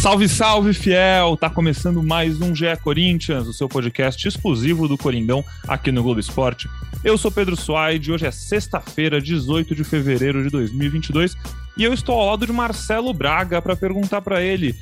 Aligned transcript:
Salve, 0.00 0.30
salve, 0.30 0.72
fiel! 0.72 1.36
Tá 1.36 1.50
começando 1.50 2.02
mais 2.02 2.40
um 2.40 2.54
GE 2.54 2.74
Corinthians, 2.82 3.46
o 3.46 3.52
seu 3.52 3.68
podcast 3.68 4.26
exclusivo 4.26 4.88
do 4.88 4.96
Corindão 4.96 5.44
aqui 5.68 5.92
no 5.92 6.02
Globo 6.02 6.18
Esporte. 6.18 6.70
Eu 7.04 7.18
sou 7.18 7.30
Pedro 7.30 7.54
Suaide, 7.54 8.10
hoje 8.10 8.24
é 8.24 8.30
sexta-feira, 8.30 9.20
18 9.20 9.74
de 9.74 9.84
fevereiro 9.84 10.42
de 10.42 10.48
2022, 10.48 11.36
e 11.76 11.84
eu 11.84 11.92
estou 11.92 12.18
ao 12.18 12.30
lado 12.30 12.46
de 12.46 12.52
Marcelo 12.52 13.12
Braga 13.12 13.60
para 13.60 13.76
perguntar 13.76 14.22
para 14.22 14.40
ele: 14.40 14.74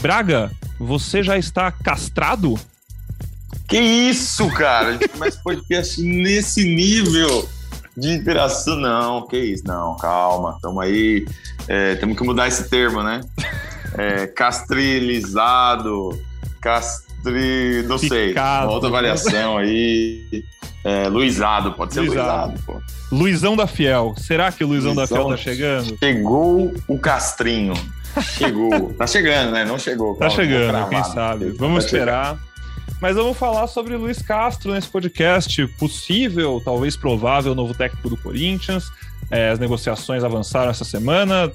Braga, 0.00 0.50
você 0.80 1.22
já 1.22 1.38
está 1.38 1.70
castrado? 1.70 2.58
Que 3.68 3.78
isso, 3.78 4.50
cara? 4.50 4.88
A 4.88 4.92
gente 4.94 5.08
começa 5.10 5.40
podcast 5.44 6.02
nesse 6.02 6.64
nível 6.64 7.48
de 7.96 8.14
interação. 8.14 8.74
Não, 8.74 9.28
que 9.28 9.38
isso, 9.38 9.62
não, 9.64 9.96
calma, 9.96 10.58
tamo 10.60 10.80
aí. 10.80 11.24
É, 11.68 11.94
temos 11.94 12.18
que 12.18 12.24
mudar 12.24 12.48
esse 12.48 12.68
termo, 12.68 13.00
né? 13.00 13.20
É, 13.94 14.26
castrilizado, 14.26 16.10
castri. 16.60 17.82
não 17.86 17.98
sei. 17.98 18.32
Uma 18.32 18.70
outra 18.70 18.90
variação 18.90 19.58
aí. 19.58 20.44
É, 20.84 21.08
Luizado, 21.08 21.72
pode 21.72 21.94
ser 21.94 22.00
Luizado. 22.00 22.52
Luizado. 22.52 22.84
Luizão 23.10 23.56
da 23.56 23.66
Fiel. 23.66 24.14
Será 24.16 24.52
que 24.52 24.62
o 24.62 24.68
Luizão, 24.68 24.94
Luizão 24.94 25.16
da 25.16 25.22
Fiel 25.24 25.28
tá 25.30 25.36
chegando? 25.36 25.98
Chegou 25.98 26.74
o 26.86 26.98
castrinho. 26.98 27.74
Chegou. 28.22 28.94
tá 28.94 29.06
chegando, 29.06 29.50
né? 29.52 29.64
Não 29.64 29.78
chegou. 29.78 30.14
Tá 30.16 30.30
chegando, 30.30 30.88
quem 30.88 31.02
sabe. 31.04 31.50
Vamos 31.50 31.84
tá 31.84 31.86
esperar. 31.86 32.24
Chegando. 32.26 32.46
Mas 33.00 33.14
vamos 33.16 33.36
falar 33.36 33.66
sobre 33.66 33.94
Luiz 33.96 34.22
Castro 34.22 34.72
nesse 34.72 34.88
podcast. 34.88 35.66
Possível, 35.78 36.62
talvez 36.64 36.96
provável, 36.96 37.54
novo 37.54 37.74
técnico 37.74 38.08
do 38.08 38.16
Corinthians. 38.16 38.90
É, 39.30 39.50
as 39.50 39.58
negociações 39.58 40.24
avançaram 40.24 40.70
essa 40.70 40.84
semana, 40.84 41.52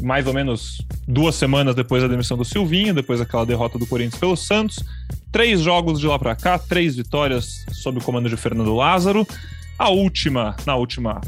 mais 0.00 0.26
ou 0.26 0.34
menos 0.34 0.82
duas 1.06 1.34
semanas 1.34 1.74
depois 1.74 2.02
da 2.02 2.08
demissão 2.08 2.36
do 2.36 2.44
Silvinho, 2.44 2.94
depois 2.94 3.18
daquela 3.18 3.46
derrota 3.46 3.78
do 3.78 3.86
Corinthians 3.86 4.18
pelo 4.18 4.36
Santos. 4.36 4.82
Três 5.32 5.60
jogos 5.60 6.00
de 6.00 6.06
lá 6.06 6.18
para 6.18 6.34
cá, 6.34 6.58
três 6.58 6.96
vitórias 6.96 7.64
sob 7.72 7.98
o 7.98 8.02
comando 8.02 8.28
de 8.28 8.36
Fernando 8.36 8.74
Lázaro. 8.74 9.26
A 9.78 9.90
última, 9.90 10.56
na 10.64 10.76
última 10.76 11.20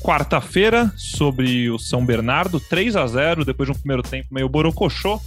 quarta-feira, 0.00 0.92
sobre 0.96 1.68
o 1.70 1.78
São 1.78 2.04
Bernardo, 2.04 2.60
3 2.60 2.94
a 2.94 3.06
0 3.06 3.44
depois 3.44 3.68
de 3.68 3.72
um 3.72 3.78
primeiro 3.78 4.02
tempo 4.02 4.28
meio 4.30 4.48
borocochô. 4.48 5.20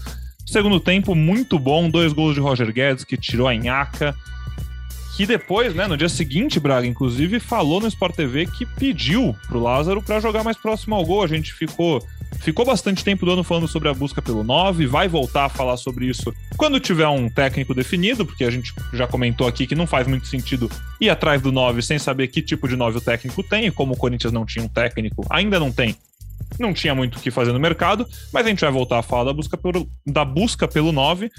Segundo 0.46 0.80
tempo, 0.80 1.14
muito 1.14 1.60
bom. 1.60 1.90
Dois 1.90 2.14
gols 2.14 2.34
de 2.34 2.40
Roger 2.40 2.72
Guedes, 2.74 3.04
que 3.04 3.18
tirou 3.18 3.48
a 3.48 3.54
nhaca. 3.54 4.16
Que 5.16 5.26
depois, 5.26 5.76
né, 5.76 5.86
no 5.86 5.98
dia 5.98 6.08
seguinte, 6.08 6.62
Braga, 6.62 6.88
inclusive, 6.88 7.42
falou 7.42 7.82
no 7.82 7.88
Sport 7.88 8.16
TV 8.16 8.46
que 8.46 8.66
pediu 8.66 9.36
pro 9.48 9.60
Lázaro 9.60 10.02
para 10.02 10.22
jogar 10.22 10.44
mais 10.44 10.56
próximo 10.56 10.96
ao 10.96 11.06
gol. 11.06 11.24
A 11.24 11.28
gente 11.28 11.54
ficou 11.54 12.02
ficou 12.40 12.66
bastante 12.66 13.04
tempo 13.04 13.26
do 13.26 13.32
ano 13.32 13.44
falando 13.44 13.68
sobre 13.68 13.90
a 13.90 13.94
busca 13.94 14.22
pelo 14.22 14.44
9, 14.44 14.86
vai 14.88 15.08
voltar 15.08 15.46
a 15.46 15.50
falar 15.50 15.78
sobre 15.78 16.06
isso 16.06 16.34
quando 16.58 16.80
tiver 16.80 17.08
um 17.08 17.30
técnico 17.30 17.74
definido, 17.74 18.26
porque 18.26 18.44
a 18.44 18.52
gente 18.52 18.74
já 18.94 19.08
comentou 19.08 19.48
aqui 19.48 19.66
que 19.66 19.76
não 19.76 19.88
faz 19.88 20.08
muito 20.08 20.28
sentido 20.28 20.70
ir 21.00 21.10
atrás 21.10 21.42
do 21.42 21.52
9 21.52 21.82
sem 21.82 22.00
saber 22.00 22.28
que 22.28 22.42
tipo 22.42 22.68
de 22.68 22.76
9 22.76 22.98
o 22.98 23.02
técnico 23.02 23.44
tem, 23.44 23.68
e 23.68 23.72
como 23.72 23.94
o 23.94 23.98
Corinthians 23.98 24.34
não 24.34 24.46
tinha 24.46 24.64
um 24.64 24.70
técnico, 24.70 25.26
ainda 25.30 25.60
não 25.60 25.72
tem, 25.72 25.96
não 26.60 26.74
tinha 26.74 26.96
muito 26.96 27.18
o 27.18 27.22
que 27.22 27.32
fazer 27.32 27.52
no 27.52 27.60
mercado, 27.60 28.08
mas 28.34 28.46
a 28.46 28.50
gente 28.50 28.62
vai 28.62 28.72
voltar 28.72 29.00
a 29.00 29.04
falar 29.04 29.26
da 29.26 29.34
busca 29.34 29.58
pelo, 29.58 29.90
da 30.06 30.26
busca 30.26 30.68
pelo 30.68 30.92
9. 30.92 31.32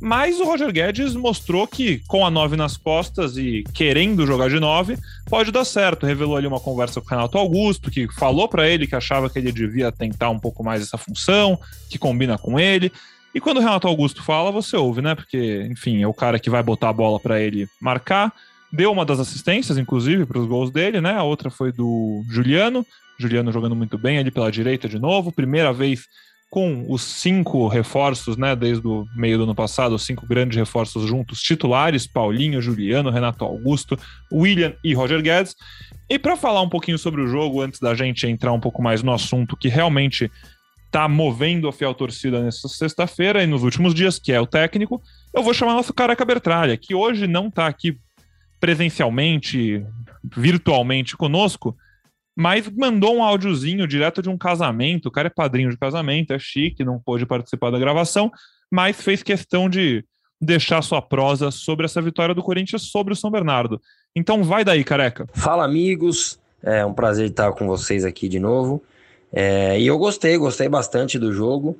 Mas 0.00 0.40
o 0.40 0.44
Roger 0.44 0.72
Guedes 0.72 1.14
mostrou 1.14 1.66
que, 1.66 1.98
com 2.08 2.24
a 2.24 2.30
9 2.30 2.56
nas 2.56 2.76
costas 2.76 3.36
e 3.36 3.62
querendo 3.74 4.26
jogar 4.26 4.48
de 4.48 4.58
9, 4.58 4.96
pode 5.26 5.52
dar 5.52 5.64
certo. 5.64 6.06
Revelou 6.06 6.36
ali 6.36 6.46
uma 6.46 6.58
conversa 6.58 7.00
com 7.00 7.06
o 7.06 7.10
Renato 7.10 7.36
Augusto, 7.36 7.90
que 7.90 8.10
falou 8.14 8.48
para 8.48 8.66
ele 8.66 8.86
que 8.86 8.96
achava 8.96 9.28
que 9.28 9.38
ele 9.38 9.52
devia 9.52 9.92
tentar 9.92 10.30
um 10.30 10.38
pouco 10.38 10.64
mais 10.64 10.80
essa 10.80 10.96
função, 10.96 11.60
que 11.90 11.98
combina 11.98 12.38
com 12.38 12.58
ele. 12.58 12.90
E 13.34 13.40
quando 13.40 13.58
o 13.58 13.60
Renato 13.60 13.86
Augusto 13.86 14.22
fala, 14.22 14.50
você 14.50 14.74
ouve, 14.74 15.02
né? 15.02 15.14
Porque, 15.14 15.68
enfim, 15.70 16.02
é 16.02 16.06
o 16.06 16.14
cara 16.14 16.38
que 16.38 16.48
vai 16.48 16.62
botar 16.62 16.88
a 16.88 16.94
bola 16.94 17.20
para 17.20 17.38
ele 17.40 17.68
marcar. 17.78 18.32
Deu 18.72 18.90
uma 18.90 19.04
das 19.04 19.20
assistências, 19.20 19.76
inclusive, 19.76 20.24
para 20.24 20.38
os 20.38 20.46
gols 20.46 20.70
dele, 20.70 21.00
né? 21.00 21.12
A 21.12 21.22
outra 21.22 21.50
foi 21.50 21.72
do 21.72 22.24
Juliano. 22.28 22.86
Juliano 23.18 23.52
jogando 23.52 23.76
muito 23.76 23.98
bem 23.98 24.18
ali 24.18 24.30
pela 24.30 24.50
direita 24.50 24.88
de 24.88 24.98
novo. 24.98 25.30
Primeira 25.30 25.72
vez 25.72 26.06
com 26.50 26.84
os 26.88 27.02
cinco 27.02 27.68
reforços, 27.68 28.36
né, 28.36 28.56
desde 28.56 28.84
o 28.86 29.06
meio 29.14 29.38
do 29.38 29.44
ano 29.44 29.54
passado, 29.54 29.94
os 29.94 30.04
cinco 30.04 30.26
grandes 30.26 30.58
reforços 30.58 31.08
juntos, 31.08 31.40
titulares, 31.40 32.08
Paulinho, 32.08 32.60
Juliano, 32.60 33.08
Renato 33.08 33.44
Augusto, 33.44 33.96
William 34.32 34.74
e 34.82 34.92
Roger 34.92 35.22
Guedes. 35.22 35.54
E 36.08 36.18
para 36.18 36.36
falar 36.36 36.60
um 36.60 36.68
pouquinho 36.68 36.98
sobre 36.98 37.20
o 37.20 37.28
jogo, 37.28 37.62
antes 37.62 37.78
da 37.78 37.94
gente 37.94 38.26
entrar 38.26 38.52
um 38.52 38.58
pouco 38.58 38.82
mais 38.82 39.00
no 39.00 39.12
assunto 39.12 39.56
que 39.56 39.68
realmente 39.68 40.28
está 40.86 41.06
movendo 41.06 41.68
a 41.68 41.72
fiel 41.72 41.94
torcida 41.94 42.42
nessa 42.42 42.66
sexta-feira 42.66 43.44
e 43.44 43.46
nos 43.46 43.62
últimos 43.62 43.94
dias, 43.94 44.18
que 44.18 44.32
é 44.32 44.40
o 44.40 44.46
técnico, 44.46 45.00
eu 45.32 45.44
vou 45.44 45.54
chamar 45.54 45.74
nosso 45.74 45.94
careca 45.94 46.24
Bertralha, 46.24 46.76
que 46.76 46.96
hoje 46.96 47.28
não 47.28 47.46
está 47.46 47.68
aqui 47.68 47.96
presencialmente, 48.58 49.86
virtualmente 50.36 51.16
conosco, 51.16 51.76
mas 52.36 52.68
mandou 52.68 53.16
um 53.16 53.22
áudiozinho 53.22 53.86
direto 53.86 54.22
de 54.22 54.28
um 54.28 54.38
casamento. 54.38 55.06
O 55.06 55.10
cara 55.10 55.28
é 55.28 55.30
padrinho 55.30 55.70
de 55.70 55.76
casamento, 55.76 56.32
é 56.32 56.38
chique, 56.38 56.84
não 56.84 56.98
pôde 56.98 57.26
participar 57.26 57.70
da 57.70 57.78
gravação, 57.78 58.30
mas 58.70 59.00
fez 59.00 59.22
questão 59.22 59.68
de 59.68 60.04
deixar 60.40 60.80
sua 60.82 61.02
prosa 61.02 61.50
sobre 61.50 61.84
essa 61.84 62.00
vitória 62.00 62.34
do 62.34 62.42
Corinthians 62.42 62.82
sobre 62.82 63.12
o 63.12 63.16
São 63.16 63.30
Bernardo. 63.30 63.80
Então 64.16 64.42
vai 64.42 64.64
daí, 64.64 64.82
careca. 64.82 65.26
Fala, 65.34 65.64
amigos. 65.64 66.40
É 66.62 66.84
um 66.84 66.92
prazer 66.92 67.30
estar 67.30 67.52
com 67.52 67.66
vocês 67.66 68.04
aqui 68.04 68.28
de 68.28 68.38
novo. 68.38 68.82
É, 69.32 69.78
e 69.78 69.86
eu 69.86 69.98
gostei, 69.98 70.36
gostei 70.36 70.68
bastante 70.68 71.18
do 71.18 71.32
jogo. 71.32 71.78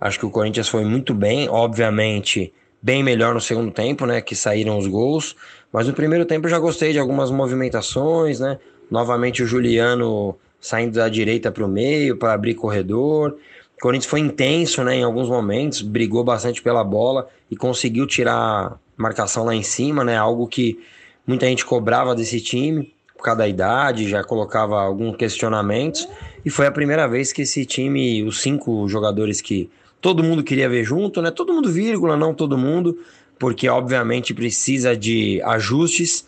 Acho 0.00 0.18
que 0.18 0.26
o 0.26 0.30
Corinthians 0.30 0.68
foi 0.68 0.84
muito 0.84 1.14
bem, 1.14 1.48
obviamente, 1.48 2.52
bem 2.80 3.02
melhor 3.02 3.34
no 3.34 3.40
segundo 3.40 3.70
tempo, 3.70 4.04
né? 4.06 4.20
Que 4.20 4.34
saíram 4.34 4.78
os 4.78 4.86
gols. 4.86 5.36
Mas 5.72 5.86
no 5.86 5.94
primeiro 5.94 6.24
tempo 6.24 6.46
eu 6.46 6.50
já 6.50 6.58
gostei 6.58 6.92
de 6.92 6.98
algumas 6.98 7.30
movimentações, 7.30 8.40
né? 8.40 8.58
Novamente 8.92 9.42
o 9.42 9.46
Juliano 9.46 10.36
saindo 10.60 10.96
da 10.96 11.08
direita 11.08 11.50
para 11.50 11.64
o 11.64 11.68
meio 11.68 12.14
para 12.18 12.34
abrir 12.34 12.54
corredor. 12.54 13.38
O 13.74 13.80
Corinthians 13.80 14.10
foi 14.10 14.20
intenso 14.20 14.84
né, 14.84 14.96
em 14.96 15.02
alguns 15.02 15.30
momentos, 15.30 15.80
brigou 15.80 16.22
bastante 16.22 16.60
pela 16.60 16.84
bola 16.84 17.26
e 17.50 17.56
conseguiu 17.56 18.06
tirar 18.06 18.78
marcação 18.94 19.46
lá 19.46 19.54
em 19.54 19.62
cima, 19.62 20.04
né? 20.04 20.14
Algo 20.18 20.46
que 20.46 20.78
muita 21.26 21.46
gente 21.46 21.64
cobrava 21.64 22.14
desse 22.14 22.38
time 22.38 22.92
por 23.16 23.22
causa 23.22 23.38
da 23.38 23.48
idade, 23.48 24.10
já 24.10 24.22
colocava 24.22 24.78
alguns 24.78 25.16
questionamentos. 25.16 26.06
E 26.44 26.50
foi 26.50 26.66
a 26.66 26.70
primeira 26.70 27.08
vez 27.08 27.32
que 27.32 27.42
esse 27.42 27.64
time, 27.64 28.22
os 28.22 28.42
cinco 28.42 28.86
jogadores 28.88 29.40
que 29.40 29.70
todo 30.02 30.22
mundo 30.22 30.44
queria 30.44 30.68
ver 30.68 30.84
junto, 30.84 31.22
né? 31.22 31.30
Todo 31.30 31.54
mundo, 31.54 31.72
vírgula, 31.72 32.14
não 32.14 32.34
todo 32.34 32.58
mundo, 32.58 32.98
porque 33.38 33.70
obviamente 33.70 34.34
precisa 34.34 34.94
de 34.94 35.40
ajustes. 35.44 36.26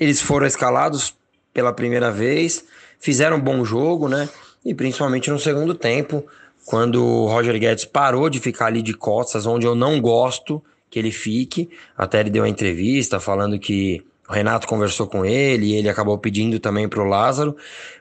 Eles 0.00 0.22
foram 0.22 0.46
escalados 0.46 1.14
pela 1.54 1.72
primeira 1.72 2.10
vez, 2.10 2.64
fizeram 2.98 3.36
um 3.38 3.40
bom 3.40 3.64
jogo, 3.64 4.08
né? 4.08 4.28
E 4.64 4.74
principalmente 4.74 5.30
no 5.30 5.38
segundo 5.38 5.74
tempo, 5.74 6.26
quando 6.66 7.04
o 7.04 7.26
Roger 7.26 7.58
Guedes 7.58 7.84
parou 7.84 8.28
de 8.28 8.40
ficar 8.40 8.66
ali 8.66 8.82
de 8.82 8.92
costas, 8.92 9.46
onde 9.46 9.64
eu 9.64 9.74
não 9.74 10.00
gosto 10.00 10.62
que 10.90 10.98
ele 10.98 11.12
fique. 11.12 11.70
Até 11.96 12.20
ele 12.20 12.30
deu 12.30 12.42
uma 12.42 12.48
entrevista 12.48 13.20
falando 13.20 13.58
que 13.58 14.02
o 14.28 14.32
Renato 14.32 14.66
conversou 14.66 15.06
com 15.06 15.24
ele 15.24 15.66
e 15.66 15.76
ele 15.76 15.88
acabou 15.88 16.16
pedindo 16.18 16.58
também 16.58 16.88
para 16.88 17.02
o 17.02 17.04
Lázaro. 17.04 17.56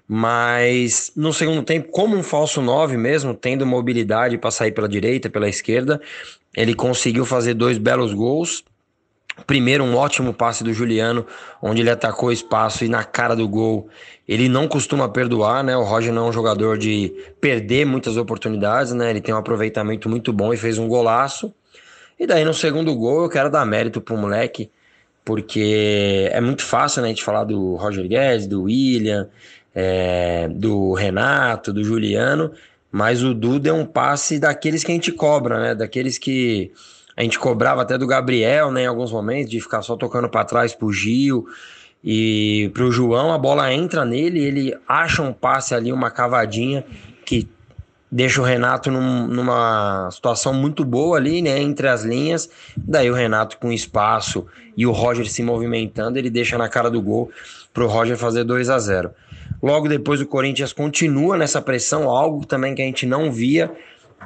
Mas 0.07 1.11
no 1.15 1.33
segundo 1.33 1.63
tempo, 1.63 1.89
como 1.91 2.15
um 2.15 2.23
falso 2.23 2.61
9 2.61 2.97
mesmo, 2.97 3.33
tendo 3.33 3.65
mobilidade 3.65 4.37
para 4.37 4.51
sair 4.51 4.71
pela 4.71 4.87
direita, 4.87 5.29
pela 5.29 5.49
esquerda, 5.49 6.01
ele 6.55 6.73
conseguiu 6.73 7.25
fazer 7.25 7.53
dois 7.53 7.77
belos 7.77 8.13
gols 8.13 8.63
Primeiro, 9.47 9.83
um 9.83 9.95
ótimo 9.95 10.33
passe 10.33 10.63
do 10.63 10.73
Juliano, 10.73 11.25
onde 11.61 11.81
ele 11.81 11.89
atacou 11.89 12.31
espaço 12.31 12.85
e 12.85 12.87
na 12.87 13.03
cara 13.03 13.35
do 13.35 13.47
gol. 13.47 13.89
Ele 14.27 14.47
não 14.47 14.67
costuma 14.67 15.09
perdoar, 15.09 15.63
né? 15.63 15.75
O 15.75 15.83
Roger 15.83 16.13
não 16.13 16.27
é 16.27 16.29
um 16.29 16.33
jogador 16.33 16.77
de 16.77 17.13
perder 17.41 17.85
muitas 17.85 18.15
oportunidades, 18.15 18.93
né? 18.93 19.09
Ele 19.09 19.19
tem 19.19 19.33
um 19.33 19.37
aproveitamento 19.37 20.07
muito 20.07 20.31
bom 20.31 20.53
e 20.53 20.57
fez 20.57 20.77
um 20.77 20.87
golaço. 20.87 21.53
E 22.19 22.27
daí 22.27 22.45
no 22.45 22.53
segundo 22.53 22.95
gol 22.95 23.23
eu 23.23 23.29
quero 23.29 23.49
dar 23.49 23.65
mérito 23.65 23.99
pro 23.99 24.15
moleque, 24.15 24.69
porque 25.25 26.29
é 26.31 26.39
muito 26.39 26.63
fácil, 26.63 27.01
né? 27.01 27.07
A 27.07 27.09
gente 27.09 27.23
falar 27.23 27.43
do 27.43 27.75
Roger 27.75 28.07
Guedes, 28.07 28.47
do 28.47 28.63
William, 28.63 29.27
é, 29.73 30.47
do 30.47 30.93
Renato, 30.93 31.73
do 31.73 31.83
Juliano, 31.83 32.51
mas 32.91 33.23
o 33.23 33.33
Duda 33.33 33.69
é 33.69 33.73
um 33.73 33.85
passe 33.85 34.39
daqueles 34.39 34.83
que 34.83 34.91
a 34.91 34.95
gente 34.95 35.11
cobra, 35.11 35.59
né? 35.59 35.75
Daqueles 35.75 36.17
que 36.19 36.71
a 37.15 37.21
gente 37.21 37.37
cobrava 37.37 37.81
até 37.81 37.97
do 37.97 38.07
Gabriel, 38.07 38.71
né, 38.71 38.83
em 38.83 38.87
alguns 38.87 39.11
momentos, 39.11 39.49
de 39.49 39.61
ficar 39.61 39.81
só 39.81 39.95
tocando 39.95 40.27
para 40.27 40.45
trás 40.45 40.73
pro 40.73 40.91
Gil 40.91 41.45
e 42.03 42.71
pro 42.73 42.91
João. 42.91 43.31
A 43.31 43.37
bola 43.37 43.71
entra 43.73 44.03
nele, 44.03 44.43
ele 44.43 44.77
acha 44.87 45.21
um 45.21 45.31
passe 45.31 45.75
ali, 45.75 45.91
uma 45.91 46.09
cavadinha 46.09 46.83
que 47.25 47.47
deixa 48.11 48.41
o 48.41 48.43
Renato 48.43 48.91
num, 48.91 49.27
numa 49.27 50.09
situação 50.11 50.53
muito 50.53 50.83
boa 50.83 51.17
ali, 51.17 51.41
né, 51.41 51.59
entre 51.59 51.87
as 51.87 52.03
linhas. 52.03 52.49
Daí 52.75 53.09
o 53.09 53.13
Renato 53.13 53.57
com 53.57 53.71
espaço 53.71 54.45
e 54.75 54.85
o 54.85 54.91
Roger 54.91 55.29
se 55.29 55.43
movimentando, 55.43 56.17
ele 56.17 56.29
deixa 56.29 56.57
na 56.57 56.67
cara 56.67 56.89
do 56.89 57.01
gol 57.01 57.31
pro 57.73 57.87
Roger 57.87 58.17
fazer 58.17 58.43
2 58.43 58.69
a 58.69 58.79
0. 58.79 59.11
Logo 59.61 59.87
depois 59.87 60.19
o 60.19 60.25
Corinthians 60.25 60.73
continua 60.73 61.37
nessa 61.37 61.61
pressão, 61.61 62.09
algo 62.09 62.45
também 62.45 62.75
que 62.75 62.81
a 62.81 62.85
gente 62.85 63.05
não 63.05 63.31
via 63.31 63.71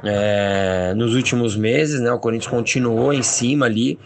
é, 0.03 0.93
nos 0.95 1.15
últimos 1.15 1.55
meses, 1.55 1.99
né? 1.99 2.11
O 2.11 2.19
Corinthians 2.19 2.49
continuou 2.49 3.13
em 3.13 3.23
cima 3.23 3.65
ali, 3.65 3.99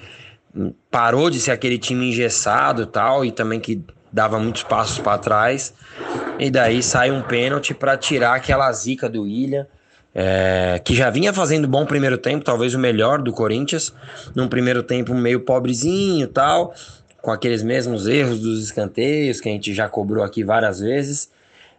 parou 0.89 1.29
de 1.29 1.39
ser 1.39 1.51
aquele 1.51 1.77
time 1.77 2.09
engessado 2.09 2.85
tal, 2.85 3.25
e 3.25 3.31
também 3.31 3.59
que 3.59 3.81
dava 4.11 4.39
muitos 4.39 4.63
passos 4.63 4.99
para 4.99 5.17
trás. 5.17 5.73
E 6.37 6.49
daí 6.49 6.81
sai 6.83 7.11
um 7.11 7.21
pênalti 7.21 7.73
para 7.73 7.97
tirar 7.97 8.35
aquela 8.35 8.71
zica 8.71 9.09
do 9.09 9.23
William. 9.23 9.65
É, 10.13 10.81
que 10.83 10.93
já 10.93 11.09
vinha 11.09 11.31
fazendo 11.31 11.69
bom 11.69 11.85
primeiro 11.85 12.17
tempo, 12.17 12.43
talvez 12.43 12.75
o 12.75 12.79
melhor 12.79 13.21
do 13.21 13.31
Corinthians, 13.31 13.93
num 14.35 14.49
primeiro 14.49 14.83
tempo 14.83 15.13
meio 15.13 15.39
pobrezinho 15.39 16.27
tal, 16.27 16.73
com 17.21 17.31
aqueles 17.31 17.63
mesmos 17.63 18.07
erros 18.07 18.41
dos 18.41 18.61
escanteios 18.61 19.39
que 19.39 19.47
a 19.47 19.53
gente 19.53 19.73
já 19.73 19.87
cobrou 19.87 20.21
aqui 20.21 20.43
várias 20.43 20.81
vezes. 20.81 21.29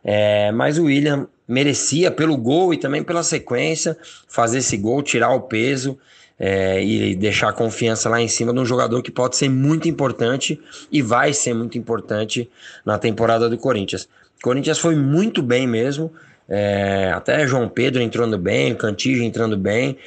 É, 0.03 0.50
mas 0.50 0.79
o 0.79 0.85
William 0.85 1.29
merecia 1.52 2.10
pelo 2.10 2.34
gol 2.34 2.72
e 2.72 2.78
também 2.78 3.02
pela 3.02 3.22
sequência 3.22 3.96
fazer 4.26 4.58
esse 4.58 4.76
gol, 4.78 5.02
tirar 5.02 5.31
o 5.34 5.43
peso 5.43 5.99
é, 6.38 6.82
e 6.82 7.14
deixar 7.14 7.50
a 7.50 7.52
confiança 7.52 8.08
lá 8.08 8.20
em 8.22 8.26
cima 8.26 8.54
de 8.54 8.58
um 8.58 8.64
jogador 8.64 9.02
que 9.02 9.10
pode 9.10 9.37
ser 9.37 9.50
muito 9.50 9.87
importante 9.87 10.58
e 10.90 11.02
vai 11.02 11.34
ser 11.34 11.52
muito 11.52 11.76
importante 11.76 12.50
na 12.87 12.99
temporada 12.99 13.50
do 13.50 13.58
Corinthians. 13.58 14.08
O 14.38 14.43
Corinthians 14.43 14.78
foi 14.78 14.96
muito 14.96 15.43
bem 15.43 15.66
mesmo, 15.66 16.10
é, 16.49 17.12
até 17.14 17.46
João 17.46 17.69
Pedro 17.69 18.00
entrando 18.00 18.38
bem, 18.38 18.75
Cantígio 18.75 19.22
entrando 19.22 19.56
bem, 19.56 19.99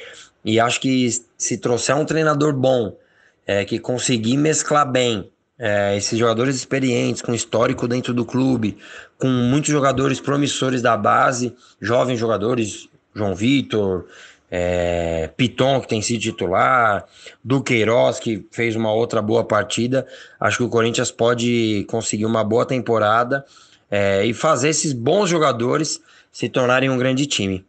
e 0.44 0.58
acho 0.58 0.80
que 0.80 1.08
se 1.38 1.58
trouxer 1.58 1.96
um 1.96 2.04
treinador 2.04 2.52
bom, 2.52 2.96
é, 3.46 3.64
que 3.64 3.78
conseguir 3.78 4.36
mesclar 4.36 4.90
bem 4.90 5.30
é, 5.58 5.96
esses 5.96 6.18
jogadores 6.18 6.56
experientes, 6.56 7.22
com 7.22 7.34
histórico 7.34 7.88
dentro 7.88 8.12
do 8.12 8.24
clube, 8.24 8.76
com 9.18 9.28
muitos 9.28 9.70
jogadores 9.70 10.20
promissores 10.20 10.82
da 10.82 10.96
base, 10.96 11.54
jovens 11.80 12.18
jogadores, 12.18 12.88
João 13.14 13.34
Vitor, 13.34 14.06
é, 14.50 15.30
Piton, 15.36 15.80
que 15.80 15.88
tem 15.88 16.02
sido 16.02 16.20
titular, 16.20 17.04
Duqueiroz, 17.42 18.20
que 18.20 18.46
fez 18.50 18.76
uma 18.76 18.92
outra 18.92 19.20
boa 19.22 19.44
partida. 19.44 20.06
Acho 20.38 20.58
que 20.58 20.62
o 20.64 20.68
Corinthians 20.68 21.10
pode 21.10 21.84
conseguir 21.88 22.26
uma 22.26 22.44
boa 22.44 22.66
temporada 22.66 23.44
é, 23.90 24.24
e 24.24 24.34
fazer 24.34 24.68
esses 24.68 24.92
bons 24.92 25.28
jogadores 25.28 26.00
se 26.30 26.48
tornarem 26.48 26.90
um 26.90 26.98
grande 26.98 27.26
time. 27.26 27.64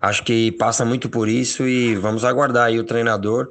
Acho 0.00 0.22
que 0.22 0.52
passa 0.52 0.84
muito 0.84 1.08
por 1.08 1.28
isso 1.28 1.66
e 1.66 1.96
vamos 1.96 2.24
aguardar 2.24 2.66
aí 2.66 2.78
o 2.78 2.84
treinador 2.84 3.50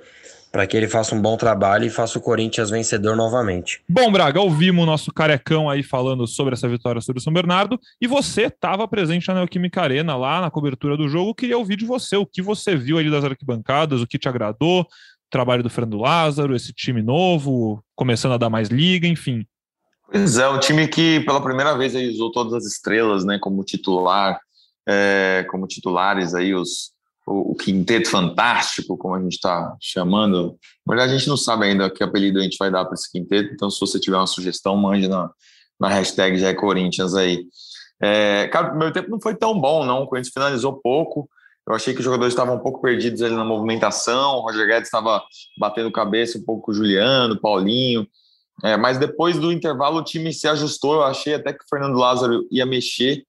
para 0.55 0.65
que 0.65 0.77
ele 0.77 0.87
faça 0.87 1.13
um 1.13 1.21
bom 1.21 1.35
trabalho 1.35 1.83
e 1.83 1.89
faça 1.89 2.17
o 2.17 2.21
Corinthians 2.21 2.69
vencedor 2.69 3.13
novamente. 3.13 3.83
Bom, 3.89 4.09
Braga, 4.09 4.39
ouvimos 4.39 4.83
o 4.83 4.85
nosso 4.85 5.11
carecão 5.11 5.69
aí 5.69 5.83
falando 5.83 6.25
sobre 6.25 6.53
essa 6.53 6.65
vitória 6.65 7.01
sobre 7.01 7.19
o 7.19 7.21
São 7.21 7.33
Bernardo 7.33 7.77
e 7.99 8.07
você 8.07 8.43
estava 8.43 8.87
presente 8.87 9.27
na 9.27 9.33
Neoquímica 9.33 9.81
Arena 9.81 10.15
lá 10.15 10.39
na 10.39 10.49
cobertura 10.49 10.95
do 10.95 11.09
jogo. 11.09 11.35
Queria 11.35 11.57
ouvir 11.57 11.75
de 11.75 11.83
você 11.83 12.15
o 12.15 12.25
que 12.25 12.41
você 12.41 12.73
viu 12.73 12.97
ali 12.97 13.11
das 13.11 13.25
arquibancadas, 13.25 14.01
o 14.01 14.07
que 14.07 14.17
te 14.17 14.29
agradou, 14.29 14.83
o 14.83 14.85
trabalho 15.29 15.61
do 15.61 15.69
Fernando 15.69 15.97
Lázaro, 15.97 16.55
esse 16.55 16.71
time 16.71 17.01
novo, 17.01 17.83
começando 17.93 18.31
a 18.31 18.37
dar 18.37 18.49
mais 18.49 18.69
liga, 18.69 19.05
enfim. 19.05 19.45
Pois 20.09 20.37
é, 20.37 20.47
um 20.47 20.57
time 20.57 20.87
que 20.87 21.19
pela 21.25 21.43
primeira 21.43 21.77
vez 21.77 21.93
aí 21.97 22.09
usou 22.09 22.31
todas 22.31 22.53
as 22.53 22.63
estrelas, 22.63 23.25
né, 23.25 23.37
como 23.41 23.61
titular, 23.61 24.39
é, 24.87 25.45
como 25.51 25.67
titulares 25.67 26.33
aí 26.33 26.55
os 26.55 26.94
o, 27.25 27.55
quinteto 27.55 28.09
fantástico, 28.09 28.97
como 28.97 29.15
a 29.15 29.21
gente 29.21 29.33
está 29.33 29.75
chamando. 29.81 30.57
Na 30.85 30.93
verdade, 30.93 31.13
a 31.13 31.17
gente 31.17 31.27
não 31.27 31.37
sabe 31.37 31.65
ainda 31.65 31.89
que 31.89 32.03
apelido 32.03 32.39
a 32.39 32.43
gente 32.43 32.57
vai 32.57 32.69
dar 32.69 32.85
para 32.85 32.93
esse 32.93 33.11
quinteto, 33.11 33.53
então 33.53 33.69
se 33.69 33.79
você 33.79 33.99
tiver 33.99 34.17
uma 34.17 34.27
sugestão, 34.27 34.77
mande 34.77 35.07
na, 35.07 35.29
na 35.79 35.89
hashtag 35.89 36.37
já 36.37 36.49
é 36.49 36.53
Corinthians 36.53 37.15
aí. 37.15 37.45
É, 38.01 38.47
cara, 38.49 38.67
o 38.67 38.69
primeiro 38.69 38.93
tempo 38.93 39.09
não 39.09 39.19
foi 39.19 39.35
tão 39.35 39.59
bom, 39.59 39.85
não. 39.85 40.03
O 40.03 40.07
Corinthians 40.07 40.33
finalizou 40.33 40.73
pouco. 40.73 41.29
Eu 41.67 41.73
achei 41.73 41.93
que 41.93 41.99
os 41.99 42.05
jogadores 42.05 42.33
estavam 42.33 42.57
um 42.57 42.59
pouco 42.59 42.79
perdidos 42.79 43.23
ali 43.23 43.35
na 43.35 43.43
movimentação. 43.43 44.35
O 44.35 44.41
Roger 44.41 44.67
Guedes 44.67 44.87
estava 44.87 45.23
batendo 45.57 45.91
cabeça 45.91 46.37
um 46.37 46.43
pouco 46.43 46.63
com 46.63 46.71
o 46.71 46.75
Juliano, 46.75 47.39
Paulinho. 47.39 48.07
É, 48.63 48.77
mas 48.77 48.97
depois 48.97 49.37
do 49.37 49.51
intervalo 49.51 49.97
o 49.97 50.03
time 50.03 50.31
se 50.31 50.47
ajustou. 50.47 50.95
Eu 50.95 51.03
achei 51.03 51.33
até 51.33 51.51
que 51.51 51.63
o 51.63 51.67
Fernando 51.67 51.97
Lázaro 51.97 52.45
ia 52.51 52.65
mexer. 52.65 53.23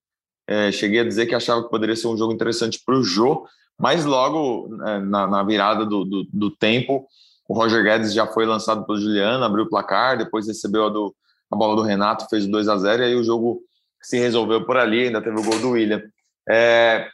É, 0.46 0.70
cheguei 0.70 1.00
a 1.00 1.04
dizer 1.04 1.26
que 1.26 1.34
achava 1.34 1.62
que 1.62 1.70
poderia 1.70 1.96
ser 1.96 2.08
um 2.08 2.16
jogo 2.16 2.32
interessante 2.32 2.80
para 2.84 2.94
o 2.94 3.02
Jô, 3.02 3.46
mas 3.78 4.04
logo 4.04 4.70
é, 4.86 4.98
na, 5.00 5.26
na, 5.26 5.42
virada 5.42 5.84
do, 5.84 6.04
do, 6.04 6.24
do, 6.32 6.50
tempo, 6.50 7.06
o 7.48 7.54
Roger 7.54 7.82
Guedes 7.82 8.14
já 8.14 8.26
foi 8.26 8.46
lançado 8.46 8.84
pelo 8.86 8.98
Juliano, 8.98 9.44
abriu 9.44 9.64
o 9.64 9.68
placar, 9.68 10.16
depois 10.16 10.46
recebeu 10.46 10.86
a, 10.86 10.88
do, 10.88 11.14
a 11.50 11.56
bola 11.56 11.76
do 11.76 11.82
Renato, 11.82 12.26
fez 12.28 12.46
o 12.46 12.50
2 12.50 12.68
a 12.68 12.76
0 12.78 13.02
e 13.02 13.06
aí 13.06 13.14
o 13.14 13.24
jogo 13.24 13.60
se 14.00 14.18
resolveu 14.18 14.64
por 14.64 14.76
ali, 14.76 15.06
ainda 15.06 15.20
teve 15.20 15.38
o 15.38 15.44
gol 15.44 15.58
do 15.58 15.70
William. 15.70 16.02
É, 16.48 17.08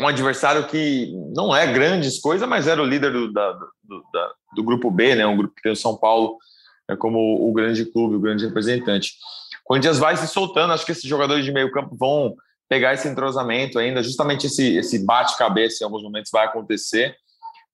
um 0.00 0.06
adversário 0.06 0.66
que 0.66 1.12
não 1.34 1.54
é 1.54 1.72
grandes 1.72 2.18
coisas, 2.20 2.48
mas 2.48 2.66
era 2.66 2.82
o 2.82 2.86
líder 2.86 3.12
do, 3.12 3.32
da, 3.32 3.52
do, 3.52 4.04
da, 4.12 4.32
do, 4.54 4.62
grupo 4.62 4.90
B, 4.90 5.14
né? 5.14 5.26
Um 5.26 5.36
grupo 5.36 5.54
que 5.54 5.62
tem 5.62 5.72
o 5.72 5.76
São 5.76 5.96
Paulo 5.96 6.38
é, 6.88 6.96
como 6.96 7.48
o 7.48 7.52
grande 7.52 7.84
clube, 7.84 8.16
o 8.16 8.20
grande 8.20 8.46
representante. 8.46 9.12
O 9.64 9.68
Corinthians 9.68 9.98
vai 9.98 10.16
se 10.16 10.26
soltando, 10.26 10.72
acho 10.72 10.86
que 10.86 10.92
esses 10.92 11.08
jogadores 11.08 11.44
de 11.44 11.52
meio 11.52 11.70
campo 11.70 11.96
vão 11.96 12.34
pegar 12.72 12.94
esse 12.94 13.06
entrosamento 13.06 13.78
ainda, 13.78 14.02
justamente 14.02 14.46
esse, 14.46 14.78
esse 14.78 15.04
bate-cabeça 15.04 15.82
em 15.82 15.84
alguns 15.84 16.02
momentos 16.02 16.30
vai 16.32 16.46
acontecer, 16.46 17.14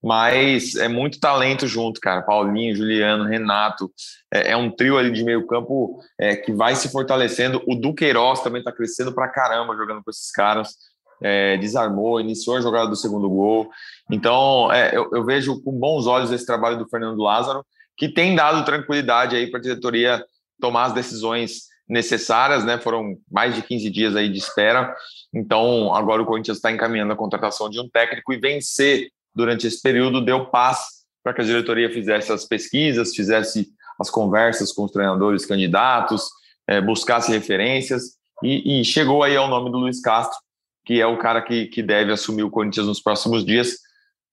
mas 0.03 0.75
é 0.75 0.89
muito 0.89 1.21
talento 1.21 1.69
junto, 1.69 2.01
cara. 2.01 2.23
Paulinho, 2.23 2.75
Juliano, 2.75 3.23
Renato, 3.23 3.93
é, 4.35 4.51
é 4.51 4.57
um 4.57 4.69
trio 4.69 4.99
ali 4.99 5.13
de 5.13 5.23
meio 5.23 5.47
campo 5.47 6.01
é, 6.19 6.35
que 6.35 6.53
vai 6.53 6.75
se 6.75 6.89
fortalecendo. 6.89 7.63
O 7.69 7.77
Duqueiroz 7.77 8.41
também 8.41 8.59
está 8.59 8.73
crescendo 8.73 9.15
pra 9.15 9.29
caramba 9.29 9.77
jogando 9.77 10.03
com 10.03 10.11
esses 10.11 10.33
caras. 10.33 10.75
É, 11.23 11.57
desarmou, 11.59 12.21
iniciou 12.21 12.57
a 12.57 12.61
jogada 12.61 12.89
do 12.89 12.97
segundo 12.97 13.31
gol. 13.31 13.71
Então, 14.11 14.73
é, 14.73 14.97
eu, 14.97 15.09
eu, 15.13 15.25
vejo 15.25 15.63
com 15.63 15.79
bons 15.79 16.09
olhos 16.09 16.33
esse 16.33 16.47
trabalho 16.47 16.77
do 16.77 16.89
Fernando 16.89 17.23
Lázaro, 17.23 17.65
que 17.97 18.09
tem 18.09 18.35
dado 18.35 18.65
tranquilidade 18.65 19.37
aí 19.37 19.49
para 19.49 19.61
a 19.61 19.63
diretoria 19.63 20.25
tomar 20.61 20.87
as 20.87 20.93
decisões 20.93 21.69
necessárias, 21.89 22.65
né? 22.65 22.79
Foram 22.79 23.17
mais 23.31 23.55
de 23.55 23.63
15 23.63 23.91
dias 23.91 24.15
aí 24.15 24.29
de 24.29 24.39
espera. 24.39 24.95
Então, 25.33 25.95
agora 25.95 26.23
o 26.23 26.27
Corinthians 26.27 26.59
está 26.59 26.71
encaminhando 26.71 27.13
a 27.13 27.17
contratação 27.17 27.71
de 27.71 27.81
um 27.81 27.89
técnico 27.89 28.33
e 28.33 28.39
vencer 28.39 29.11
durante 29.35 29.67
esse 29.67 29.81
período 29.81 30.25
deu 30.25 30.47
paz 30.47 30.79
para 31.23 31.33
que 31.33 31.41
a 31.41 31.45
diretoria 31.45 31.93
fizesse 31.93 32.33
as 32.33 32.45
pesquisas, 32.45 33.15
fizesse 33.15 33.69
as 33.99 34.11
conversas 34.11 34.73
com 34.73 34.85
os 34.85 34.91
treinadores 34.91 35.47
candidatos, 35.47 36.29
é, 36.67 36.81
buscasse 36.81 37.31
referências 37.31 38.17
e, 38.43 38.81
e, 38.81 38.85
chegou 38.85 39.23
aí 39.23 39.37
ao 39.37 39.49
nome 39.49 39.71
do 39.71 39.79
Luiz 39.79 40.01
Castro, 40.01 40.39
que 40.85 41.01
é 41.01 41.07
o 41.07 41.19
cara 41.19 41.43
que, 41.43 41.67
que 41.67 41.83
deve 41.83 42.13
assumir 42.13 42.43
o 42.43 42.51
Corinthians 42.51 42.87
nos 42.87 43.01
próximos 43.01 43.45
dias. 43.45 43.79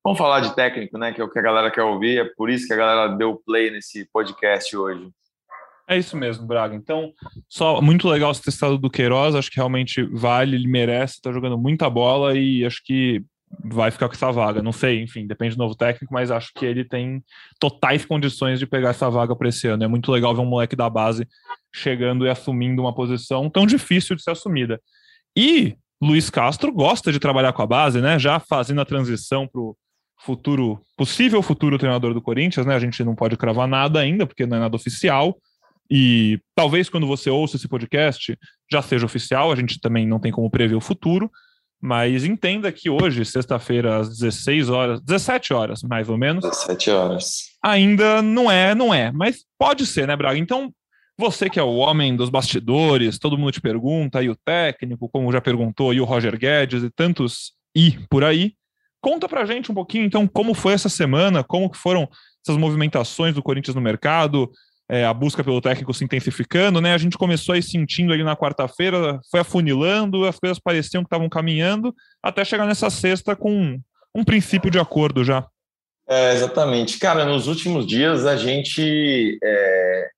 Vamos 0.04 0.20
falar 0.20 0.40
de 0.42 0.56
técnico, 0.56 0.98
né? 0.98 1.12
Que 1.12 1.22
é 1.22 1.24
o 1.24 1.30
que 1.30 1.40
a 1.40 1.42
galera 1.42 1.72
quer 1.72 1.84
ouvir, 1.84 2.20
é 2.20 2.26
por 2.38 2.50
isso 2.50 2.68
que 2.68 2.74
a 2.74 2.78
galera 2.78 3.08
deu 3.16 3.42
play 3.46 3.72
nesse 3.72 4.06
podcast 4.06 4.76
hoje. 4.78 5.10
É 5.88 5.98
isso 5.98 6.18
mesmo, 6.18 6.48
Braga. 6.48 6.76
Então, 6.76 7.12
só 7.48 7.80
muito 7.80 8.08
legal 8.08 8.32
esse 8.32 8.42
testado 8.42 8.78
do 8.78 8.90
Queiroz, 8.90 9.36
acho 9.36 9.52
que 9.52 9.58
realmente 9.58 10.04
vale, 10.04 10.56
ele 10.56 10.68
merece, 10.68 11.22
tá 11.22 11.32
jogando 11.32 11.58
muita 11.58 11.90
bola 11.90 12.36
e 12.36 12.66
acho 12.66 12.82
que 12.84 13.24
vai 13.64 13.92
ficar 13.92 14.08
com 14.08 14.16
essa 14.16 14.32
vaga. 14.32 14.64
Não 14.64 14.72
sei, 14.72 15.02
enfim, 15.02 15.28
depende 15.28 15.56
do 15.56 15.60
novo 15.60 15.76
técnico, 15.76 16.14
mas 16.14 16.32
acho 16.32 16.52
que 16.56 16.66
ele 16.66 16.84
tem 16.84 17.24
totais 17.60 18.04
condições 18.04 18.58
de 18.58 18.66
pegar 18.66 18.90
essa 18.90 19.10
vaga 19.10 19.36
para 19.36 19.50
esse 19.50 19.68
ano. 19.68 19.84
É 19.84 19.88
muito 19.88 20.12
legal 20.12 20.34
ver 20.34 20.42
um 20.42 20.46
moleque 20.46 20.76
da 20.76 20.90
base 20.90 21.28
chegando 21.74 22.26
e 22.26 22.30
assumindo 22.30 22.82
uma 22.82 22.94
posição 22.94 23.50
tão 23.50 23.66
difícil 23.68 24.16
de 24.16 24.24
ser 24.24 24.32
assumida. 24.32 24.82
E 25.38 25.76
Luiz 26.02 26.30
Castro 26.30 26.72
gosta 26.74 27.12
de 27.12 27.20
trabalhar 27.20 27.54
com 27.54 27.62
a 27.62 27.68
base, 27.68 28.02
né? 28.02 28.18
Já 28.18 28.40
fazendo 28.40 28.82
a 28.82 28.86
transição 28.86 29.48
para 29.48 29.62
o 29.62 29.78
futuro, 30.18 30.82
possível 30.98 31.42
futuro 31.42 31.78
treinador 31.78 32.14
do 32.14 32.22
Corinthians, 32.22 32.66
né? 32.66 32.76
A 32.76 32.80
gente 32.80 33.04
não 33.04 33.16
pode 33.16 33.38
cravar 33.38 33.68
nada 33.68 34.00
ainda, 34.00 34.26
porque 34.26 34.46
não 34.46 34.58
é 34.58 34.60
nada 34.62 34.76
oficial 34.76 35.38
e 35.90 36.40
talvez 36.56 36.90
quando 36.90 37.08
você 37.08 37.30
ouça 37.30 37.58
esse 37.58 37.68
podcast 37.68 38.38
já 38.72 38.82
seja 38.82 39.06
oficial, 39.06 39.52
a 39.52 39.56
gente 39.56 39.80
também 39.80 40.08
não 40.08 40.20
tem 40.20 40.32
como 40.32 40.50
prever 40.50 40.76
o 40.76 40.82
futuro, 40.82 41.30
mas 41.82 42.26
entenda 42.26 42.72
que 42.72 42.90
hoje, 42.90 43.24
sexta-feira, 43.24 43.98
às 43.98 44.10
16 44.10 44.70
horas, 44.70 45.02
17 45.02 45.54
horas 45.54 45.84
mais 45.84 46.10
ou 46.10 46.18
menos. 46.18 46.44
17 46.44 46.90
horas. 46.90 47.44
Ainda 47.64 48.22
não 48.22 48.50
é, 48.50 48.74
não 48.74 48.94
é, 48.94 49.12
mas 49.12 49.46
pode 49.58 49.86
ser, 49.86 50.08
né, 50.08 50.16
Braga? 50.16 50.40
Então, 50.40 50.74
você 51.18 51.50
que 51.50 51.60
é 51.60 51.64
o 51.64 51.76
homem 51.76 52.16
dos 52.16 52.30
bastidores, 52.30 53.20
todo 53.20 53.38
mundo 53.38 53.52
te 53.52 53.62
pergunta, 53.62 54.22
e 54.24 54.30
o 54.30 54.36
técnico, 54.36 55.10
como 55.10 55.32
já 55.32 55.40
perguntou, 55.40 55.94
e 55.94 56.02
o 56.02 56.06
Roger 56.06 56.38
Guedes 56.38 56.84
e 56.84 56.90
tantos 56.90 57.54
e 57.76 58.00
por 58.10 58.24
aí, 58.24 58.54
conta 59.00 59.30
pra 59.30 59.46
gente 59.46 59.72
um 59.72 59.76
pouquinho, 59.76 60.06
então, 60.06 60.28
como 60.28 60.54
foi 60.54 60.74
essa 60.74 60.90
semana, 60.90 61.44
como 61.44 61.72
foram 61.76 62.10
essas 62.44 62.58
movimentações 62.58 63.36
do 63.36 63.44
Corinthians 63.44 63.76
no 63.76 63.82
mercado, 63.82 64.52
é, 64.90 65.06
a 65.06 65.14
busca 65.14 65.44
pelo 65.44 65.62
técnico 65.62 65.94
se 65.94 66.04
intensificando, 66.04 66.80
né? 66.80 66.94
A 66.94 66.98
gente 66.98 67.18
começou 67.18 67.54
aí 67.54 67.64
sentindo 67.64 68.14
ali 68.14 68.24
na 68.24 68.36
quarta-feira, 68.36 69.20
foi 69.32 69.40
afunilando, 69.40 70.26
as 70.26 70.40
coisas 70.40 70.60
pareciam 70.60 71.04
que 71.04 71.08
estavam 71.08 71.28
caminhando, 71.28 71.94
até 72.22 72.46
chegar 72.46 72.66
nessa 72.66 72.90
sexta 72.90 73.36
com 73.36 73.80
um 74.14 74.24
princípio 74.24 74.70
de 74.70 74.80
acordo 74.80 75.24
já. 75.24 75.46
É, 76.08 76.34
exatamente. 76.34 77.00
Cara, 77.00 77.26
nos 77.26 77.48
últimos 77.48 77.86
dias 77.86 78.26
a 78.26 78.38
gente 78.38 79.40
é, 79.44 80.10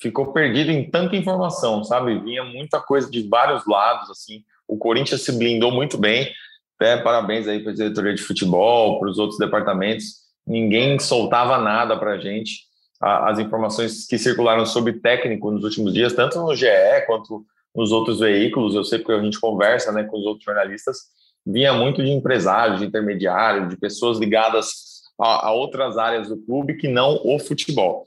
ficou 0.00 0.32
perdido 0.32 0.70
em 0.70 0.90
tanta 0.90 1.14
informação, 1.14 1.84
sabe? 1.84 2.18
Vinha 2.20 2.42
muita 2.42 2.80
coisa 2.80 3.10
de 3.10 3.28
vários 3.28 3.66
lados, 3.66 4.10
assim. 4.10 4.42
O 4.66 4.78
Corinthians 4.78 5.22
se 5.22 5.32
blindou 5.32 5.70
muito 5.70 5.98
bem. 5.98 6.32
Até 6.76 6.96
parabéns 6.96 7.46
aí 7.46 7.60
para 7.60 7.72
a 7.72 7.74
diretoria 7.74 8.14
de 8.14 8.22
futebol, 8.22 8.98
para 8.98 9.10
os 9.10 9.18
outros 9.18 9.38
departamentos. 9.38 10.26
Ninguém 10.46 10.98
soltava 10.98 11.58
nada 11.58 11.98
para 11.98 12.12
a 12.12 12.18
gente. 12.18 12.66
As 13.00 13.38
informações 13.38 14.06
que 14.06 14.18
circularam 14.18 14.64
sobre 14.64 14.94
técnico 14.94 15.50
nos 15.50 15.64
últimos 15.64 15.92
dias, 15.92 16.12
tanto 16.12 16.40
no 16.40 16.54
GE 16.54 16.66
quanto 17.06 17.44
nos 17.74 17.92
outros 17.92 18.20
veículos, 18.20 18.74
eu 18.74 18.84
sei 18.84 18.98
porque 18.98 19.12
a 19.12 19.22
gente 19.22 19.38
conversa 19.38 19.92
né, 19.92 20.04
com 20.04 20.18
os 20.18 20.24
outros 20.24 20.44
jornalistas, 20.44 20.98
vinha 21.46 21.72
muito 21.74 22.02
de 22.02 22.10
empresários, 22.10 22.80
de 22.80 22.86
intermediários, 22.86 23.68
de 23.68 23.76
pessoas 23.76 24.18
ligadas 24.18 25.02
a, 25.20 25.48
a 25.48 25.52
outras 25.52 25.98
áreas 25.98 26.28
do 26.28 26.38
clube 26.38 26.76
que 26.76 26.88
não 26.88 27.20
o 27.22 27.38
futebol. 27.38 28.04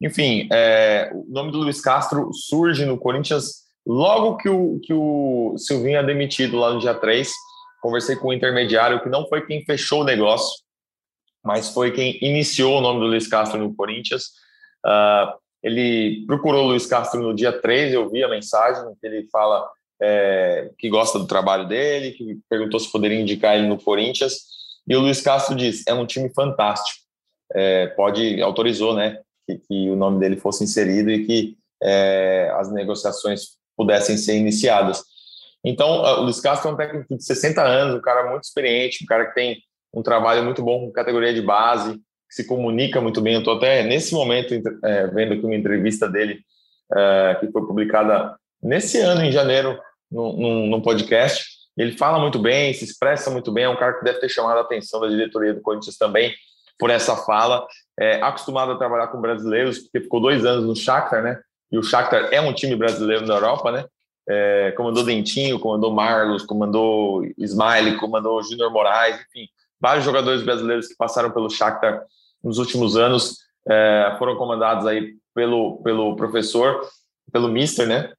Enfim, 0.00 0.48
é, 0.50 1.10
o 1.12 1.26
nome 1.28 1.52
do 1.52 1.58
Luiz 1.58 1.80
Castro 1.80 2.30
surge 2.32 2.86
no 2.86 2.96
Corinthians 2.96 3.64
logo 3.86 4.36
que 4.36 4.48
o, 4.48 4.80
que 4.82 4.94
o 4.94 5.54
Silvinho 5.58 5.98
é 5.98 6.02
demitido 6.02 6.56
lá 6.56 6.72
no 6.72 6.80
dia 6.80 6.94
3. 6.94 7.30
Conversei 7.82 8.16
com 8.16 8.28
o 8.28 8.32
intermediário, 8.32 9.02
que 9.02 9.08
não 9.08 9.26
foi 9.28 9.44
quem 9.44 9.64
fechou 9.64 10.00
o 10.00 10.04
negócio, 10.04 10.62
mas 11.44 11.70
foi 11.70 11.90
quem 11.92 12.18
iniciou 12.22 12.78
o 12.78 12.80
nome 12.80 13.00
do 13.00 13.06
Luiz 13.06 13.26
Castro 13.26 13.58
no 13.58 13.74
Corinthians. 13.74 14.26
Uh, 14.84 15.38
ele 15.62 16.24
procurou 16.26 16.64
o 16.64 16.68
Luiz 16.68 16.86
Castro 16.86 17.20
no 17.20 17.34
dia 17.34 17.52
3, 17.52 17.92
eu 17.92 18.08
vi 18.10 18.24
a 18.24 18.28
mensagem 18.28 18.82
que 19.00 19.06
ele 19.06 19.28
fala 19.30 19.68
é, 20.00 20.70
que 20.78 20.88
gosta 20.88 21.18
do 21.18 21.26
trabalho 21.26 21.68
dele, 21.68 22.12
que 22.12 22.38
perguntou 22.48 22.80
se 22.80 22.90
poderia 22.90 23.20
indicar 23.20 23.56
ele 23.56 23.68
no 23.68 23.78
Corinthians. 23.78 24.38
E 24.88 24.96
o 24.96 25.00
Luiz 25.00 25.20
Castro 25.20 25.54
diz: 25.54 25.86
é 25.86 25.92
um 25.92 26.06
time 26.06 26.32
fantástico. 26.32 27.00
É, 27.52 27.88
pode, 27.88 28.40
autorizou, 28.40 28.94
né, 28.94 29.18
que, 29.46 29.58
que, 29.58 29.90
o 29.90 29.96
nome 29.96 30.20
dele 30.20 30.36
fosse 30.36 30.64
inserido 30.64 31.10
e 31.10 31.26
que 31.26 31.56
é, 31.82 32.50
as 32.56 32.72
negociações 32.72 33.58
pudessem 33.76 34.16
ser 34.16 34.36
iniciadas. 34.36 35.02
Então, 35.64 36.00
o 36.00 36.22
Luiz 36.22 36.40
Castro 36.40 36.70
é 36.70 36.72
um 36.72 36.76
técnico 36.76 37.16
de 37.16 37.24
60 37.24 37.60
anos, 37.60 37.96
um 37.96 38.00
cara 38.00 38.30
muito 38.30 38.44
experiente, 38.44 39.04
um 39.04 39.06
cara 39.06 39.26
que 39.26 39.34
tem 39.34 39.62
um 39.92 40.02
trabalho 40.02 40.44
muito 40.44 40.62
bom 40.62 40.80
com 40.80 40.92
categoria 40.92 41.32
de 41.34 41.42
base, 41.42 41.94
que 41.94 42.34
se 42.34 42.46
comunica 42.46 43.00
muito 43.00 43.20
bem. 43.20 43.34
Eu 43.34 43.40
estou 43.40 43.56
até 43.56 43.82
nesse 43.82 44.14
momento 44.14 44.54
é, 44.84 45.06
vendo 45.08 45.34
aqui 45.34 45.44
uma 45.44 45.56
entrevista 45.56 46.08
dele 46.08 46.40
é, 46.96 47.36
que 47.40 47.50
foi 47.50 47.66
publicada 47.66 48.36
nesse 48.62 48.98
ano, 48.98 49.22
em 49.22 49.32
janeiro, 49.32 49.78
num, 50.10 50.66
num 50.66 50.80
podcast. 50.80 51.44
Ele 51.76 51.92
fala 51.92 52.18
muito 52.18 52.38
bem, 52.38 52.72
se 52.74 52.84
expressa 52.84 53.30
muito 53.30 53.52
bem, 53.52 53.64
é 53.64 53.68
um 53.68 53.76
cara 53.76 53.94
que 53.94 54.04
deve 54.04 54.20
ter 54.20 54.28
chamado 54.28 54.58
a 54.58 54.62
atenção 54.62 55.00
da 55.00 55.08
diretoria 55.08 55.54
do 55.54 55.62
Corinthians 55.62 55.96
também 55.96 56.34
por 56.78 56.90
essa 56.90 57.16
fala. 57.16 57.66
É, 57.98 58.20
acostumado 58.22 58.72
a 58.72 58.78
trabalhar 58.78 59.08
com 59.08 59.20
brasileiros, 59.20 59.78
porque 59.78 60.00
ficou 60.00 60.20
dois 60.20 60.44
anos 60.44 60.64
no 60.64 60.74
Shakhtar, 60.74 61.22
né? 61.22 61.38
E 61.70 61.78
o 61.78 61.82
Shakhtar 61.82 62.28
é 62.32 62.40
um 62.40 62.52
time 62.52 62.74
brasileiro 62.74 63.26
na 63.26 63.34
Europa, 63.34 63.70
né? 63.70 63.84
É, 64.28 64.72
comandou 64.72 65.04
Dentinho, 65.04 65.58
comandou 65.58 65.92
Marlos, 65.92 66.44
comandou 66.44 67.24
Smiley, 67.38 67.96
comandou 67.96 68.42
Júnior 68.42 68.70
Moraes, 68.70 69.16
enfim, 69.16 69.48
vários 69.80 70.04
jogadores 70.04 70.42
brasileiros 70.42 70.88
que 70.88 70.96
passaram 70.96 71.30
pelo 71.30 71.50
Shakhtar 71.50 72.02
nos 72.42 72.58
últimos 72.58 72.96
anos 72.96 73.38
é, 73.68 74.14
foram 74.18 74.36
comandados 74.36 74.86
aí 74.86 75.14
pelo, 75.34 75.82
pelo 75.82 76.16
professor, 76.16 76.80
pelo 77.32 77.48
Mister, 77.48 77.86
né? 77.86 78.12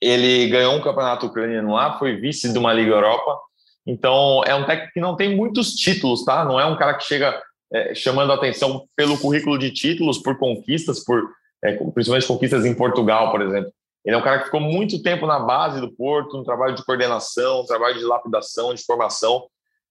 Ele 0.00 0.48
ganhou 0.48 0.74
um 0.74 0.82
campeonato 0.82 1.26
ucraniano 1.26 1.74
lá, 1.74 1.98
foi 1.98 2.16
vice 2.16 2.52
de 2.52 2.58
uma 2.58 2.72
Liga 2.72 2.92
Europa. 2.92 3.38
Então, 3.86 4.42
é 4.44 4.54
um 4.54 4.64
técnico 4.64 4.92
que 4.92 5.00
não 5.00 5.16
tem 5.16 5.34
muitos 5.34 5.72
títulos, 5.72 6.24
tá? 6.24 6.44
Não 6.44 6.60
é 6.60 6.64
um 6.66 6.76
cara 6.76 6.94
que 6.94 7.04
chega 7.04 7.40
é, 7.72 7.94
chamando 7.94 8.32
atenção 8.32 8.86
pelo 8.94 9.18
currículo 9.18 9.58
de 9.58 9.70
títulos, 9.72 10.18
por 10.18 10.38
conquistas, 10.38 11.02
por 11.04 11.30
é, 11.64 11.72
principalmente 11.92 12.26
conquistas 12.26 12.64
em 12.64 12.74
Portugal, 12.74 13.30
por 13.30 13.42
exemplo. 13.42 13.72
Ele 14.04 14.14
é 14.14 14.18
um 14.18 14.22
cara 14.22 14.38
que 14.38 14.44
ficou 14.46 14.60
muito 14.60 15.02
tempo 15.02 15.26
na 15.26 15.40
base 15.40 15.80
do 15.80 15.90
Porto, 15.90 16.38
um 16.38 16.44
trabalho 16.44 16.74
de 16.74 16.84
coordenação, 16.84 17.62
um 17.62 17.66
trabalho 17.66 17.98
de 17.98 18.04
lapidação, 18.04 18.72
de 18.72 18.84
formação. 18.84 19.46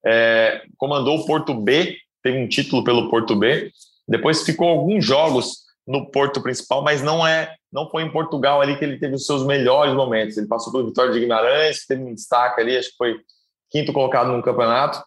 É, 0.06 0.62
comandou 0.78 1.20
o 1.20 1.26
Porto 1.26 1.54
B, 1.54 1.98
teve 2.24 2.38
um 2.38 2.48
título 2.48 2.84
pelo 2.84 3.10
Porto 3.10 3.36
B. 3.36 3.72
Depois 4.08 4.44
ficou 4.44 4.70
alguns 4.70 5.04
jogos 5.04 5.68
no 5.86 6.10
Porto 6.12 6.42
principal, 6.42 6.82
mas 6.82 7.02
não 7.02 7.26
é, 7.26 7.56
não 7.72 7.90
foi 7.90 8.04
em 8.04 8.12
Portugal 8.12 8.62
ali 8.62 8.78
que 8.78 8.84
ele 8.84 8.98
teve 8.98 9.16
os 9.16 9.26
seus 9.26 9.46
melhores 9.46 9.94
momentos. 9.94 10.38
Ele 10.38 10.48
passou 10.48 10.72
pelo 10.72 10.88
Vitória 10.88 11.14
de 11.14 11.20
Guimarães, 11.20 11.86
teve 11.86 12.04
um 12.04 12.14
destaque 12.14 12.62
ali, 12.62 12.78
acho 12.78 12.92
que 12.92 12.98
foi 12.98 13.16
quinto 13.70 13.94
colocado 13.94 14.32
no 14.32 14.44
campeonato, 14.44 15.02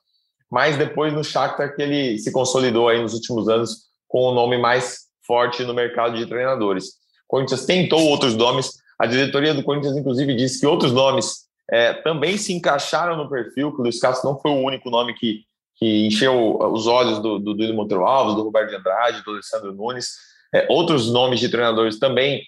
mas 0.51 0.77
depois 0.77 1.13
no 1.13 1.23
Shakhtar 1.23 1.75
que 1.75 1.83
ele 1.83 2.19
se 2.19 2.33
consolidou 2.33 2.89
aí 2.89 3.01
nos 3.01 3.15
últimos 3.15 3.49
anos 3.49 3.91
com 4.09 4.23
o 4.23 4.35
nome 4.35 4.59
mais 4.59 5.07
forte 5.27 5.63
no 5.65 5.75
mercado 5.75 6.17
de 6.17 6.27
treinadores. 6.27 6.87
O 7.29 7.29
Corinthians 7.29 7.65
tentou 7.65 8.01
outros 8.09 8.35
nomes, 8.35 8.73
a 8.99 9.07
diretoria 9.07 9.55
do 9.55 9.63
Corinthians 9.63 9.97
inclusive 9.97 10.35
disse 10.35 10.61
que 10.61 10.67
outros 10.67 10.93
nomes 10.93 11.47
é, 11.71 11.95
também 11.95 12.37
se 12.37 12.53
encaixaram 12.53 13.17
no 13.17 13.29
perfil, 13.29 13.73
que 13.73 13.81
o 13.81 13.83
Luiz 13.83 14.01
Castro 14.01 14.29
não 14.29 14.39
foi 14.39 14.51
o 14.51 14.63
único 14.65 14.91
nome 14.91 15.15
que, 15.15 15.45
que 15.77 16.07
encheu 16.07 16.59
os 16.59 16.87
olhos 16.87 17.21
do, 17.21 17.39
do 17.39 17.75
Monteiro 17.75 18.05
Alves, 18.05 18.35
do 18.35 18.43
Roberto 18.43 18.71
de 18.71 18.77
Andrade, 18.77 19.23
do 19.23 19.31
Alessandro 19.31 19.73
Nunes, 19.73 20.11
é, 20.53 20.67
outros 20.69 21.13
nomes 21.13 21.39
de 21.39 21.49
treinadores 21.49 21.99
também 21.99 22.43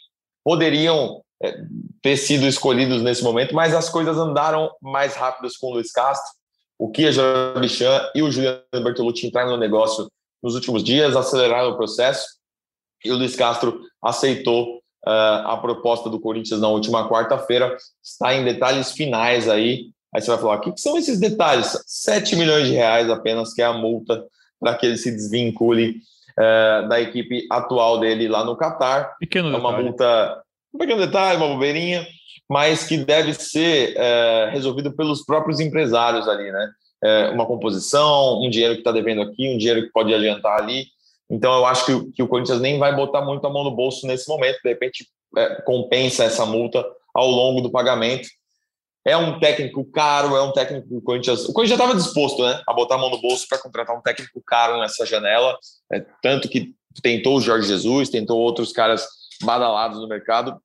poderiam 0.44 1.22
é, 1.42 1.56
ter 2.02 2.16
sido 2.16 2.46
escolhidos 2.46 3.00
nesse 3.00 3.22
momento, 3.22 3.54
mas 3.54 3.74
as 3.74 3.88
coisas 3.88 4.18
andaram 4.18 4.70
mais 4.80 5.14
rápidas 5.14 5.56
com 5.56 5.68
o 5.68 5.74
Luiz 5.74 5.92
Castro. 5.92 6.32
O 6.76 6.90
Kia 6.90 7.12
Jorabichan 7.12 8.10
e 8.14 8.22
o 8.22 8.30
Juliano 8.30 8.64
Bertolucci 8.72 9.28
entraram 9.28 9.52
no 9.52 9.56
negócio 9.56 10.08
nos 10.42 10.56
últimos 10.56 10.82
dias, 10.82 11.14
aceleraram 11.14 11.70
o 11.70 11.76
processo 11.76 12.26
e 13.04 13.12
o 13.12 13.16
Luiz 13.16 13.36
Castro 13.36 13.80
aceitou 14.02 14.81
a 15.04 15.58
proposta 15.60 16.08
do 16.08 16.20
Corinthians 16.20 16.60
na 16.60 16.68
última 16.68 17.08
quarta-feira. 17.08 17.76
Está 18.02 18.34
em 18.34 18.44
detalhes 18.44 18.92
finais 18.92 19.48
aí. 19.48 19.86
Aí 20.14 20.20
você 20.20 20.30
vai 20.30 20.38
falar: 20.38 20.56
o 20.56 20.60
que, 20.60 20.72
que 20.72 20.80
são 20.80 20.96
esses 20.96 21.18
detalhes? 21.18 21.76
7 21.86 22.36
milhões 22.36 22.66
de 22.66 22.74
reais 22.74 23.10
apenas, 23.10 23.52
que 23.52 23.62
é 23.62 23.64
a 23.64 23.72
multa 23.72 24.24
para 24.60 24.76
que 24.76 24.86
ele 24.86 24.96
se 24.96 25.10
desvincule 25.10 25.96
é, 26.38 26.86
da 26.88 27.00
equipe 27.00 27.46
atual 27.50 27.98
dele 27.98 28.28
lá 28.28 28.44
no 28.44 28.56
Catar. 28.56 29.16
Pequeno 29.18 29.48
é 29.48 29.56
uma 29.56 29.70
detalhe. 29.70 29.88
multa, 29.88 30.42
um 30.72 30.78
pequeno 30.78 31.00
detalhe, 31.00 31.36
uma 31.36 31.48
bobeirinha, 31.48 32.06
mas 32.48 32.84
que 32.84 32.96
deve 32.96 33.34
ser 33.34 33.94
é, 33.96 34.50
resolvido 34.52 34.94
pelos 34.94 35.24
próprios 35.24 35.58
empresários 35.58 36.28
ali, 36.28 36.50
né? 36.50 36.70
É, 37.04 37.30
uma 37.30 37.44
composição, 37.44 38.40
um 38.40 38.48
dinheiro 38.48 38.74
que 38.74 38.80
está 38.80 38.92
devendo 38.92 39.22
aqui, 39.22 39.52
um 39.52 39.58
dinheiro 39.58 39.82
que 39.82 39.90
pode 39.90 40.14
adiantar 40.14 40.60
ali. 40.60 40.86
Então, 41.32 41.56
eu 41.56 41.64
acho 41.64 41.86
que, 41.86 42.12
que, 42.12 42.22
o 42.22 42.28
Corinthians 42.28 42.60
nem 42.60 42.78
vai 42.78 42.94
botar 42.94 43.22
muito 43.22 43.46
a 43.46 43.50
mão 43.50 43.64
no 43.64 43.74
bolso 43.74 44.06
nesse 44.06 44.28
momento. 44.28 44.58
De 44.62 44.68
repente, 44.68 45.08
é, 45.34 45.62
compensa 45.62 46.24
essa 46.24 46.44
multa 46.44 46.84
ao 47.14 47.26
longo 47.26 47.62
do 47.62 47.70
pagamento. 47.70 48.28
É 49.02 49.16
um 49.16 49.40
técnico 49.40 49.82
caro, 49.90 50.36
é 50.36 50.42
um 50.42 50.52
técnico 50.52 50.86
que 50.86 50.94
o 50.94 51.00
Corinthians. 51.00 51.48
O 51.48 51.54
Corinthians 51.54 51.78
já 51.78 51.84
estava 51.84 51.98
disposto 51.98 52.44
né, 52.44 52.60
a 52.68 52.74
botar 52.74 52.96
a 52.96 52.98
mão 52.98 53.08
no 53.08 53.18
bolso 53.18 53.46
para 53.48 53.58
contratar 53.58 53.96
um 53.96 54.02
técnico 54.02 54.42
caro 54.46 54.78
nessa 54.78 55.06
janela. 55.06 55.58
É, 55.90 56.04
tanto 56.22 56.50
que 56.50 56.74
tentou 57.02 57.38
o 57.38 57.40
Jorge 57.40 57.66
Jesus, 57.66 58.10
tentou 58.10 58.38
outros 58.38 58.70
caras 58.70 59.08
badalados 59.42 59.98
no 60.00 60.06
mercado. 60.06 60.60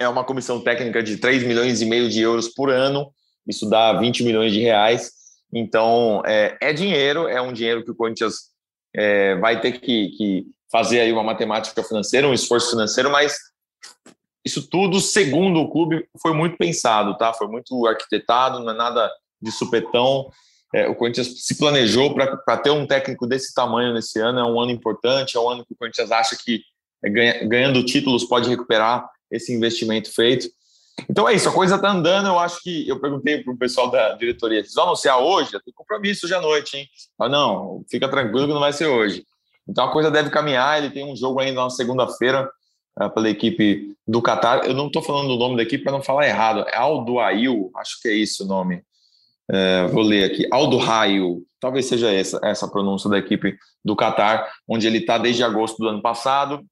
É 0.00 0.08
uma 0.08 0.24
comissão 0.24 0.64
técnica 0.64 1.02
de 1.02 1.18
3 1.18 1.44
milhões 1.44 1.82
e 1.82 1.84
meio 1.84 2.08
de 2.08 2.22
euros 2.22 2.48
por 2.48 2.70
ano, 2.70 3.12
isso 3.46 3.68
dá 3.68 3.92
20 3.92 4.24
milhões 4.24 4.50
de 4.50 4.60
reais. 4.60 5.12
Então, 5.52 6.22
é, 6.24 6.56
é 6.58 6.72
dinheiro, 6.72 7.28
é 7.28 7.42
um 7.42 7.52
dinheiro 7.52 7.84
que 7.84 7.90
o 7.90 7.94
Corinthians 7.94 8.49
é, 8.94 9.36
vai 9.36 9.60
ter 9.60 9.72
que, 9.80 10.08
que 10.10 10.46
fazer 10.70 11.00
aí 11.00 11.12
uma 11.12 11.22
matemática 11.22 11.82
financeira, 11.82 12.28
um 12.28 12.34
esforço 12.34 12.70
financeiro, 12.70 13.10
mas 13.10 13.36
isso 14.44 14.68
tudo, 14.68 15.00
segundo 15.00 15.60
o 15.60 15.70
clube, 15.70 16.06
foi 16.20 16.32
muito 16.32 16.56
pensado, 16.56 17.16
tá? 17.16 17.32
Foi 17.32 17.46
muito 17.46 17.86
arquitetado, 17.86 18.60
não 18.60 18.72
é 18.72 18.76
nada 18.76 19.10
de 19.40 19.50
supetão. 19.52 20.30
É, 20.74 20.88
o 20.88 20.94
Corinthians 20.94 21.44
se 21.44 21.58
planejou 21.58 22.14
para 22.14 22.56
ter 22.56 22.70
um 22.70 22.86
técnico 22.86 23.26
desse 23.26 23.52
tamanho 23.52 23.92
nesse 23.92 24.18
ano. 24.20 24.38
É 24.38 24.44
um 24.44 24.60
ano 24.60 24.70
importante, 24.70 25.36
é 25.36 25.40
um 25.40 25.48
ano 25.48 25.64
que 25.66 25.74
o 25.74 25.76
Corinthians 25.76 26.10
acha 26.10 26.36
que 26.36 26.62
é, 27.04 27.10
ganha, 27.10 27.46
ganhando 27.46 27.84
títulos 27.84 28.24
pode 28.24 28.48
recuperar 28.48 29.08
esse 29.30 29.52
investimento 29.52 30.12
feito. 30.14 30.48
Então 31.08 31.28
é 31.28 31.34
isso, 31.34 31.48
a 31.48 31.52
coisa 31.52 31.76
está 31.76 31.90
andando. 31.90 32.28
Eu 32.28 32.38
acho 32.38 32.62
que 32.62 32.88
eu 32.88 33.00
perguntei 33.00 33.42
para 33.42 33.52
o 33.52 33.56
pessoal 33.56 33.90
da 33.90 34.14
diretoria: 34.14 34.62
vocês 34.62 34.74
vão 34.74 34.84
anunciar 34.84 35.18
hoje? 35.18 35.54
Eu 35.54 35.60
tenho 35.62 35.74
compromisso 35.74 36.26
hoje 36.26 36.34
à 36.34 36.40
noite, 36.40 36.76
hein? 36.76 36.86
Ah, 37.18 37.28
não, 37.28 37.84
fica 37.90 38.08
tranquilo 38.08 38.46
que 38.46 38.52
não 38.52 38.60
vai 38.60 38.72
ser 38.72 38.86
hoje. 38.86 39.24
Então 39.68 39.84
a 39.84 39.92
coisa 39.92 40.10
deve 40.10 40.30
caminhar. 40.30 40.78
Ele 40.78 40.90
tem 40.90 41.04
um 41.04 41.16
jogo 41.16 41.40
ainda 41.40 41.62
na 41.62 41.70
segunda-feira 41.70 42.50
uh, 43.00 43.10
pela 43.10 43.28
equipe 43.30 43.94
do 44.06 44.22
Qatar. 44.22 44.64
Eu 44.64 44.74
não 44.74 44.86
estou 44.88 45.02
falando 45.02 45.28
do 45.28 45.36
nome 45.36 45.56
da 45.56 45.62
equipe 45.62 45.84
para 45.84 45.92
não 45.92 46.02
falar 46.02 46.26
errado. 46.26 46.64
É 46.68 46.76
Aldo 46.76 47.18
Ail, 47.20 47.70
acho 47.76 48.00
que 48.00 48.08
é 48.08 48.14
isso 48.14 48.44
o 48.44 48.46
nome. 48.46 48.82
Uh, 49.50 49.88
vou 49.92 50.02
ler 50.02 50.24
aqui. 50.24 50.46
Aldo 50.50 50.76
Raio, 50.76 51.42
talvez 51.60 51.86
seja 51.86 52.10
essa, 52.10 52.40
essa 52.42 52.68
pronúncia 52.68 53.10
da 53.10 53.18
equipe 53.18 53.56
do 53.84 53.96
Qatar, 53.96 54.48
onde 54.68 54.86
ele 54.86 54.98
está 54.98 55.18
desde 55.18 55.42
agosto 55.42 55.78
do 55.78 55.88
ano 55.88 56.00
passado. 56.00 56.64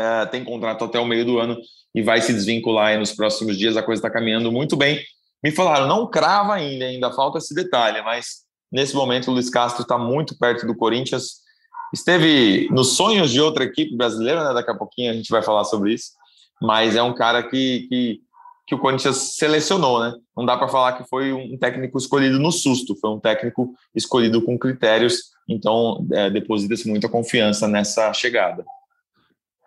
Uh, 0.00 0.28
tem 0.30 0.44
contrato 0.44 0.84
até 0.84 1.00
o 1.00 1.06
meio 1.06 1.24
do 1.24 1.38
ano 1.38 1.56
e 1.94 2.02
vai 2.02 2.20
se 2.20 2.32
desvincular 2.32 2.88
aí 2.88 2.98
nos 2.98 3.12
próximos 3.12 3.56
dias. 3.56 3.76
A 3.76 3.82
coisa 3.82 4.00
está 4.00 4.10
caminhando 4.10 4.52
muito 4.52 4.76
bem. 4.76 5.02
Me 5.42 5.50
falaram, 5.50 5.86
não 5.86 6.06
crava 6.08 6.54
ainda, 6.54 6.84
ainda 6.84 7.12
falta 7.12 7.38
esse 7.38 7.54
detalhe, 7.54 8.02
mas 8.02 8.44
nesse 8.70 8.94
momento 8.94 9.30
o 9.30 9.34
Luiz 9.34 9.48
Castro 9.48 9.82
está 9.82 9.96
muito 9.96 10.36
perto 10.38 10.66
do 10.66 10.76
Corinthians 10.76 11.46
esteve 11.92 12.68
nos 12.70 12.96
sonhos 12.96 13.30
de 13.30 13.40
outra 13.40 13.64
equipe 13.64 13.96
brasileira, 13.96 14.48
né? 14.48 14.54
daqui 14.54 14.70
a 14.70 14.74
pouquinho 14.74 15.10
a 15.10 15.14
gente 15.14 15.30
vai 15.30 15.42
falar 15.42 15.64
sobre 15.64 15.94
isso, 15.94 16.12
mas 16.60 16.96
é 16.96 17.02
um 17.02 17.14
cara 17.14 17.42
que, 17.42 17.86
que 17.88 18.20
que 18.68 18.74
o 18.74 18.80
Corinthians 18.80 19.36
selecionou, 19.36 20.00
né? 20.00 20.12
Não 20.36 20.44
dá 20.44 20.56
para 20.56 20.66
falar 20.66 20.94
que 20.94 21.08
foi 21.08 21.32
um 21.32 21.56
técnico 21.56 21.96
escolhido 21.98 22.36
no 22.40 22.50
susto, 22.50 22.96
foi 22.96 23.10
um 23.10 23.20
técnico 23.20 23.72
escolhido 23.94 24.42
com 24.42 24.58
critérios, 24.58 25.30
então 25.48 26.04
é, 26.12 26.28
deposita-se 26.30 26.88
muita 26.88 27.08
confiança 27.08 27.68
nessa 27.68 28.12
chegada. 28.12 28.64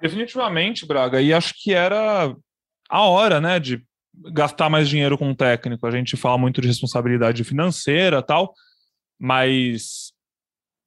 Definitivamente, 0.02 0.86
Braga, 0.86 1.22
e 1.22 1.34
acho 1.34 1.54
que 1.62 1.74
era 1.74 2.34
a 2.90 3.02
hora, 3.02 3.42
né, 3.42 3.60
de 3.60 3.84
gastar 4.32 4.70
mais 4.70 4.90
dinheiro 4.90 5.18
com 5.18 5.30
o 5.30 5.36
técnico. 5.36 5.86
A 5.86 5.92
gente 5.92 6.18
fala 6.18 6.38
muito 6.38 6.62
de 6.62 6.68
responsabilidade 6.68 7.44
financeira 7.44 8.22
tal, 8.22 8.54
mas 9.20 10.12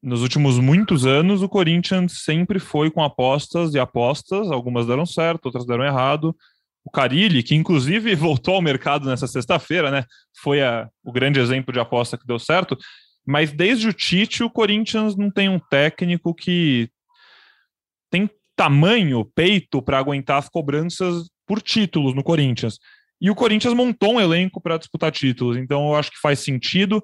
nos 0.02 0.22
últimos 0.22 0.58
muitos 0.58 1.06
anos 1.06 1.42
o 1.42 1.48
Corinthians 1.48 2.24
sempre 2.24 2.58
foi 2.58 2.90
com 2.90 3.02
apostas 3.02 3.74
e 3.74 3.78
apostas, 3.78 4.50
algumas 4.50 4.86
deram 4.86 5.06
certo, 5.06 5.46
outras 5.46 5.64
deram 5.64 5.84
errado. 5.84 6.36
O 6.84 6.90
Carilli, 6.90 7.42
que 7.42 7.54
inclusive 7.54 8.14
voltou 8.16 8.56
ao 8.56 8.62
mercado 8.62 9.08
nessa 9.08 9.26
sexta-feira, 9.26 9.90
né? 9.90 10.04
Foi 10.42 10.60
a, 10.60 10.88
o 11.04 11.12
grande 11.12 11.38
exemplo 11.38 11.72
de 11.72 11.78
aposta 11.78 12.18
que 12.18 12.26
deu 12.26 12.38
certo. 12.38 12.76
Mas 13.24 13.52
desde 13.52 13.88
o 13.88 13.92
Tite, 13.92 14.42
o 14.42 14.50
Corinthians 14.50 15.16
não 15.16 15.30
tem 15.30 15.48
um 15.48 15.60
técnico 15.60 16.34
que 16.34 16.90
tem 18.10 18.28
tamanho, 18.62 19.24
peito 19.34 19.82
para 19.82 19.98
aguentar 19.98 20.38
as 20.38 20.48
cobranças 20.48 21.28
por 21.44 21.60
títulos 21.60 22.14
no 22.14 22.22
Corinthians. 22.22 22.78
E 23.20 23.28
o 23.28 23.34
Corinthians 23.34 23.74
montou 23.74 24.14
um 24.14 24.20
elenco 24.20 24.60
para 24.60 24.78
disputar 24.78 25.10
títulos, 25.10 25.56
então 25.56 25.88
eu 25.88 25.96
acho 25.96 26.12
que 26.12 26.20
faz 26.20 26.38
sentido. 26.38 27.02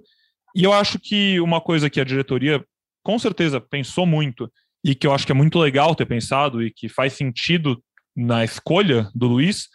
E 0.54 0.62
eu 0.62 0.72
acho 0.72 1.00
que 1.00 1.40
uma 1.40 1.60
coisa 1.60 1.90
que 1.90 2.00
a 2.00 2.04
diretoria 2.04 2.64
com 3.02 3.18
certeza 3.18 3.60
pensou 3.60 4.06
muito 4.06 4.48
e 4.84 4.94
que 4.94 5.04
eu 5.04 5.12
acho 5.12 5.26
que 5.26 5.32
é 5.32 5.34
muito 5.34 5.58
legal 5.58 5.96
ter 5.96 6.06
pensado 6.06 6.62
e 6.62 6.70
que 6.70 6.88
faz 6.88 7.14
sentido 7.14 7.82
na 8.16 8.44
escolha 8.44 9.10
do 9.12 9.26
Luiz 9.26 9.66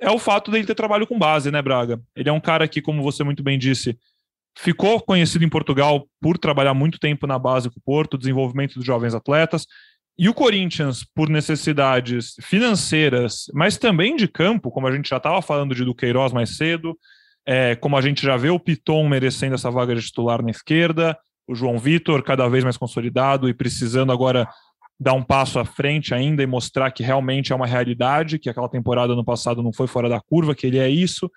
é 0.00 0.10
o 0.10 0.20
fato 0.20 0.50
dele 0.52 0.66
ter 0.66 0.76
trabalho 0.76 1.08
com 1.08 1.18
base, 1.18 1.50
né, 1.50 1.60
Braga? 1.60 2.00
Ele 2.14 2.28
é 2.28 2.32
um 2.32 2.40
cara 2.40 2.68
que, 2.68 2.80
como 2.80 3.02
você 3.02 3.24
muito 3.24 3.42
bem 3.42 3.58
disse, 3.58 3.98
ficou 4.56 5.00
conhecido 5.00 5.44
em 5.44 5.48
Portugal 5.48 6.06
por 6.20 6.38
trabalhar 6.38 6.74
muito 6.74 7.00
tempo 7.00 7.26
na 7.26 7.38
base 7.38 7.68
com 7.68 7.80
o 7.80 7.82
Porto, 7.82 8.18
desenvolvimento 8.18 8.74
dos 8.74 8.84
jovens 8.84 9.14
atletas. 9.14 9.66
E 10.18 10.28
o 10.28 10.34
Corinthians, 10.34 11.04
por 11.04 11.28
necessidades 11.28 12.34
financeiras, 12.40 13.46
mas 13.52 13.76
também 13.76 14.16
de 14.16 14.26
campo, 14.26 14.70
como 14.70 14.86
a 14.86 14.92
gente 14.92 15.10
já 15.10 15.18
estava 15.18 15.42
falando 15.42 15.74
de 15.74 15.84
Duqueiroz 15.84 16.32
mais 16.32 16.56
cedo, 16.56 16.96
é, 17.44 17.76
como 17.76 17.96
a 17.96 18.00
gente 18.00 18.22
já 18.22 18.36
vê 18.36 18.48
o 18.48 18.58
Piton 18.58 19.06
merecendo 19.08 19.54
essa 19.54 19.70
vaga 19.70 19.94
de 19.94 20.02
titular 20.02 20.42
na 20.42 20.50
esquerda, 20.50 21.16
o 21.46 21.54
João 21.54 21.78
Vitor 21.78 22.22
cada 22.22 22.48
vez 22.48 22.64
mais 22.64 22.76
consolidado 22.76 23.48
e 23.48 23.54
precisando 23.54 24.10
agora 24.10 24.48
dar 24.98 25.12
um 25.12 25.22
passo 25.22 25.58
à 25.58 25.64
frente 25.64 26.14
ainda 26.14 26.42
e 26.42 26.46
mostrar 26.46 26.90
que 26.90 27.02
realmente 27.02 27.52
é 27.52 27.56
uma 27.56 27.66
realidade, 27.66 28.38
que 28.38 28.48
aquela 28.48 28.68
temporada 28.68 29.14
no 29.14 29.24
passado 29.24 29.62
não 29.62 29.72
foi 29.72 29.86
fora 29.86 30.08
da 30.08 30.20
curva, 30.20 30.54
que 30.54 30.66
ele 30.66 30.78
é 30.78 30.88
isso, 30.88 31.30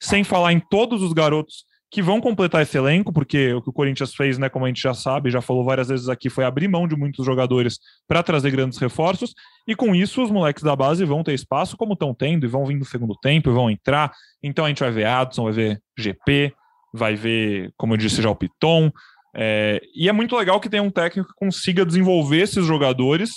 sem 0.00 0.24
falar 0.24 0.52
em 0.52 0.58
todos 0.58 1.02
os 1.02 1.12
garotos 1.12 1.64
que 1.92 2.00
vão 2.00 2.22
completar 2.22 2.62
esse 2.62 2.78
elenco, 2.78 3.12
porque 3.12 3.52
o 3.52 3.60
que 3.60 3.68
o 3.68 3.72
Corinthians 3.72 4.14
fez, 4.14 4.38
né, 4.38 4.48
como 4.48 4.64
a 4.64 4.68
gente 4.68 4.80
já 4.80 4.94
sabe, 4.94 5.30
já 5.30 5.42
falou 5.42 5.62
várias 5.62 5.88
vezes 5.88 6.08
aqui, 6.08 6.30
foi 6.30 6.42
abrir 6.42 6.66
mão 6.66 6.88
de 6.88 6.96
muitos 6.96 7.24
jogadores 7.24 7.78
para 8.08 8.22
trazer 8.22 8.50
grandes 8.50 8.78
reforços, 8.78 9.34
e 9.68 9.76
com 9.76 9.94
isso 9.94 10.22
os 10.22 10.30
moleques 10.30 10.62
da 10.62 10.74
base 10.74 11.04
vão 11.04 11.22
ter 11.22 11.34
espaço, 11.34 11.76
como 11.76 11.92
estão 11.92 12.14
tendo, 12.14 12.46
e 12.46 12.48
vão 12.48 12.64
vir 12.64 12.76
no 12.76 12.84
segundo 12.86 13.14
tempo, 13.20 13.50
e 13.50 13.52
vão 13.52 13.70
entrar. 13.70 14.10
Então 14.42 14.64
a 14.64 14.68
gente 14.68 14.80
vai 14.80 14.90
ver 14.90 15.04
Adson, 15.04 15.44
vai 15.44 15.52
ver 15.52 15.82
GP, 15.98 16.54
vai 16.94 17.14
ver, 17.14 17.70
como 17.76 17.92
eu 17.92 17.98
disse 17.98 18.22
já, 18.22 18.30
o 18.30 18.36
Piton, 18.36 18.90
é, 19.36 19.78
e 19.94 20.08
é 20.08 20.12
muito 20.12 20.34
legal 20.34 20.60
que 20.60 20.70
tenha 20.70 20.82
um 20.82 20.90
técnico 20.90 21.28
que 21.28 21.34
consiga 21.36 21.84
desenvolver 21.84 22.40
esses 22.40 22.64
jogadores 22.64 23.30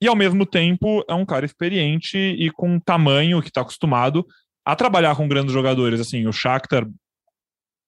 e, 0.00 0.06
ao 0.06 0.14
mesmo 0.14 0.46
tempo, 0.46 1.04
é 1.08 1.14
um 1.14 1.26
cara 1.26 1.44
experiente 1.44 2.16
e 2.16 2.48
com 2.52 2.78
tamanho 2.78 3.42
que 3.42 3.48
está 3.48 3.62
acostumado 3.62 4.24
a 4.64 4.76
trabalhar 4.76 5.16
com 5.16 5.26
grandes 5.26 5.52
jogadores. 5.52 6.00
Assim, 6.00 6.26
o 6.28 6.32
Shakhtar, 6.32 6.86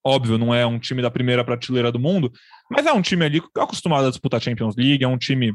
óbvio, 0.04 0.38
não 0.38 0.54
é 0.54 0.66
um 0.66 0.78
time 0.78 1.02
da 1.02 1.10
primeira 1.10 1.44
prateleira 1.44 1.92
do 1.92 1.98
mundo, 1.98 2.32
mas 2.70 2.86
é 2.86 2.92
um 2.92 3.02
time 3.02 3.24
ali 3.24 3.42
acostumado 3.56 4.06
a 4.06 4.10
disputar 4.10 4.40
Champions 4.40 4.76
League, 4.76 5.04
é 5.04 5.08
um 5.08 5.18
time 5.18 5.52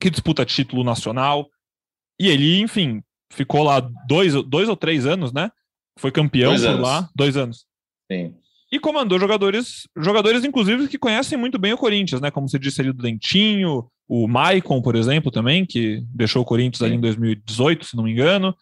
que 0.00 0.10
disputa 0.10 0.44
título 0.44 0.84
nacional. 0.84 1.48
E 2.20 2.28
ele, 2.28 2.60
enfim, 2.60 3.02
ficou 3.32 3.62
lá 3.62 3.80
dois, 4.06 4.34
dois 4.44 4.68
ou 4.68 4.76
três 4.76 5.06
anos, 5.06 5.32
né? 5.32 5.50
Foi 5.98 6.10
campeão 6.10 6.50
dois 6.50 6.62
por 6.62 6.70
anos. 6.70 6.82
lá, 6.82 7.08
dois 7.14 7.36
anos. 7.36 7.66
Sim 8.10 8.34
e 8.70 8.80
comandou 8.80 9.18
jogadores, 9.18 9.88
jogadores 9.96 10.44
inclusive 10.44 10.88
que 10.88 10.98
conhecem 10.98 11.38
muito 11.38 11.58
bem 11.58 11.72
o 11.72 11.78
Corinthians, 11.78 12.20
né? 12.20 12.30
Como 12.30 12.48
você 12.48 12.58
disse 12.58 12.80
ali 12.80 12.92
do 12.92 13.02
Dentinho, 13.02 13.86
o 14.08 14.26
Maicon, 14.26 14.82
por 14.82 14.96
exemplo, 14.96 15.30
também, 15.30 15.64
que 15.64 16.02
deixou 16.12 16.42
o 16.42 16.44
Corinthians 16.44 16.82
ali 16.82 16.96
em 16.96 17.00
2018, 17.00 17.86
se 17.86 17.96
não 17.96 18.04
me 18.04 18.12
engano. 18.12 18.54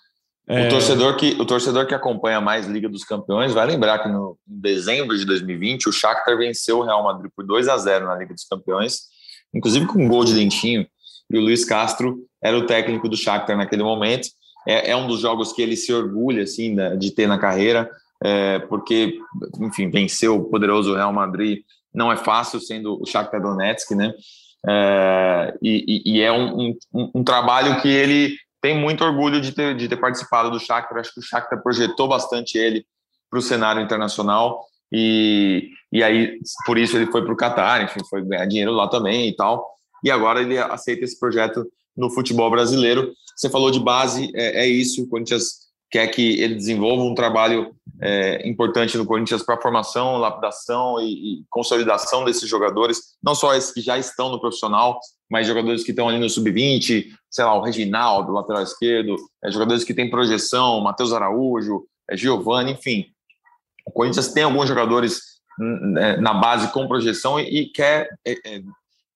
O, 0.46 0.52
é... 0.52 0.68
torcedor 0.68 1.16
que, 1.16 1.36
o 1.40 1.44
torcedor 1.44 1.86
que 1.86 1.94
acompanha 1.94 2.40
mais 2.40 2.66
Liga 2.66 2.88
dos 2.88 3.04
Campeões 3.04 3.52
vai 3.52 3.66
lembrar 3.66 4.00
que 4.00 4.08
no 4.08 4.38
em 4.48 4.60
dezembro 4.60 5.16
de 5.16 5.24
2020 5.24 5.88
o 5.88 5.92
Shakhtar 5.92 6.36
venceu 6.36 6.78
o 6.78 6.84
Real 6.84 7.02
Madrid 7.02 7.30
por 7.34 7.46
2 7.46 7.68
a 7.68 7.78
0 7.78 8.06
na 8.06 8.16
Liga 8.16 8.34
dos 8.34 8.44
Campeões, 8.44 9.04
inclusive 9.54 9.86
com 9.86 10.04
um 10.04 10.08
gol 10.08 10.24
de 10.24 10.34
Dentinho, 10.34 10.86
e 11.30 11.38
o 11.38 11.40
Luiz 11.40 11.64
Castro 11.64 12.18
era 12.42 12.56
o 12.58 12.66
técnico 12.66 13.08
do 13.08 13.16
Shakhtar 13.16 13.56
naquele 13.56 13.82
momento. 13.82 14.28
É, 14.68 14.90
é 14.90 14.96
um 14.96 15.06
dos 15.06 15.20
jogos 15.20 15.52
que 15.52 15.62
ele 15.62 15.76
se 15.76 15.92
orgulha 15.92 16.42
assim 16.42 16.76
de 16.98 17.10
ter 17.10 17.26
na 17.26 17.38
carreira 17.38 17.90
é, 18.24 18.58
porque, 18.60 19.18
enfim, 19.60 19.90
vencer 19.90 20.30
o 20.30 20.44
poderoso 20.44 20.94
Real 20.94 21.12
Madrid 21.12 21.60
não 21.92 22.10
é 22.10 22.16
fácil, 22.16 22.58
sendo 22.58 23.00
o 23.00 23.06
Shakhtar 23.06 23.40
Donetsk, 23.40 23.94
né? 23.94 24.12
É, 24.66 25.54
e, 25.62 26.02
e, 26.06 26.22
é 26.22 26.32
um, 26.32 26.74
um, 26.92 27.10
um, 27.16 27.22
trabalho 27.22 27.82
que 27.82 27.88
ele 27.88 28.34
tem 28.64 28.74
muito 28.74 29.04
orgulho 29.04 29.42
de 29.42 29.52
ter, 29.52 29.76
de 29.76 29.86
ter 29.86 29.96
participado 29.98 30.50
do 30.50 30.58
Shakhtar. 30.58 30.96
Acho 30.96 31.12
que 31.12 31.20
o 31.20 31.22
Shakhtar 31.22 31.62
projetou 31.62 32.08
bastante 32.08 32.56
ele 32.56 32.86
para 33.28 33.38
o 33.38 33.42
cenário 33.42 33.82
internacional 33.82 34.64
e, 34.90 35.68
e 35.92 36.02
aí 36.02 36.38
por 36.64 36.78
isso 36.78 36.96
ele 36.96 37.12
foi 37.12 37.22
para 37.22 37.34
o 37.34 37.36
Qatar, 37.36 37.82
enfim, 37.82 38.00
foi 38.08 38.24
ganhar 38.24 38.46
dinheiro 38.46 38.72
lá 38.72 38.88
também 38.88 39.28
e 39.28 39.36
tal. 39.36 39.70
E 40.02 40.10
agora 40.10 40.40
ele 40.40 40.56
aceita 40.56 41.04
esse 41.04 41.20
projeto 41.20 41.70
no 41.94 42.08
futebol 42.08 42.50
brasileiro. 42.50 43.12
Você 43.36 43.50
falou 43.50 43.70
de 43.70 43.78
base, 43.78 44.32
é, 44.34 44.62
é 44.62 44.66
isso. 44.66 45.02
O 45.02 45.08
Corinthians 45.08 45.68
quer 45.90 46.06
que 46.06 46.40
ele 46.40 46.54
desenvolva 46.54 47.02
um 47.02 47.14
trabalho 47.14 47.76
é, 48.04 48.46
importante 48.46 48.98
no 48.98 49.06
Corinthians 49.06 49.42
para 49.42 49.54
a 49.54 49.60
formação, 49.60 50.18
lapidação 50.18 51.00
e, 51.00 51.40
e, 51.40 51.44
consolidação 51.48 52.22
desses 52.22 52.46
jogadores, 52.46 53.16
não 53.22 53.34
só 53.34 53.54
esses 53.54 53.72
que 53.72 53.80
já 53.80 53.96
estão 53.96 54.28
no 54.28 54.38
profissional, 54.38 55.00
mas 55.30 55.46
jogadores 55.46 55.82
que 55.82 55.90
estão 55.90 56.06
ali 56.06 56.18
no 56.18 56.28
sub-20, 56.28 57.06
sei 57.30 57.44
lá, 57.44 57.54
o 57.54 57.62
Reginaldo, 57.62 58.34
lateral 58.34 58.62
esquerdo, 58.62 59.16
é, 59.42 59.50
jogadores 59.50 59.84
que 59.84 59.94
têm 59.94 60.10
projeção, 60.10 60.82
Matheus 60.82 61.14
Araújo, 61.14 61.86
é, 62.10 62.14
Giovanni, 62.14 62.72
enfim. 62.72 63.06
O 63.86 63.90
Corinthians 63.90 64.28
tem 64.28 64.42
alguns 64.42 64.68
jogadores 64.68 65.22
é, 65.98 66.18
na 66.18 66.34
base 66.34 66.70
com 66.72 66.86
projeção 66.86 67.40
e, 67.40 67.60
e 67.60 67.66
quer 67.72 68.10
é, 68.22 68.32
é, 68.32 68.62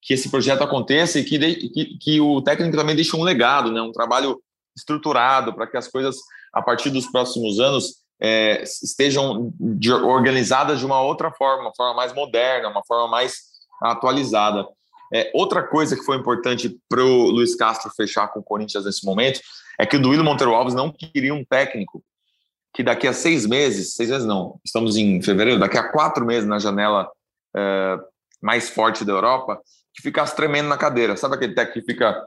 que 0.01 0.14
esse 0.14 0.31
projeto 0.31 0.62
aconteça 0.62 1.18
e 1.18 1.24
que, 1.24 1.37
de, 1.37 1.55
que, 1.68 1.98
que 1.98 2.20
o 2.22 2.40
técnico 2.40 2.74
também 2.74 2.96
deixe 2.96 3.14
um 3.14 3.22
legado, 3.22 3.70
né, 3.70 3.83
um 3.83 3.92
trabalho 3.92 4.40
estruturado 4.74 5.53
para 5.53 5.66
que 5.66 5.77
as 5.77 5.88
coisas 5.88 6.16
a 6.55 6.62
partir 6.62 6.88
dos 6.88 7.07
próximos 7.07 7.61
anos, 7.61 8.08
é, 8.20 8.62
estejam 8.62 9.52
de, 9.59 9.92
organizadas 9.92 10.78
de 10.78 10.87
uma 10.87 11.00
outra 11.00 11.31
forma, 11.31 11.62
uma 11.62 11.74
forma 11.74 11.94
mais 11.94 12.12
moderna, 12.12 12.68
uma 12.68 12.85
forma 12.85 13.09
mais 13.09 13.42
atualizada. 13.83 14.66
É, 15.12 15.31
outra 15.35 15.62
coisa 15.62 15.96
que 15.96 16.04
foi 16.04 16.16
importante 16.16 16.78
para 16.88 17.02
o 17.02 17.31
Luiz 17.31 17.54
Castro 17.54 17.90
fechar 17.96 18.28
com 18.28 18.40
o 18.40 18.42
Corinthians 18.42 18.85
nesse 18.85 19.04
momento 19.07 19.40
é 19.78 19.87
que 19.87 19.96
o 19.96 20.02
Duílio 20.02 20.24
Monteiro 20.24 20.54
Alves 20.54 20.74
não 20.74 20.92
queria 20.92 21.33
um 21.33 21.44
técnico 21.44 22.02
que 22.74 22.83
daqui 22.83 23.07
a 23.07 23.12
seis 23.12 23.46
meses, 23.46 23.94
seis 23.94 24.11
meses 24.11 24.26
não, 24.26 24.61
estamos 24.64 24.96
em 24.96 25.22
fevereiro, 25.22 25.59
daqui 25.59 25.78
a 25.78 25.90
quatro 25.90 26.26
meses 26.26 26.48
na 26.48 26.59
janela 26.59 27.11
é, 27.57 27.98
mais 28.42 28.68
forte 28.68 29.04
da 29.04 29.12
Europa, 29.12 29.61
que 29.94 30.02
ficasse 30.02 30.37
tremendo 30.37 30.68
na 30.68 30.76
cadeira. 30.76 31.16
Sabe 31.16 31.35
aquele 31.35 31.54
técnico 31.54 31.81
que 31.81 31.92
fica 31.92 32.22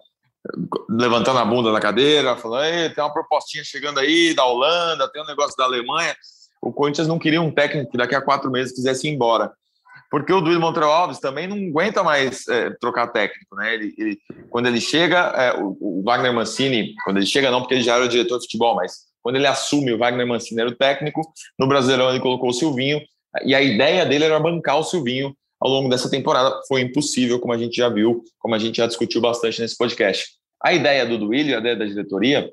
levantando 0.89 1.39
a 1.39 1.45
bunda 1.45 1.71
da 1.71 1.79
cadeira, 1.79 2.35
falando: 2.35 2.93
tem 2.93 3.03
uma 3.03 3.13
propostinha 3.13 3.63
chegando 3.63 3.99
aí 3.99 4.33
da 4.33 4.45
Holanda, 4.45 5.11
tem 5.11 5.21
um 5.21 5.27
negócio 5.27 5.55
da 5.55 5.65
Alemanha. 5.65 6.15
O 6.61 6.71
Corinthians 6.71 7.07
não 7.07 7.19
queria 7.19 7.41
um 7.41 7.51
técnico 7.51 7.91
que 7.91 7.97
daqui 7.97 8.15
a 8.15 8.21
quatro 8.21 8.51
meses 8.51 8.73
quisesse 8.73 9.07
ir 9.07 9.11
embora. 9.11 9.51
Porque 10.09 10.33
o 10.33 10.41
Duílio 10.41 10.59
Montreal 10.59 10.91
Alves 10.91 11.19
também 11.19 11.47
não 11.47 11.55
aguenta 11.55 12.03
mais 12.03 12.45
é, 12.49 12.69
trocar 12.81 13.07
técnico, 13.07 13.55
né? 13.55 13.73
Ele, 13.73 13.95
ele 13.97 14.19
quando 14.49 14.67
ele 14.67 14.81
chega, 14.81 15.17
é, 15.37 15.53
o, 15.57 15.77
o, 15.79 16.03
Wagner 16.03 16.33
Mancini, 16.33 16.93
quando 17.05 17.17
ele 17.17 17.25
chega, 17.25 17.49
não 17.49 17.61
porque 17.61 17.75
ele 17.75 17.83
já 17.83 17.95
era 17.95 18.03
o 18.03 18.09
diretor 18.09 18.37
de 18.37 18.43
futebol, 18.43 18.75
mas 18.75 19.05
quando 19.21 19.37
ele 19.37 19.47
assume, 19.47 19.93
o 19.93 19.97
Wagner 19.97 20.27
Mancini 20.27 20.61
era 20.61 20.69
o 20.69 20.75
técnico. 20.75 21.21
No 21.57 21.65
Brasileirão, 21.65 22.09
ele 22.09 22.19
colocou 22.19 22.49
o 22.49 22.53
Silvinho, 22.53 22.99
e 23.45 23.55
a 23.55 23.61
ideia 23.61 24.05
dele 24.05 24.25
era 24.25 24.39
bancar 24.39 24.77
o 24.77 24.83
Silvinho 24.83 25.33
ao 25.61 25.69
longo 25.69 25.89
dessa 25.89 26.09
temporada. 26.09 26.59
Foi 26.67 26.81
impossível, 26.81 27.39
como 27.39 27.53
a 27.53 27.57
gente 27.57 27.75
já 27.75 27.87
viu, 27.87 28.23
como 28.39 28.55
a 28.55 28.59
gente 28.59 28.77
já 28.77 28.87
discutiu 28.87 29.21
bastante 29.21 29.61
nesse 29.61 29.77
podcast. 29.77 30.25
A 30.63 30.73
ideia 30.73 31.05
do 31.05 31.17
Duílio, 31.17 31.55
a 31.55 31.59
ideia 31.59 31.75
da 31.75 31.85
diretoria, 31.85 32.51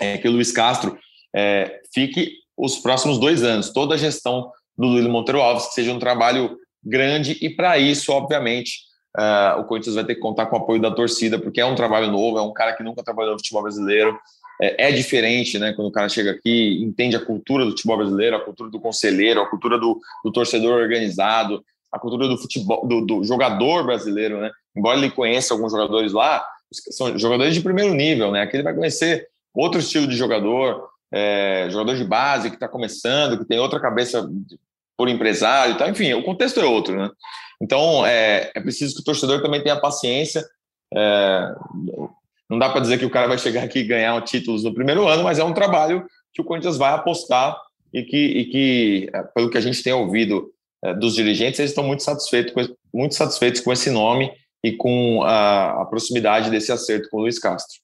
é 0.00 0.18
que 0.18 0.28
o 0.28 0.32
Luiz 0.32 0.52
Castro 0.52 0.98
é, 1.34 1.80
fique 1.94 2.32
os 2.56 2.78
próximos 2.78 3.18
dois 3.18 3.42
anos, 3.42 3.70
toda 3.72 3.94
a 3.94 3.98
gestão 3.98 4.50
do 4.76 4.88
Duílio 4.90 5.10
Monteiro 5.10 5.40
Alves, 5.40 5.68
que 5.68 5.74
seja 5.74 5.92
um 5.92 5.98
trabalho 5.98 6.56
grande, 6.82 7.38
e 7.40 7.50
para 7.50 7.78
isso, 7.78 8.12
obviamente, 8.12 8.80
uh, 9.18 9.60
o 9.60 9.64
Corinthians 9.64 9.94
vai 9.94 10.04
ter 10.04 10.14
que 10.14 10.20
contar 10.20 10.46
com 10.46 10.56
o 10.56 10.58
apoio 10.58 10.80
da 10.80 10.90
torcida, 10.90 11.38
porque 11.38 11.60
é 11.60 11.66
um 11.66 11.74
trabalho 11.74 12.10
novo, 12.10 12.38
é 12.38 12.42
um 12.42 12.52
cara 12.52 12.74
que 12.74 12.82
nunca 12.82 13.02
trabalhou 13.02 13.32
no 13.32 13.38
futebol 13.38 13.62
brasileiro, 13.62 14.18
é, 14.60 14.88
é, 14.88 14.92
diferente, 14.92 15.58
né? 15.58 15.72
Quando 15.72 15.88
o 15.88 15.92
cara 15.92 16.08
chega 16.08 16.32
aqui, 16.32 16.82
entende 16.82 17.16
a 17.16 17.24
cultura 17.24 17.64
do 17.64 17.70
futebol 17.70 17.96
brasileiro, 17.96 18.36
a 18.36 18.44
cultura 18.44 18.70
do 18.70 18.78
conselheiro, 18.78 19.40
a 19.40 19.48
cultura 19.48 19.78
do, 19.78 19.98
do 20.22 20.30
torcedor 20.30 20.78
organizado, 20.78 21.64
a 21.92 21.98
cultura 21.98 22.28
do 22.28 22.38
futebol, 22.38 22.86
do, 22.86 23.04
do, 23.04 23.24
jogador 23.24 23.84
brasileiro, 23.84 24.40
né? 24.40 24.50
Embora 24.76 24.98
ele 24.98 25.10
conheça 25.10 25.54
alguns 25.54 25.72
jogadores 25.72 26.12
lá, 26.12 26.44
são 26.72 27.18
jogadores 27.18 27.54
de 27.54 27.60
primeiro 27.60 27.94
nível, 27.94 28.30
né? 28.30 28.42
Aqui 28.42 28.56
ele 28.56 28.62
vai 28.62 28.74
conhecer 28.74 29.28
outro 29.54 29.80
estilo 29.80 30.06
de 30.06 30.16
jogador, 30.16 30.88
é, 31.12 31.66
jogador 31.70 31.96
de 31.96 32.04
base 32.04 32.48
que 32.48 32.56
está 32.56 32.68
começando, 32.68 33.38
que 33.38 33.44
tem 33.44 33.58
outra 33.58 33.80
cabeça 33.80 34.28
por 34.96 35.08
empresário 35.08 35.76
tal. 35.76 35.88
Enfim, 35.88 36.12
o 36.14 36.22
contexto 36.22 36.60
é 36.60 36.64
outro, 36.64 36.96
né? 36.96 37.10
Então, 37.60 38.06
é, 38.06 38.50
é 38.54 38.60
preciso 38.60 38.94
que 38.94 39.00
o 39.00 39.04
torcedor 39.04 39.42
também 39.42 39.62
tenha 39.62 39.80
paciência. 39.80 40.44
É, 40.94 41.54
não 42.48 42.58
dá 42.58 42.68
para 42.68 42.80
dizer 42.80 42.98
que 42.98 43.04
o 43.04 43.10
cara 43.10 43.28
vai 43.28 43.38
chegar 43.38 43.64
aqui 43.64 43.80
e 43.80 43.84
ganhar 43.84 44.20
títulos 44.22 44.64
no 44.64 44.74
primeiro 44.74 45.06
ano, 45.06 45.22
mas 45.22 45.38
é 45.38 45.44
um 45.44 45.52
trabalho 45.52 46.06
que 46.32 46.40
o 46.40 46.44
Corinthians 46.44 46.76
vai 46.76 46.92
apostar 46.92 47.56
e 47.92 48.02
que, 48.02 48.16
e 48.16 48.44
que 48.46 49.10
é, 49.12 49.22
pelo 49.34 49.50
que 49.50 49.58
a 49.58 49.60
gente 49.60 49.82
tem 49.82 49.92
ouvido 49.92 50.52
dos 50.98 51.14
dirigentes, 51.14 51.58
eles 51.58 51.70
estão 51.70 51.84
muito 51.84 52.02
satisfeitos, 52.02 52.52
com, 52.52 52.74
muito 52.92 53.14
satisfeitos 53.14 53.60
com 53.60 53.72
esse 53.72 53.90
nome 53.90 54.32
e 54.64 54.72
com 54.72 55.22
a, 55.22 55.82
a 55.82 55.84
proximidade 55.86 56.50
desse 56.50 56.72
acerto 56.72 57.08
com 57.10 57.18
o 57.18 57.20
Luiz 57.20 57.38
Castro. 57.38 57.78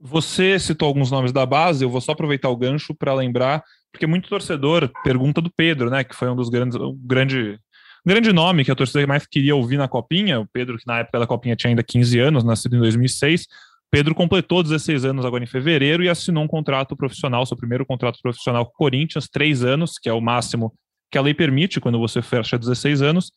Você 0.00 0.58
citou 0.58 0.86
alguns 0.86 1.10
nomes 1.10 1.32
da 1.32 1.46
base, 1.46 1.84
eu 1.84 1.90
vou 1.90 2.00
só 2.00 2.12
aproveitar 2.12 2.50
o 2.50 2.56
gancho 2.56 2.94
para 2.94 3.14
lembrar, 3.14 3.64
porque 3.90 4.06
muito 4.06 4.28
torcedor 4.28 4.90
pergunta 5.02 5.40
do 5.40 5.50
Pedro, 5.50 5.88
né, 5.88 6.04
que 6.04 6.14
foi 6.14 6.28
um 6.28 6.36
dos 6.36 6.48
grandes, 6.48 6.78
um 6.78 6.96
grande, 7.02 7.58
grande 8.04 8.32
nome 8.32 8.64
que 8.64 8.70
a 8.70 8.76
torcida 8.76 9.06
mais 9.06 9.26
queria 9.26 9.56
ouvir 9.56 9.78
na 9.78 9.88
Copinha, 9.88 10.38
o 10.40 10.46
Pedro, 10.46 10.76
que 10.76 10.86
na 10.86 10.98
época 10.98 11.18
da 11.18 11.26
Copinha 11.26 11.56
tinha 11.56 11.70
ainda 11.70 11.82
15 11.82 12.18
anos, 12.18 12.44
nascido 12.44 12.76
em 12.76 12.80
2006, 12.80 13.46
Pedro 13.90 14.14
completou 14.14 14.62
16 14.62 15.04
anos 15.04 15.24
agora 15.24 15.42
em 15.42 15.46
fevereiro 15.46 16.02
e 16.02 16.08
assinou 16.08 16.44
um 16.44 16.48
contrato 16.48 16.96
profissional, 16.96 17.46
seu 17.46 17.56
primeiro 17.56 17.86
contrato 17.86 18.18
profissional 18.20 18.66
com 18.66 18.72
o 18.72 18.76
Corinthians, 18.76 19.28
três 19.28 19.64
anos, 19.64 19.98
que 19.98 20.08
é 20.08 20.12
o 20.12 20.20
máximo 20.20 20.74
que 21.10 21.18
a 21.18 21.22
lei 21.22 21.34
permite 21.34 21.80
quando 21.80 21.98
você 21.98 22.20
fecha 22.22 22.58
16 22.58 23.02
anos. 23.02 23.32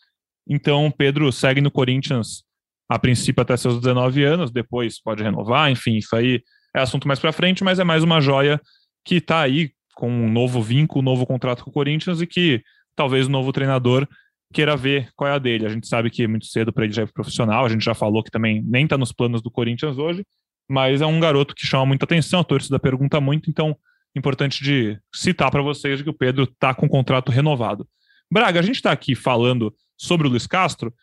Então, 0.48 0.92
Pedro 0.92 1.32
segue 1.32 1.62
no 1.62 1.72
Corinthians 1.72 2.44
a 2.90 2.98
princípio 2.98 3.42
até 3.42 3.56
seus 3.56 3.80
19 3.80 4.24
anos, 4.24 4.50
depois 4.50 5.00
pode 5.00 5.22
renovar, 5.22 5.70
enfim, 5.70 5.98
isso 5.98 6.16
aí 6.16 6.42
é 6.76 6.82
assunto 6.82 7.08
mais 7.08 7.20
para 7.20 7.32
frente, 7.32 7.64
mas 7.64 7.78
é 7.78 7.84
mais 7.84 8.04
uma 8.04 8.20
joia 8.20 8.60
que 9.06 9.16
está 9.16 9.42
aí 9.42 9.72
com 9.96 10.10
um 10.10 10.32
novo 10.32 10.62
vínculo, 10.62 11.02
um 11.02 11.06
novo 11.06 11.26
contrato 11.26 11.64
com 11.64 11.70
o 11.70 11.74
Corinthians 11.74 12.20
e 12.20 12.26
que 12.26 12.64
talvez 12.96 13.28
o 13.28 13.30
novo 13.30 13.54
treinador 13.54 14.08
queira 14.52 14.76
ver 14.76 15.10
qual 15.16 15.30
é 15.30 15.34
a 15.34 15.38
dele. 15.38 15.68
A 15.68 15.70
gente 15.70 15.88
sabe 15.88 16.10
que 16.10 16.24
é 16.24 16.28
muito 16.28 16.48
cedo 16.48 16.74
para 16.74 16.86
ele 16.86 16.94
já 16.94 17.04
ir 17.04 17.14
profissional, 17.14 17.64
a 17.64 17.70
gente 17.70 17.86
já 17.86 17.94
falou 17.94 18.24
que 18.24 18.32
também 18.32 18.64
nem 18.66 18.86
está 18.86 18.98
nos 18.98 19.12
planos 19.12 19.42
do 19.42 19.52
Corinthians 19.52 20.00
hoje, 20.00 20.26
mas 20.68 21.00
é 21.02 21.06
um 21.06 21.20
garoto 21.20 21.54
que 21.54 21.68
chama 21.68 21.86
muita 21.86 22.06
atenção, 22.06 22.40
a 22.40 22.44
torcida 22.44 22.80
pergunta 22.80 23.22
muito, 23.22 23.52
então 23.52 23.78
importante 24.16 24.64
de 24.64 25.00
citar 25.14 25.52
para 25.52 25.62
vocês 25.62 26.02
que 26.02 26.10
o 26.10 26.14
Pedro 26.14 26.44
está 26.44 26.74
com 26.74 26.86
o 26.86 26.90
contrato 26.90 27.32
renovado. 27.32 27.88
Braga, 28.32 28.60
a 28.60 28.64
gente 28.64 28.76
está 28.76 28.92
aqui 28.92 29.16
falando 29.16 29.74
sobre 29.98 30.28
o 30.28 30.30
Luiz 30.30 30.46
Castro, 30.46 30.94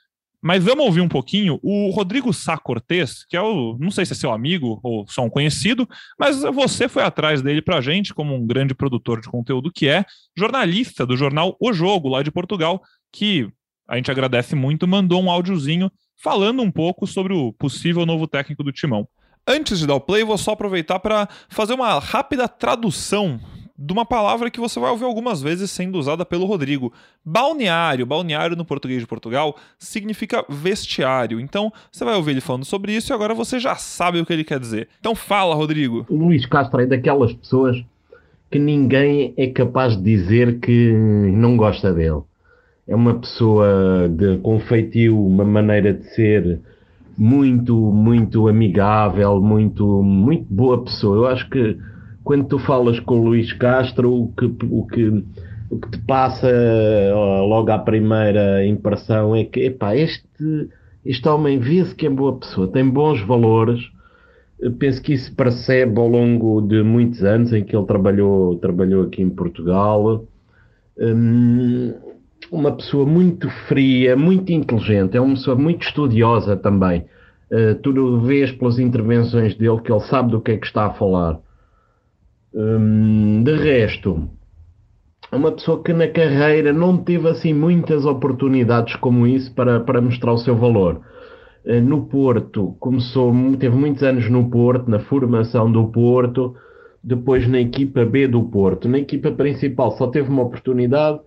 mas 0.42 0.62
vamos 0.62 0.84
ouvir 0.84 1.00
um 1.00 1.08
pouquinho 1.08 1.58
o 1.62 1.90
Rodrigo 1.90 2.32
Sá 2.32 2.56
Cortez, 2.56 3.24
que 3.26 3.36
é 3.36 3.40
o, 3.40 3.76
não 3.80 3.90
sei 3.90 4.06
se 4.06 4.12
é 4.12 4.16
seu 4.16 4.32
amigo 4.32 4.78
ou 4.82 5.06
só 5.08 5.24
um 5.24 5.30
conhecido, 5.30 5.88
mas 6.18 6.42
você 6.42 6.88
foi 6.88 7.02
atrás 7.02 7.42
dele 7.42 7.60
para 7.60 7.78
a 7.78 7.80
gente 7.80 8.14
como 8.14 8.34
um 8.34 8.46
grande 8.46 8.74
produtor 8.74 9.20
de 9.20 9.28
conteúdo 9.28 9.72
que 9.72 9.88
é, 9.88 10.04
jornalista 10.36 11.04
do 11.04 11.16
jornal 11.16 11.56
O 11.60 11.72
Jogo, 11.72 12.08
lá 12.08 12.22
de 12.22 12.30
Portugal, 12.30 12.80
que 13.12 13.50
a 13.88 13.96
gente 13.96 14.10
agradece 14.10 14.54
muito, 14.54 14.86
mandou 14.86 15.22
um 15.22 15.30
áudiozinho 15.30 15.90
falando 16.22 16.62
um 16.62 16.70
pouco 16.70 17.06
sobre 17.06 17.32
o 17.32 17.52
possível 17.52 18.06
novo 18.06 18.26
técnico 18.26 18.62
do 18.62 18.72
Timão. 18.72 19.08
Antes 19.48 19.78
de 19.78 19.86
dar 19.86 19.94
o 19.94 20.00
play, 20.00 20.24
vou 20.24 20.36
só 20.36 20.52
aproveitar 20.52 20.98
para 20.98 21.28
fazer 21.48 21.74
uma 21.74 22.00
rápida 22.00 22.48
tradução 22.48 23.38
de 23.78 23.92
uma 23.92 24.04
palavra 24.04 24.50
que 24.50 24.58
você 24.58 24.80
vai 24.80 24.90
ouvir 24.90 25.04
algumas 25.04 25.40
vezes 25.40 25.70
sendo 25.70 25.98
usada 25.98 26.24
pelo 26.24 26.46
Rodrigo. 26.46 26.92
Balneário. 27.24 28.06
Balneário 28.06 28.56
no 28.56 28.64
português 28.64 29.00
de 29.00 29.06
Portugal 29.06 29.56
significa 29.78 30.44
vestiário. 30.48 31.38
Então, 31.38 31.72
você 31.92 32.04
vai 32.04 32.16
ouvir 32.16 32.32
ele 32.32 32.40
falando 32.40 32.64
sobre 32.64 32.92
isso 32.92 33.12
e 33.12 33.14
agora 33.14 33.34
você 33.34 33.60
já 33.60 33.76
sabe 33.76 34.18
o 34.18 34.26
que 34.26 34.32
ele 34.32 34.42
quer 34.42 34.58
dizer. 34.58 34.88
Então, 34.98 35.14
fala, 35.14 35.54
Rodrigo. 35.54 36.04
O 36.08 36.16
Luís 36.16 36.44
Castro 36.46 36.80
é 36.80 36.86
daquelas 36.86 37.32
pessoas 37.32 37.84
que 38.50 38.58
ninguém 38.58 39.32
é 39.36 39.46
capaz 39.48 39.96
de 39.96 40.02
dizer 40.02 40.58
que 40.58 40.92
não 40.92 41.56
gosta 41.56 41.92
dele. 41.92 42.22
É 42.88 42.96
uma 42.96 43.14
pessoa 43.14 44.08
de, 44.08 44.38
com 44.38 44.58
uma 45.10 45.44
maneira 45.44 45.92
de 45.92 46.04
ser 46.14 46.60
muito, 47.16 47.74
muito 47.74 48.48
amigável, 48.48 49.40
muito, 49.40 50.02
muito 50.02 50.46
boa 50.52 50.84
pessoa. 50.84 51.16
Eu 51.16 51.26
acho 51.26 51.48
que 51.48 51.78
quando 52.22 52.46
tu 52.46 52.58
falas 52.58 53.00
com 53.00 53.20
o 53.20 53.24
Luís 53.24 53.52
Castro, 53.52 54.12
o 54.12 54.32
que, 54.32 54.44
o 54.44 54.86
que, 54.86 55.24
o 55.70 55.78
que 55.78 55.90
te 55.90 55.98
passa 56.06 56.50
logo 57.48 57.70
à 57.70 57.78
primeira 57.78 58.66
impressão 58.66 59.34
é 59.34 59.44
que, 59.44 59.60
epá, 59.60 59.96
este, 59.96 60.68
este 61.04 61.28
homem 61.28 61.58
vê-se 61.58 61.94
que 61.94 62.06
é 62.06 62.10
boa 62.10 62.36
pessoa, 62.36 62.68
tem 62.68 62.88
bons 62.88 63.20
valores. 63.22 63.80
Eu 64.58 64.72
penso 64.72 65.02
que 65.02 65.12
isso 65.12 65.34
percebe 65.34 65.98
ao 66.00 66.08
longo 66.08 66.60
de 66.62 66.82
muitos 66.82 67.22
anos 67.22 67.52
em 67.52 67.62
que 67.62 67.76
ele 67.76 67.86
trabalhou, 67.86 68.56
trabalhou 68.56 69.04
aqui 69.04 69.22
em 69.22 69.30
Portugal. 69.30 70.24
Hum, 70.98 71.92
uma 72.50 72.72
pessoa 72.72 73.04
muito 73.06 73.48
fria, 73.68 74.16
muito 74.16 74.52
inteligente, 74.52 75.16
é 75.16 75.20
uma 75.20 75.34
pessoa 75.34 75.56
muito 75.56 75.86
estudiosa 75.86 76.56
também. 76.56 77.04
Uh, 77.50 77.74
tu 77.82 78.20
vês 78.20 78.50
pelas 78.52 78.78
intervenções 78.78 79.54
dele 79.54 79.80
que 79.80 79.92
ele 79.92 80.00
sabe 80.00 80.30
do 80.30 80.40
que 80.40 80.52
é 80.52 80.56
que 80.56 80.66
está 80.66 80.86
a 80.86 80.94
falar. 80.94 81.38
Um, 82.52 83.42
de 83.42 83.54
resto, 83.54 84.28
é 85.30 85.36
uma 85.36 85.52
pessoa 85.52 85.82
que 85.82 85.92
na 85.92 86.08
carreira 86.08 86.72
não 86.72 86.96
teve 86.96 87.28
assim 87.28 87.52
muitas 87.52 88.04
oportunidades 88.04 88.96
como 88.96 89.26
isso 89.26 89.54
para, 89.54 89.80
para 89.80 90.00
mostrar 90.00 90.32
o 90.32 90.38
seu 90.38 90.56
valor. 90.56 91.00
Uh, 91.64 91.80
no 91.80 92.06
Porto, 92.06 92.76
começou, 92.80 93.32
teve 93.58 93.76
muitos 93.76 94.02
anos 94.02 94.28
no 94.28 94.50
Porto, 94.50 94.90
na 94.90 94.98
formação 94.98 95.70
do 95.70 95.86
Porto, 95.88 96.56
depois 97.02 97.46
na 97.48 97.60
equipa 97.60 98.04
B 98.04 98.26
do 98.26 98.42
Porto. 98.42 98.88
Na 98.88 98.98
equipa 98.98 99.30
principal 99.30 99.92
só 99.92 100.08
teve 100.08 100.28
uma 100.28 100.42
oportunidade 100.42 101.20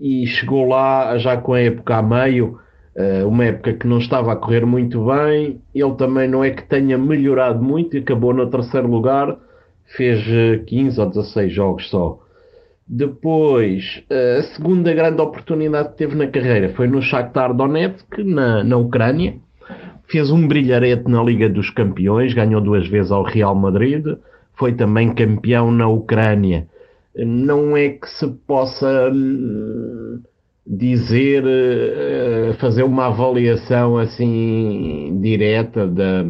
e 0.00 0.26
chegou 0.26 0.68
lá 0.68 1.16
já 1.18 1.36
com 1.36 1.54
a 1.54 1.60
época 1.60 1.96
a 1.96 2.02
meio, 2.02 2.58
eh, 2.94 3.24
uma 3.24 3.44
época 3.44 3.72
que 3.72 3.86
não 3.86 3.98
estava 3.98 4.32
a 4.32 4.36
correr 4.36 4.64
muito 4.64 5.04
bem. 5.04 5.60
Ele 5.74 5.94
também 5.94 6.28
não 6.28 6.44
é 6.44 6.50
que 6.50 6.62
tenha 6.62 6.96
melhorado 6.96 7.62
muito 7.62 7.96
e 7.96 8.00
acabou 8.00 8.32
no 8.32 8.48
terceiro 8.48 8.88
lugar, 8.88 9.36
fez 9.96 10.24
15 10.66 10.98
eh, 10.98 11.02
ou 11.02 11.08
16 11.10 11.52
jogos 11.52 11.90
só. 11.90 12.18
Depois, 12.86 14.02
eh, 14.08 14.38
a 14.38 14.42
segunda 14.54 14.92
grande 14.94 15.20
oportunidade 15.20 15.90
que 15.90 15.98
teve 15.98 16.14
na 16.14 16.26
carreira 16.28 16.70
foi 16.70 16.86
no 16.86 17.02
Shakhtar 17.02 17.52
Donetsk, 17.54 18.18
na, 18.24 18.64
na 18.64 18.76
Ucrânia. 18.76 19.36
Fez 20.06 20.30
um 20.30 20.48
brilharete 20.48 21.10
na 21.10 21.22
Liga 21.22 21.48
dos 21.48 21.70
Campeões, 21.70 22.32
ganhou 22.32 22.60
duas 22.60 22.88
vezes 22.88 23.12
ao 23.12 23.22
Real 23.24 23.54
Madrid, 23.54 24.06
foi 24.54 24.72
também 24.72 25.12
campeão 25.12 25.70
na 25.70 25.86
Ucrânia 25.86 26.66
não 27.16 27.76
é 27.76 27.90
que 27.90 28.08
se 28.08 28.26
possa 28.46 29.10
hum, 29.12 30.20
dizer, 30.68 31.44
eh, 31.46 32.52
fazer 32.60 32.82
uma 32.82 33.06
avaliação 33.06 33.96
assim 33.96 35.18
direta 35.20 35.86
da, 35.86 36.24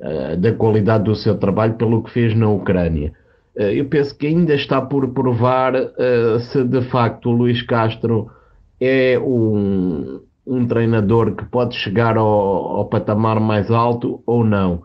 eh, 0.00 0.36
da 0.36 0.52
qualidade 0.54 1.04
do 1.04 1.14
seu 1.14 1.36
trabalho 1.36 1.74
pelo 1.74 2.02
que 2.02 2.10
fez 2.10 2.34
na 2.34 2.48
Ucrânia. 2.48 3.12
Eh, 3.54 3.78
eu 3.80 3.84
penso 3.86 4.16
que 4.16 4.26
ainda 4.26 4.54
está 4.54 4.80
por 4.80 5.12
provar 5.12 5.74
se 6.50 6.64
de 6.64 6.82
facto 6.82 7.28
o 7.28 7.32
Luís 7.32 7.62
Castro 7.62 8.30
é 8.80 9.18
um, 9.18 10.20
um 10.46 10.66
treinador 10.66 11.36
que 11.36 11.44
pode 11.44 11.74
chegar 11.76 12.16
ao, 12.16 12.26
ao 12.26 12.84
patamar 12.86 13.38
mais 13.38 13.70
alto 13.70 14.22
ou 14.26 14.42
não. 14.42 14.82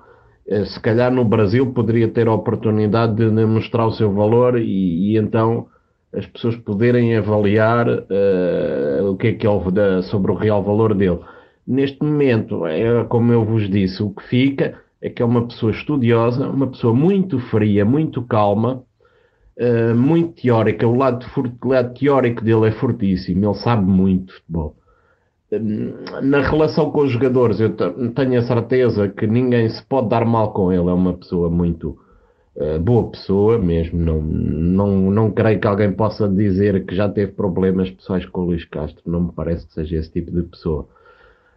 Eh, 0.47 0.65
se 0.65 0.79
calhar 0.79 1.12
no 1.12 1.25
Brasil 1.25 1.73
poderia 1.73 2.07
ter 2.07 2.27
a 2.27 2.33
oportunidade 2.33 3.15
de 3.15 3.45
mostrar 3.45 3.86
o 3.86 3.91
seu 3.91 4.13
valor 4.13 4.57
e, 4.57 5.12
e 5.12 5.17
então 5.17 5.67
as 6.13 6.25
pessoas 6.25 6.55
poderem 6.55 7.17
avaliar 7.17 7.88
uh, 7.89 9.12
o 9.12 9.17
que 9.17 9.27
é 9.27 9.33
que 9.33 9.45
é 9.45 10.01
sobre 10.03 10.31
o 10.31 10.36
real 10.36 10.63
valor 10.63 10.95
dele. 10.95 11.19
Neste 11.67 12.01
momento, 12.01 12.65
é 12.65 13.03
como 13.03 13.33
eu 13.33 13.43
vos 13.43 13.69
disse, 13.69 14.01
o 14.01 14.12
que 14.12 14.23
fica 14.23 14.79
é 15.01 15.10
que 15.10 15.21
é 15.21 15.25
uma 15.25 15.45
pessoa 15.47 15.73
estudiosa, 15.73 16.49
uma 16.49 16.67
pessoa 16.67 16.93
muito 16.93 17.39
fria, 17.39 17.83
muito 17.83 18.21
calma, 18.23 18.83
uh, 19.60 19.95
muito 19.95 20.41
teórica. 20.41 20.88
O 20.88 20.95
lado, 20.95 21.25
lado 21.65 21.93
teórico 21.93 22.43
dele 22.43 22.67
é 22.67 22.71
fortíssimo, 22.71 23.45
ele 23.45 23.53
sabe 23.55 23.86
muito 23.86 24.27
de 24.27 24.33
futebol 24.33 24.76
na 25.49 26.41
relação 26.41 26.91
com 26.91 27.01
os 27.01 27.12
jogadores, 27.12 27.60
eu 27.60 27.73
tenho 28.13 28.39
a 28.39 28.41
certeza 28.41 29.07
que 29.07 29.25
ninguém 29.25 29.69
se 29.69 29.83
pode 29.86 30.10
dar 30.10 30.25
mal 30.25 30.51
com 30.51 30.71
ele. 30.71 30.89
É 30.89 30.93
uma 30.93 31.13
pessoa 31.13 31.49
muito 31.49 31.97
uh, 32.55 32.79
boa 32.79 33.10
pessoa 33.10 33.57
mesmo. 33.57 33.97
Não, 33.99 34.21
não, 34.21 35.12
não 35.12 35.31
creio 35.31 35.60
que 35.60 35.67
alguém 35.67 35.91
possa 35.93 36.27
dizer 36.27 36.86
que 36.86 36.93
já 36.93 37.07
teve 37.07 37.31
problemas 37.31 37.89
pessoais 37.89 38.25
com 38.25 38.41
o 38.41 38.45
Luís 38.45 38.65
Castro. 38.65 39.01
Não 39.05 39.21
me 39.21 39.31
parece 39.31 39.65
que 39.67 39.73
seja 39.73 39.97
esse 39.97 40.12
tipo 40.12 40.31
de 40.31 40.43
pessoa. 40.43 40.88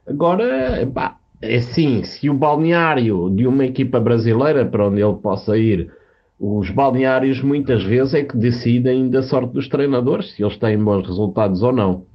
Agora, 0.06 0.86
pá, 0.94 1.16
é 1.42 1.56
assim: 1.56 2.04
se 2.04 2.30
o 2.30 2.34
balneário 2.34 3.28
de 3.30 3.46
uma 3.46 3.64
equipa 3.64 3.98
brasileira 3.98 4.64
para 4.64 4.88
onde 4.88 5.02
ele 5.02 5.16
possa 5.16 5.58
ir 5.58 5.90
Os 6.38 6.70
balneários 6.70 7.42
muitas 7.42 7.82
vezes 7.82 8.14
é 8.14 8.22
que 8.22 8.36
decidem 8.36 9.10
da 9.10 9.22
sorte 9.22 9.52
dos 9.52 9.68
treinadores, 9.68 10.32
se 10.32 10.42
eles 10.42 10.56
têm 10.56 10.78
bons 10.82 11.06
resultados 11.06 11.62
ou 11.62 11.72
não. 11.72 12.09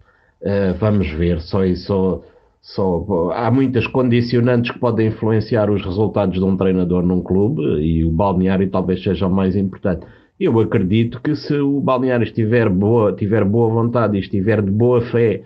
Uh, 0.45 0.75
vamos 0.79 1.09
ver, 1.09 1.41
só 1.41 1.65
isso. 1.65 2.23
Só, 2.61 3.31
há 3.33 3.51
muitas 3.51 3.85
condicionantes 3.85 4.71
que 4.71 4.79
podem 4.79 5.07
influenciar 5.07 5.69
os 5.69 5.83
resultados 5.83 6.39
de 6.39 6.43
um 6.43 6.57
treinador 6.57 7.03
num 7.03 7.21
clube 7.21 7.61
e 7.79 8.03
o 8.03 8.09
balneário 8.09 8.67
talvez 8.71 9.03
seja 9.03 9.27
o 9.27 9.31
mais 9.31 9.55
importante. 9.55 10.05
Eu 10.39 10.59
acredito 10.59 11.21
que 11.21 11.35
se 11.35 11.55
o 11.59 11.79
balneário 11.79 12.23
estiver 12.23 12.67
boa, 12.67 13.13
tiver 13.13 13.43
boa 13.45 13.69
vontade 13.69 14.17
e 14.17 14.19
estiver 14.19 14.63
de 14.63 14.71
boa 14.71 14.99
fé 15.01 15.43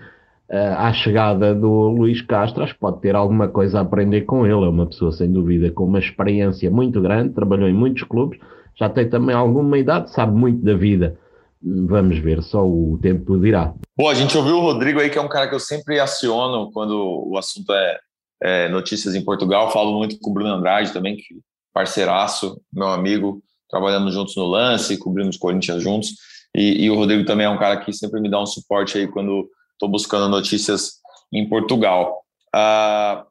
uh, 0.50 0.78
à 0.78 0.94
chegada 0.94 1.54
do 1.54 1.90
Luís 1.90 2.22
Castro, 2.22 2.64
acho 2.64 2.74
que 2.74 2.80
pode 2.80 3.02
ter 3.02 3.16
alguma 3.16 3.50
coisa 3.50 3.80
a 3.80 3.82
aprender 3.82 4.22
com 4.22 4.46
ele. 4.46 4.66
É 4.66 4.70
uma 4.70 4.86
pessoa, 4.86 5.12
sem 5.12 5.30
dúvida, 5.32 5.72
com 5.72 5.84
uma 5.84 6.00
experiência 6.00 6.72
muito 6.72 7.02
grande, 7.02 7.34
trabalhou 7.34 7.68
em 7.68 7.74
muitos 7.74 8.04
clubes, 8.04 8.40
já 8.76 8.90
tem 8.90 9.10
também 9.10 9.36
alguma 9.36 9.78
idade, 9.78 10.10
sabe 10.12 10.38
muito 10.38 10.64
da 10.64 10.74
vida. 10.74 11.18
Vamos 11.62 12.18
ver, 12.20 12.42
só 12.42 12.66
o 12.66 12.98
tempo 13.02 13.38
dirá. 13.38 13.74
Bom, 13.98 14.10
a 14.10 14.14
gente 14.14 14.38
ouviu 14.38 14.58
o 14.58 14.62
Rodrigo 14.62 15.00
aí, 15.00 15.10
que 15.10 15.18
é 15.18 15.22
um 15.22 15.28
cara 15.28 15.48
que 15.48 15.56
eu 15.56 15.60
sempre 15.60 16.00
aciono 16.00 16.72
quando 16.72 17.26
o 17.28 17.38
assunto 17.38 17.74
é, 17.74 18.00
é 18.42 18.70
notícias 18.70 19.14
em 19.14 19.24
Portugal. 19.24 19.72
Falo 19.72 19.98
muito 19.98 20.18
com 20.20 20.32
o 20.32 20.34
Bruno 20.34 20.54
Andrade 20.54 20.94
também, 20.94 21.18
que 21.18 21.40
parceiraço, 21.74 22.62
meu 22.72 22.88
amigo, 22.88 23.42
trabalhando 23.70 24.12
juntos 24.12 24.36
no 24.36 24.46
lance, 24.46 24.98
cobrimos 24.98 25.38
Corinthians 25.38 25.84
juntos. 25.84 26.14
E, 26.56 26.86
e, 26.86 26.90
o 26.90 26.96
Rodrigo 26.96 27.26
também 27.26 27.46
é 27.46 27.50
um 27.50 27.60
cara 27.60 27.78
que 27.78 27.94
sempre 27.94 28.20
me 28.20 28.30
dá 28.30 28.42
um 28.42 28.46
suporte 28.46 28.98
aí 28.98 29.08
quando 29.08 29.48
estou 29.74 29.88
buscando 29.88 30.28
notícias 30.28 30.94
em 31.32 31.48
Portugal. 31.48 32.24
Uh, 32.56 33.29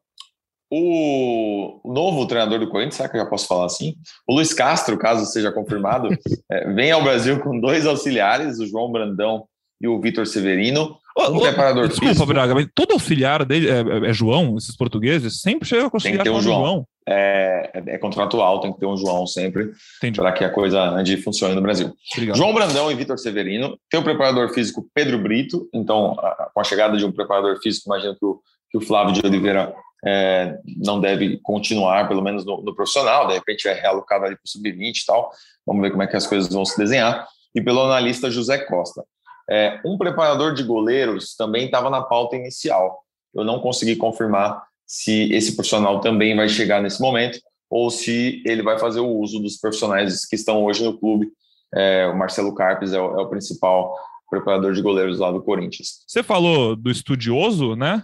o 0.71 1.81
novo 1.85 2.27
treinador 2.27 2.59
do 2.59 2.69
Corinthians, 2.69 2.97
será 2.97 3.09
que 3.09 3.17
eu 3.17 3.23
já 3.23 3.27
posso 3.27 3.47
falar 3.47 3.67
assim? 3.67 3.95
O 4.27 4.35
Luiz 4.35 4.53
Castro, 4.53 4.99
caso 4.99 5.25
seja 5.27 5.51
confirmado, 5.51 6.09
é, 6.51 6.73
vem 6.73 6.93
ao 6.93 7.03
Brasil 7.03 7.41
com 7.41 7.59
dois 7.59 7.87
auxiliares, 7.87 8.59
o 8.59 8.67
João 8.67 8.93
Brandão 8.93 9.47
e 9.81 9.89
o 9.89 10.01
Vitor 10.01 10.27
Severino. 10.27 10.97
Um 11.17 11.41
preparador 11.41 11.89
Desculpa, 11.89 12.13
físico. 12.13 12.27
Braga, 12.27 12.55
mas 12.55 12.69
todo 12.73 12.93
auxiliar 12.93 13.45
dele 13.45 13.69
é, 13.69 13.81
é, 13.81 14.11
é, 14.11 14.13
João, 14.13 14.57
esses 14.57 14.77
portugueses, 14.77 15.41
sempre 15.41 15.69
chega 15.69 15.91
com 15.91 15.97
auxiliar 15.97 16.23
tem 16.23 16.33
que 16.33 16.39
ter 16.39 16.39
um 16.39 16.41
João. 16.41 16.61
João. 16.61 16.87
É, 17.09 17.71
é, 17.75 17.95
é, 17.95 17.99
contratual, 17.99 18.61
tem 18.61 18.73
que 18.73 18.79
ter 18.79 18.87
um 18.87 18.97
João 18.97 19.27
sempre, 19.27 19.73
para 20.15 20.31
que 20.31 20.45
a 20.45 20.51
coisa 20.51 20.81
ande 20.81 21.15
e 21.15 21.23
funcione 21.23 21.55
no 21.55 21.63
Brasil. 21.63 21.93
Obrigado. 22.13 22.37
João 22.37 22.55
Brandão 22.55 22.93
e 22.93 22.95
Vitor 22.95 23.19
Severino. 23.19 23.79
Tem 23.91 23.99
o 23.99 24.05
preparador 24.05 24.51
físico 24.51 24.87
Pedro 24.95 25.19
Brito, 25.19 25.69
então, 25.75 26.13
a, 26.21 26.51
com 26.55 26.61
a 26.61 26.65
chegada 26.65 26.97
de 26.97 27.05
um 27.05 27.11
preparador 27.11 27.59
físico, 27.61 27.89
imagino 27.89 28.15
que 28.15 28.25
o, 28.25 28.41
que 28.71 28.79
o 28.79 28.81
Flávio 28.81 29.15
de 29.15 29.27
Oliveira 29.27 29.75
é, 30.05 30.59
não 30.77 31.01
deve 31.01 31.39
continuar, 31.39 32.09
pelo 32.09 32.23
menos 32.23 32.45
no, 32.45 32.63
no 32.63 32.75
profissional, 32.75 33.27
de 33.27 33.35
repente 33.35 33.67
é 33.69 33.73
realocado 33.73 34.25
ali 34.25 34.37
para 34.37 34.45
o 34.45 34.49
sub-20 34.49 34.99
e 35.03 35.07
tal. 35.07 35.31
Vamos 35.67 35.83
ver 35.83 35.91
como 35.91 36.03
é 36.03 36.07
que 36.07 36.17
as 36.17 36.27
coisas 36.27 36.53
vão 36.53 36.65
se 36.65 36.77
desenhar. 36.79 37.27
E 37.55 37.61
pelo 37.61 37.83
analista 37.83 38.31
José 38.31 38.59
Costa. 38.59 39.05
É, 39.51 39.81
um 39.85 39.97
preparador 39.97 40.53
de 40.53 40.63
goleiros 40.63 41.35
também 41.35 41.65
estava 41.65 41.89
na 41.89 42.03
pauta 42.03 42.37
inicial. 42.37 43.03
Eu 43.35 43.45
não 43.45 43.61
consegui 43.61 43.97
confirmar 43.97 44.63
se 44.87 45.33
esse 45.33 45.55
profissional 45.55 46.01
também 46.01 46.37
vai 46.37 46.49
chegar 46.49 46.83
nesse 46.83 47.01
momento 47.01 47.41
ou 47.71 47.91
se 47.91 48.43
ele 48.47 48.63
vai 48.63 48.79
fazer 48.79 49.01
o 49.01 49.09
uso 49.09 49.41
dos 49.41 49.57
profissionais 49.57 50.25
que 50.27 50.37
estão 50.37 50.65
hoje 50.65 50.85
no 50.85 50.99
clube. 50.99 51.29
É, 51.75 52.07
o 52.07 52.17
Marcelo 52.17 52.55
Carpes 52.55 52.93
é 52.93 53.01
o, 53.01 53.21
é 53.21 53.23
o 53.23 53.29
principal 53.29 53.95
preparador 54.31 54.73
de 54.73 54.83
goleiros 54.83 55.19
lá 55.19 55.31
do 55.31 55.43
Corinthians. 55.43 56.05
Você 56.07 56.23
falou 56.23 56.77
do 56.77 56.91
estudioso, 56.91 57.75
né? 57.75 58.03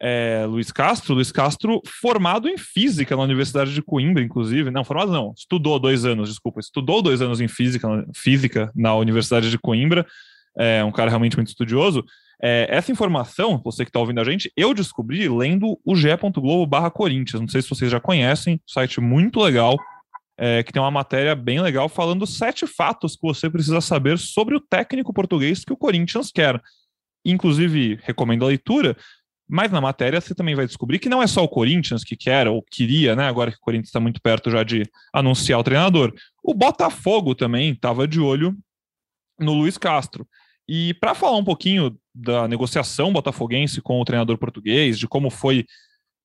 É, 0.00 0.46
Luiz 0.46 0.72
Castro. 0.72 1.14
Luiz 1.14 1.30
Castro, 1.30 1.80
formado 1.86 2.48
em 2.48 2.56
física 2.56 3.14
na 3.14 3.22
Universidade 3.22 3.74
de 3.74 3.82
Coimbra, 3.82 4.22
inclusive. 4.22 4.70
Não, 4.70 4.84
formado 4.84 5.12
não, 5.12 5.34
estudou 5.36 5.78
dois 5.78 6.04
anos, 6.04 6.30
desculpa, 6.30 6.60
estudou 6.60 7.02
dois 7.02 7.20
anos 7.20 7.40
em 7.40 7.48
física, 7.48 7.88
física 8.14 8.72
na 8.74 8.94
Universidade 8.94 9.50
de 9.50 9.58
Coimbra. 9.58 10.06
É 10.56 10.82
um 10.82 10.90
cara 10.90 11.10
realmente 11.10 11.36
muito 11.36 11.48
estudioso. 11.48 12.04
É, 12.42 12.66
essa 12.70 12.90
informação, 12.90 13.60
você 13.62 13.84
que 13.84 13.90
está 13.90 14.00
ouvindo 14.00 14.20
a 14.20 14.24
gente, 14.24 14.50
eu 14.56 14.72
descobri 14.72 15.28
lendo 15.28 15.78
o 15.84 15.94
ge.globo 15.94 16.66
barra 16.66 16.90
Corinthians. 16.90 17.40
Não 17.40 17.48
sei 17.48 17.60
se 17.60 17.68
vocês 17.68 17.90
já 17.90 18.00
conhecem, 18.00 18.60
site 18.66 19.00
muito 19.00 19.38
legal, 19.40 19.76
é, 20.38 20.62
que 20.62 20.72
tem 20.72 20.80
uma 20.80 20.90
matéria 20.90 21.34
bem 21.34 21.60
legal 21.60 21.86
falando 21.86 22.26
sete 22.26 22.66
fatos 22.66 23.14
que 23.14 23.22
você 23.22 23.50
precisa 23.50 23.80
saber 23.82 24.18
sobre 24.18 24.56
o 24.56 24.60
técnico 24.60 25.12
português 25.12 25.64
que 25.64 25.72
o 25.72 25.76
Corinthians 25.76 26.32
quer. 26.32 26.60
Inclusive, 27.22 27.98
recomendo 28.02 28.46
a 28.46 28.48
leitura, 28.48 28.96
mas 29.50 29.72
na 29.72 29.80
matéria 29.80 30.20
você 30.20 30.34
também 30.34 30.54
vai 30.54 30.64
descobrir 30.64 31.00
que 31.00 31.08
não 31.08 31.20
é 31.20 31.26
só 31.26 31.42
o 31.42 31.48
Corinthians 31.48 32.04
que 32.04 32.16
quer 32.16 32.46
ou 32.46 32.62
queria, 32.62 33.16
né? 33.16 33.26
Agora 33.26 33.50
que 33.50 33.56
o 33.56 33.60
Corinthians 33.60 33.88
está 33.88 33.98
muito 33.98 34.20
perto 34.22 34.50
já 34.50 34.62
de 34.62 34.88
anunciar 35.12 35.58
o 35.58 35.64
treinador. 35.64 36.14
O 36.42 36.54
Botafogo 36.54 37.34
também 37.34 37.72
estava 37.72 38.06
de 38.06 38.20
olho 38.20 38.56
no 39.38 39.52
Luiz 39.52 39.76
Castro. 39.76 40.26
E 40.68 40.94
para 40.94 41.16
falar 41.16 41.36
um 41.36 41.44
pouquinho 41.44 41.98
da 42.14 42.46
negociação 42.46 43.12
botafoguense 43.12 43.80
com 43.80 44.00
o 44.00 44.04
treinador 44.04 44.38
português, 44.38 44.96
de 44.96 45.08
como 45.08 45.28
foi 45.28 45.66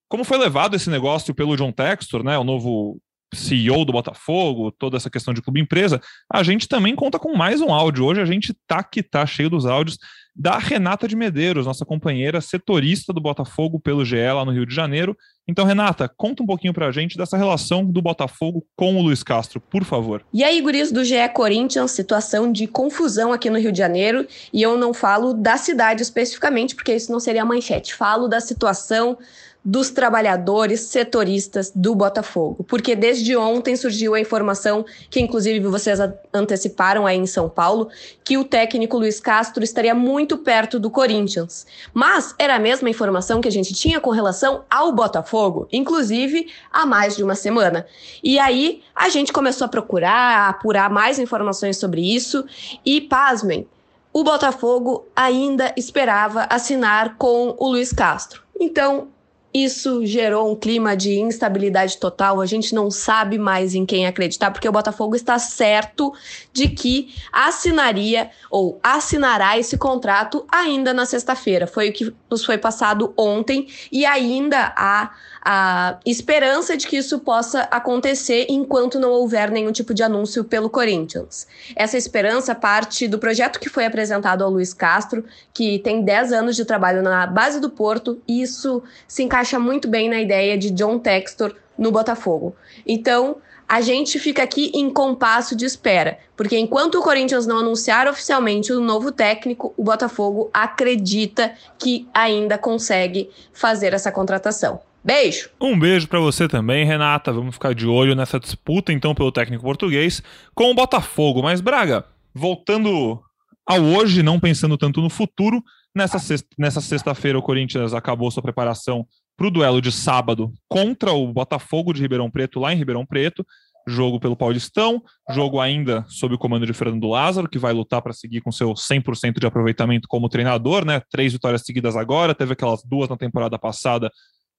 como 0.07 0.23
foi 0.23 0.37
levado 0.37 0.75
esse 0.75 0.89
negócio 0.89 1.33
pelo 1.33 1.57
John 1.57 1.71
Textor, 1.71 2.23
né, 2.23 2.37
o 2.37 2.43
novo 2.43 3.01
CEO 3.33 3.83
do 3.83 3.91
Botafogo, 3.91 4.71
toda 4.71 4.97
essa 4.97 5.09
questão 5.09 5.33
de 5.33 5.41
clube 5.41 5.59
empresa, 5.59 5.99
a 6.31 6.43
gente 6.43 6.67
também 6.67 6.95
conta 6.95 7.17
com 7.17 7.35
mais 7.35 7.59
um 7.59 7.73
áudio. 7.73 8.05
Hoje 8.05 8.21
a 8.21 8.25
gente 8.25 8.53
tá 8.67 8.83
que 8.83 9.01
tá 9.01 9.25
cheio 9.25 9.49
dos 9.49 9.65
áudios 9.65 9.97
da 10.35 10.57
Renata 10.57 11.07
de 11.07 11.15
Medeiros, 11.15 11.65
nossa 11.65 11.85
companheira 11.85 12.41
setorista 12.41 13.13
do 13.13 13.21
Botafogo 13.21 13.79
pelo 13.79 14.03
GE 14.03 14.17
lá 14.17 14.43
no 14.43 14.51
Rio 14.51 14.65
de 14.65 14.75
Janeiro. 14.75 15.15
Então, 15.47 15.65
Renata, 15.65 16.09
conta 16.09 16.43
um 16.43 16.45
pouquinho 16.45 16.73
pra 16.73 16.91
gente 16.91 17.17
dessa 17.17 17.37
relação 17.37 17.85
do 17.85 18.01
Botafogo 18.01 18.65
com 18.75 18.97
o 18.97 19.01
Luiz 19.01 19.23
Castro, 19.23 19.61
por 19.61 19.85
favor. 19.85 20.25
E 20.33 20.43
aí, 20.43 20.59
guris 20.59 20.91
do 20.91 21.05
GE 21.05 21.29
Corinthians, 21.33 21.91
situação 21.91 22.51
de 22.51 22.67
confusão 22.67 23.31
aqui 23.31 23.49
no 23.49 23.59
Rio 23.59 23.71
de 23.71 23.77
Janeiro, 23.77 24.27
e 24.51 24.61
eu 24.61 24.77
não 24.77 24.93
falo 24.93 25.33
da 25.33 25.55
cidade 25.55 26.01
especificamente, 26.01 26.75
porque 26.75 26.93
isso 26.93 27.11
não 27.11 27.19
seria 27.19 27.45
manchete. 27.45 27.95
Falo 27.95 28.27
da 28.27 28.41
situação 28.41 29.17
dos 29.65 29.89
trabalhadores 29.89 30.81
setoristas 30.81 31.71
do 31.73 31.95
Botafogo. 31.95 32.63
Porque 32.63 32.95
desde 32.95 33.35
ontem 33.35 33.75
surgiu 33.75 34.13
a 34.13 34.19
informação, 34.19 34.85
que 35.09 35.19
inclusive 35.19 35.59
vocês 35.65 35.99
anteciparam 36.31 37.07
aí 37.07 37.17
em 37.17 37.25
São 37.25 37.49
Paulo, 37.49 37.89
que 38.23 38.37
o 38.37 38.43
técnico 38.43 38.99
Luiz 38.99 39.19
Castro 39.19 39.63
estaria 39.63 39.95
muito 39.95 40.37
perto 40.37 40.79
do 40.79 40.91
Corinthians. 40.91 41.65
Mas 41.91 42.35
era 42.37 42.57
a 42.57 42.59
mesma 42.59 42.89
informação 42.89 43.41
que 43.41 43.47
a 43.47 43.51
gente 43.51 43.73
tinha 43.73 43.99
com 43.99 44.11
relação 44.11 44.63
ao 44.69 44.91
Botafogo, 44.91 45.67
inclusive 45.73 46.47
há 46.71 46.85
mais 46.85 47.15
de 47.15 47.23
uma 47.23 47.33
semana. 47.33 47.87
E 48.23 48.37
aí 48.37 48.83
a 48.95 49.09
gente 49.09 49.33
começou 49.33 49.65
a 49.65 49.69
procurar, 49.69 50.11
a 50.11 50.49
apurar 50.49 50.91
mais 50.91 51.17
informações 51.17 51.77
sobre 51.77 52.01
isso 52.01 52.45
e, 52.85 53.01
pasmem, 53.01 53.67
o 54.13 54.23
Botafogo 54.23 55.07
ainda 55.15 55.73
esperava 55.75 56.47
assinar 56.49 57.17
com 57.17 57.55
o 57.57 57.67
Luiz 57.67 57.91
Castro. 57.91 58.43
Então, 58.57 59.09
isso 59.55 60.05
gerou 60.05 60.51
um 60.51 60.55
clima 60.55 60.97
de 60.97 61.17
instabilidade 61.17 61.97
total. 61.97 62.41
A 62.41 62.45
gente 62.45 62.75
não 62.75 62.91
sabe 62.91 63.37
mais 63.37 63.73
em 63.73 63.85
quem 63.85 64.05
acreditar, 64.05 64.51
porque 64.51 64.67
o 64.67 64.71
Botafogo 64.71 65.15
está 65.15 65.39
certo 65.39 66.13
de 66.51 66.67
que 66.67 67.15
assinaria 67.31 68.29
ou 68.51 68.77
assinará 68.83 69.57
esse 69.57 69.77
contrato 69.77 70.45
ainda 70.51 70.93
na 70.93 71.05
sexta-feira. 71.05 71.65
Foi 71.65 71.87
o 71.87 71.93
que 71.93 72.13
nos 72.29 72.43
foi 72.43 72.57
passado 72.57 73.13
ontem 73.15 73.67
e 73.89 74.05
ainda 74.05 74.73
há 74.75 75.11
a 75.47 75.99
esperança 76.03 76.75
de 76.75 76.87
que 76.87 76.97
isso 76.97 77.19
possa 77.19 77.61
acontecer 77.69 78.47
enquanto 78.49 78.99
não 78.99 79.11
houver 79.11 79.51
nenhum 79.51 79.71
tipo 79.71 79.93
de 79.93 80.01
anúncio 80.01 80.43
pelo 80.43 80.71
Corinthians. 80.71 81.47
Essa 81.75 81.97
esperança 81.97 82.55
parte 82.55 83.07
do 83.07 83.19
projeto 83.19 83.59
que 83.59 83.69
foi 83.69 83.85
apresentado 83.85 84.43
ao 84.43 84.49
Luiz 84.49 84.73
Castro, 84.73 85.23
que 85.53 85.77
tem 85.79 86.01
10 86.01 86.33
anos 86.33 86.55
de 86.55 86.65
trabalho 86.65 87.03
na 87.03 87.27
base 87.27 87.59
do 87.59 87.69
Porto, 87.69 88.19
e 88.27 88.41
isso 88.41 88.81
se 89.07 89.21
encaixa 89.21 89.59
muito 89.59 89.87
bem 89.87 90.09
na 90.09 90.19
ideia 90.19 90.57
de 90.57 90.71
John 90.71 90.97
Textor 90.97 91.53
no 91.77 91.91
Botafogo. 91.91 92.55
Então, 92.83 93.37
a 93.67 93.81
gente 93.81 94.17
fica 94.17 94.41
aqui 94.41 94.71
em 94.73 94.89
compasso 94.89 95.55
de 95.55 95.65
espera, 95.65 96.17
porque 96.35 96.57
enquanto 96.57 96.95
o 96.95 97.03
Corinthians 97.03 97.45
não 97.45 97.59
anunciar 97.59 98.07
oficialmente 98.07 98.73
o 98.73 98.81
novo 98.81 99.11
técnico, 99.11 99.75
o 99.77 99.83
Botafogo 99.83 100.49
acredita 100.51 101.53
que 101.77 102.07
ainda 102.11 102.57
consegue 102.57 103.29
fazer 103.53 103.93
essa 103.93 104.11
contratação. 104.11 104.79
Beijo. 105.05 105.51
Um 105.61 105.77
beijo 105.77 106.07
para 106.07 106.19
você 106.19 106.47
também, 106.47 106.83
Renata. 106.83 107.31
Vamos 107.31 107.53
ficar 107.53 107.75
de 107.75 107.85
olho 107.85 108.15
nessa 108.15 108.39
disputa 108.39 108.91
então 108.91 109.13
pelo 109.13 109.31
técnico 109.31 109.63
português 109.63 110.23
com 110.55 110.71
o 110.71 110.73
Botafogo. 110.73 111.43
Mas 111.43 111.61
Braga, 111.61 112.03
voltando 112.33 113.21
ao 113.67 113.83
hoje, 113.83 114.23
não 114.23 114.39
pensando 114.39 114.75
tanto 114.79 115.01
no 115.01 115.09
futuro, 115.11 115.63
nessa 115.95 116.17
sexta, 116.17 116.47
nessa 116.57 116.81
sexta-feira 116.81 117.37
o 117.37 117.43
Corinthians 117.43 117.93
acabou 117.93 118.31
sua 118.31 118.41
preparação 118.41 119.05
para 119.37 119.45
o 119.45 119.51
duelo 119.51 119.79
de 119.79 119.91
sábado 119.91 120.51
contra 120.67 121.11
o 121.11 121.31
Botafogo 121.31 121.93
de 121.93 122.01
Ribeirão 122.01 122.31
Preto 122.31 122.59
lá 122.59 122.73
em 122.73 122.77
Ribeirão 122.77 123.05
Preto. 123.05 123.45
Jogo 123.87 124.19
pelo 124.19 124.35
Paulistão, 124.35 125.03
jogo 125.29 125.59
ainda 125.59 126.03
sob 126.07 126.33
o 126.33 126.39
comando 126.39 126.65
de 126.65 126.73
Fernando 126.73 127.07
Lázaro, 127.07 127.47
que 127.47 127.59
vai 127.59 127.71
lutar 127.71 128.01
para 128.01 128.11
seguir 128.11 128.41
com 128.41 128.51
seu 128.51 128.73
100% 128.73 129.39
de 129.39 129.45
aproveitamento 129.45 130.07
como 130.07 130.27
treinador, 130.27 130.83
né? 130.83 131.03
Três 131.11 131.33
vitórias 131.33 131.61
seguidas 131.61 131.95
agora, 131.95 132.33
teve 132.33 132.53
aquelas 132.53 132.83
duas 132.83 133.07
na 133.07 133.15
temporada 133.15 133.59
passada 133.59 134.09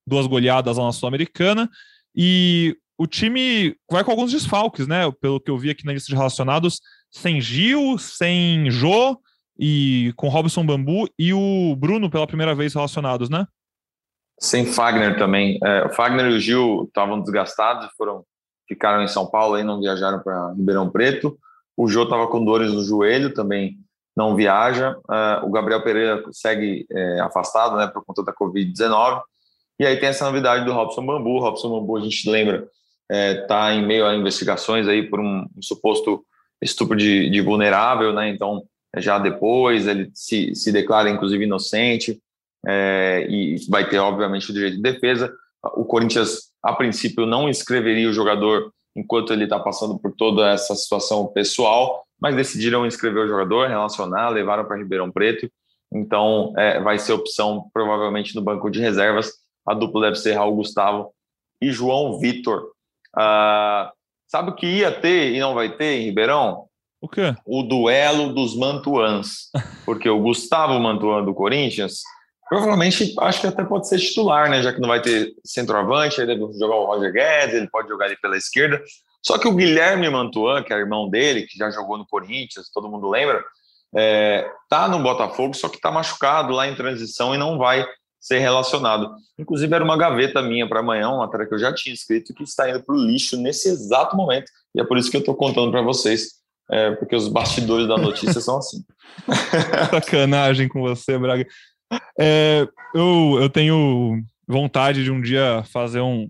duas 0.07 0.27
goleadas 0.27 0.77
lá 0.77 0.85
na 0.85 0.93
Sul-Americana. 0.93 1.69
E 2.15 2.77
o 2.99 3.07
time 3.07 3.77
vai 3.91 4.03
com 4.05 4.11
alguns 4.11 4.33
desfalques, 4.33 4.87
né? 4.87 5.11
Pelo 5.21 5.41
que 5.41 5.51
eu 5.51 5.59
vi 5.59 5.71
aqui 5.71 5.85
na 5.85 5.93
lista 5.93 6.09
de 6.09 6.17
relacionados, 6.17 6.81
sem 7.11 7.41
Gil, 7.41 7.99
sem 7.99 8.71
Jô 8.71 9.21
e 9.59 10.13
com 10.17 10.29
Robson 10.29 10.65
Bambu 10.65 11.09
e 11.19 11.33
o 11.33 11.75
Bruno 11.77 12.11
pela 12.11 12.27
primeira 12.27 12.55
vez 12.55 12.75
relacionados, 12.75 13.29
né? 13.29 13.47
Sem 14.39 14.67
Fagner 14.67 15.19
também. 15.19 15.59
É, 15.65 15.87
o 15.87 15.91
Fagner 15.91 16.27
e 16.31 16.37
o 16.37 16.41
Gil 16.41 16.85
estavam 16.85 17.21
desgastados, 17.21 17.89
foram 17.97 18.25
ficaram 18.69 19.03
em 19.03 19.09
São 19.09 19.27
Paulo 19.27 19.59
e 19.59 19.63
não 19.63 19.81
viajaram 19.81 20.21
para 20.21 20.53
Ribeirão 20.53 20.91
Preto. 20.91 21.39
O 21.77 21.89
Jô 21.89 22.03
estava 22.05 22.27
com 22.27 22.45
dores 22.45 22.73
no 22.73 22.83
joelho, 22.83 23.33
também 23.33 23.79
não 24.17 24.35
viaja. 24.35 24.97
Uh, 25.09 25.47
o 25.47 25.51
Gabriel 25.51 25.83
Pereira 25.83 26.25
segue 26.33 26.87
é, 26.91 27.21
afastado, 27.21 27.77
né, 27.77 27.87
por 27.87 28.05
conta 28.05 28.25
da 28.25 28.33
Covid-19. 28.33 29.21
E 29.79 29.87
aí 29.87 29.99
tem 29.99 30.09
essa 30.09 30.25
novidade 30.25 30.65
do 30.65 30.73
Robson 30.73 31.05
Bambu. 31.05 31.31
O 31.31 31.41
Robson 31.41 31.71
Bambu, 31.71 31.97
a 31.97 32.01
gente 32.01 32.29
lembra, 32.31 32.69
está 33.11 33.15
é, 33.15 33.35
tá 33.47 33.75
em 33.75 33.87
meio 33.87 34.07
a 34.07 34.15
investigações 34.15 34.89
aí 34.89 35.09
por 35.09 35.21
um, 35.21 35.47
um 35.57 35.63
suposto 35.63 36.25
estupro 36.63 36.97
de, 36.97 37.29
de, 37.31 37.41
vulnerável, 37.41 38.13
né? 38.13 38.29
Então, 38.29 38.63
já 38.97 39.19
depois 39.19 39.87
ele 39.87 40.11
se, 40.15 40.55
se 40.55 40.73
declara 40.73 41.11
inclusive 41.11 41.45
inocente 41.45 42.19
é, 42.67 43.27
e 43.29 43.57
vai 43.69 43.89
ter, 43.89 43.99
obviamente, 43.99 44.51
o 44.51 44.55
direito 44.55 44.77
de 44.77 44.83
defesa. 44.83 45.33
O 45.75 45.85
Corinthians, 45.85 46.51
a 46.63 46.73
princípio, 46.73 47.27
não 47.27 47.49
inscreveria 47.49 48.09
o 48.09 48.13
jogador 48.13 48.73
enquanto 48.97 49.33
ele 49.33 49.45
está 49.45 49.61
passando 49.61 49.99
por 49.99 50.13
toda 50.13 50.51
essa 50.51 50.75
situação 50.75 51.27
pessoal, 51.27 52.05
mas 52.19 52.35
decidiram 52.35 52.87
inscrever 52.87 53.25
o 53.25 53.29
jogador, 53.29 53.69
relacionar, 53.69 54.31
levaram 54.31 54.65
para 54.65 54.79
Ribeirão 54.79 55.11
Preto. 55.11 55.51
Então, 55.93 56.55
é, 56.57 56.81
vai 56.81 56.99
ser 56.99 57.13
opção 57.13 57.69
provavelmente 57.73 58.35
no 58.35 58.43
banco 58.43 58.71
de 58.71 58.81
reservas. 58.81 59.33
A 59.67 59.75
dupla 59.75 60.03
deve 60.03 60.17
ser 60.17 60.35
Raul 60.35 60.57
Gustavo 60.57 61.13
e 61.61 61.71
João 61.71 62.19
Vitor. 62.19 62.71
Uh, 63.17 63.91
sabe 64.29 64.51
o 64.51 64.55
que 64.55 64.67
ia 64.67 64.93
ter 64.93 65.33
e 65.33 65.41
não 65.41 65.55
vai 65.55 65.77
ter 65.77 66.01
em 66.01 66.05
Ribeirão? 66.05 66.67
O 67.01 67.09
quê? 67.09 67.35
O 67.45 67.63
duelo 67.63 68.33
dos 68.33 68.57
Mantuans. 68.57 69.51
Porque 69.85 70.09
o 70.09 70.21
Gustavo 70.21 70.79
Mantuan 70.79 71.25
do 71.25 71.35
Corinthians, 71.35 72.01
provavelmente 72.49 73.15
acho 73.21 73.41
que 73.41 73.47
até 73.47 73.65
pode 73.65 73.89
ser 73.89 73.99
titular, 73.99 74.49
né? 74.49 74.63
Já 74.63 74.73
que 74.73 74.81
não 74.81 74.89
vai 74.89 75.01
ter 75.01 75.35
centroavante, 75.45 76.21
aí 76.21 76.27
deve 76.27 76.41
jogar 76.59 76.77
o 76.77 76.87
Roger 76.87 77.13
Guedes, 77.13 77.55
ele 77.55 77.71
pode 77.71 77.89
jogar 77.89 78.07
ali 78.07 78.17
pela 78.21 78.37
esquerda. 78.37 78.83
Só 79.23 79.39
que 79.39 79.49
o 79.49 79.55
Guilherme 79.55 80.09
Mantuan, 80.09 80.63
que 80.63 80.73
é 80.73 80.77
irmão 80.77 81.09
dele, 81.09 81.47
que 81.47 81.59
já 81.59 81.71
jogou 81.71 81.99
no 81.99 82.07
Corinthians, 82.07 82.71
todo 82.73 82.89
mundo 82.89 83.09
lembra, 83.09 83.45
é, 83.95 84.49
tá 84.69 84.87
no 84.87 85.01
Botafogo, 85.01 85.55
só 85.55 85.69
que 85.69 85.81
tá 85.81 85.91
machucado 85.91 86.53
lá 86.53 86.69
em 86.69 86.77
transição 86.77 87.35
e 87.35 87.39
não 87.39 87.59
vai 87.59 87.85
ser 88.27 88.39
relacionado. 88.39 89.15
Inclusive, 89.39 89.73
era 89.73 89.85
uma 89.85 89.97
gaveta 89.97 90.43
minha 90.43 90.69
para 90.69 90.81
amanhã, 90.81 91.09
uma 91.09 91.19
matéria 91.19 91.47
que 91.47 91.55
eu 91.55 91.59
já 91.59 91.73
tinha 91.73 91.95
escrito, 91.95 92.35
que 92.35 92.43
está 92.43 92.69
indo 92.69 92.83
para 92.83 92.95
o 92.95 92.99
lixo 92.99 93.37
nesse 93.37 93.69
exato 93.69 94.17
momento. 94.17 94.51
E 94.75 94.81
é 94.81 94.85
por 94.85 94.99
isso 94.99 95.11
que 95.11 95.17
eu 95.17 95.21
estou 95.21 95.37
contando 95.37 95.71
para 95.71 95.81
vocês, 95.81 96.31
é, 96.71 96.91
porque 96.97 97.15
os 97.15 97.29
bastidores 97.29 97.87
da 97.87 97.97
notícia 97.97 98.41
são 98.41 98.59
assim. 98.59 98.85
Sacanagem 99.91 100.69
com 100.69 100.81
você, 100.81 101.17
Braga. 101.17 101.47
É, 102.19 102.67
eu, 102.93 103.39
eu 103.41 103.49
tenho 103.49 104.21
vontade 104.49 105.05
de 105.05 105.11
um 105.13 105.21
dia 105.21 105.63
fazer 105.73 106.01
um, 106.01 106.29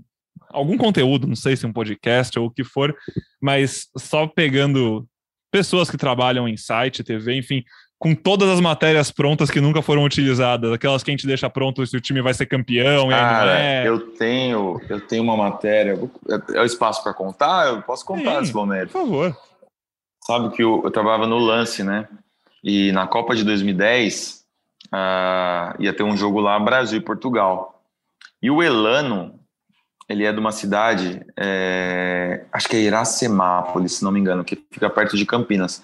algum 0.50 0.76
conteúdo, 0.76 1.26
não 1.26 1.36
sei 1.36 1.56
se 1.56 1.66
um 1.66 1.72
podcast 1.72 2.38
ou 2.38 2.46
o 2.46 2.50
que 2.50 2.62
for, 2.62 2.94
mas 3.40 3.86
só 3.96 4.26
pegando 4.26 5.08
pessoas 5.50 5.90
que 5.90 5.96
trabalham 5.96 6.46
em 6.46 6.58
site, 6.58 7.02
TV, 7.02 7.38
enfim, 7.38 7.64
com 8.06 8.14
todas 8.14 8.48
as 8.48 8.60
matérias 8.60 9.10
prontas 9.10 9.50
que 9.50 9.60
nunca 9.60 9.82
foram 9.82 10.04
utilizadas, 10.04 10.72
aquelas 10.72 11.02
que 11.02 11.10
a 11.10 11.12
gente 11.12 11.26
deixa 11.26 11.50
pronto 11.50 11.84
se 11.84 11.96
o 11.96 12.00
time 12.00 12.22
vai 12.22 12.32
ser 12.32 12.46
campeão. 12.46 13.08
Cara, 13.08 13.58
é. 13.58 13.88
eu 13.88 13.98
tenho, 13.98 14.80
eu 14.88 15.00
tenho 15.00 15.24
uma 15.24 15.36
matéria. 15.36 15.98
É 16.54 16.60
o 16.60 16.64
espaço 16.64 17.02
para 17.02 17.12
contar? 17.12 17.66
Eu 17.66 17.82
posso 17.82 18.06
contar 18.06 18.34
Sim, 18.34 18.40
nesse 18.42 18.54
momento. 18.54 18.92
Por 18.92 19.00
favor. 19.02 19.36
Sabe 20.24 20.54
que 20.54 20.62
eu, 20.62 20.82
eu 20.84 20.90
trabalhava 20.92 21.26
no 21.26 21.36
lance, 21.36 21.82
né? 21.82 22.06
E 22.62 22.92
na 22.92 23.08
Copa 23.08 23.34
de 23.34 23.42
2010 23.42 24.44
uh, 24.84 24.88
ah, 24.92 25.76
ia 25.80 25.92
ter 25.92 26.04
um 26.04 26.16
jogo 26.16 26.38
lá 26.38 26.60
Brasil 26.60 26.98
e 26.98 27.02
Portugal. 27.02 27.82
E 28.40 28.52
o 28.52 28.62
Elano, 28.62 29.34
ele 30.08 30.24
é 30.24 30.32
de 30.32 30.38
uma 30.38 30.52
cidade, 30.52 31.24
é, 31.36 32.44
acho 32.52 32.68
que 32.68 32.76
é 32.76 32.80
Iracemápolis, 32.80 33.94
se 33.94 34.04
não 34.04 34.12
me 34.12 34.20
engano, 34.20 34.44
que 34.44 34.56
fica 34.70 34.88
perto 34.88 35.16
de 35.16 35.26
Campinas. 35.26 35.82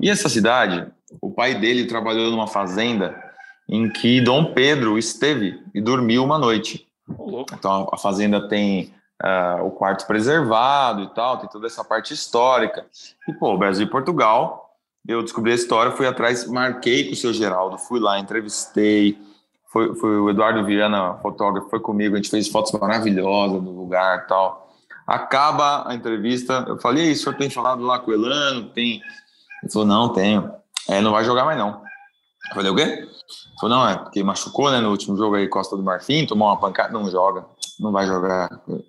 E 0.00 0.10
essa 0.10 0.28
cidade, 0.28 0.86
o 1.20 1.30
pai 1.30 1.54
dele 1.54 1.86
trabalhou 1.86 2.30
numa 2.30 2.46
fazenda 2.46 3.14
em 3.68 3.88
que 3.88 4.20
Dom 4.20 4.52
Pedro 4.52 4.98
esteve 4.98 5.62
e 5.74 5.80
dormiu 5.80 6.22
uma 6.22 6.38
noite. 6.38 6.86
Então 7.52 7.88
a 7.90 7.96
fazenda 7.96 8.46
tem 8.46 8.92
uh, 9.22 9.64
o 9.64 9.70
quarto 9.70 10.06
preservado 10.06 11.02
e 11.02 11.14
tal, 11.14 11.38
tem 11.38 11.48
toda 11.48 11.66
essa 11.66 11.82
parte 11.82 12.12
histórica. 12.12 12.84
E 13.26 13.32
pô, 13.32 13.56
Brasil 13.56 13.86
e 13.86 13.90
Portugal, 13.90 14.76
eu 15.08 15.22
descobri 15.22 15.52
a 15.52 15.56
história, 15.56 15.92
fui 15.92 16.06
atrás, 16.06 16.46
marquei 16.46 17.06
com 17.06 17.12
o 17.12 17.16
seu 17.16 17.32
Geraldo, 17.32 17.78
fui 17.78 17.98
lá, 17.98 18.18
entrevistei 18.18 19.18
foi, 19.72 19.94
foi 19.94 20.18
o 20.18 20.28
Eduardo 20.28 20.64
Viana, 20.64 21.14
fotógrafo, 21.22 21.70
foi 21.70 21.80
comigo, 21.80 22.14
a 22.14 22.18
gente 22.18 22.28
fez 22.28 22.46
fotos 22.48 22.72
maravilhosas 22.72 23.62
do 23.62 23.70
lugar 23.70 24.26
tal. 24.26 24.70
Acaba 25.06 25.88
a 25.88 25.94
entrevista, 25.94 26.64
eu 26.68 26.78
falei, 26.78 27.10
o 27.10 27.16
senhor 27.16 27.34
tem 27.36 27.48
falado 27.48 27.82
lá 27.82 27.98
com 27.98 28.10
o 28.10 28.14
Elano? 28.14 28.68
Tem. 28.68 29.00
Ele 29.62 29.72
falou, 29.72 29.88
não, 29.88 30.10
tenho. 30.10 30.52
É, 30.88 31.00
não 31.00 31.12
vai 31.12 31.24
jogar 31.24 31.44
mais 31.46 31.58
não. 31.58 31.80
Eu 32.50 32.54
falei, 32.54 32.70
o 32.70 32.76
quê? 32.76 32.82
Ele 32.82 33.08
falou, 33.58 33.76
não, 33.76 33.88
é 33.88 33.96
porque 33.96 34.22
machucou, 34.22 34.70
né, 34.70 34.78
no 34.78 34.90
último 34.90 35.16
jogo 35.16 35.36
aí, 35.36 35.48
Costa 35.48 35.74
do 35.74 35.82
Marfim, 35.82 36.26
tomou 36.26 36.48
uma 36.48 36.60
pancada, 36.60 36.92
não 36.92 37.10
joga, 37.10 37.46
não 37.80 37.90
vai 37.90 38.06
jogar. 38.06 38.50
Eu 38.68 38.84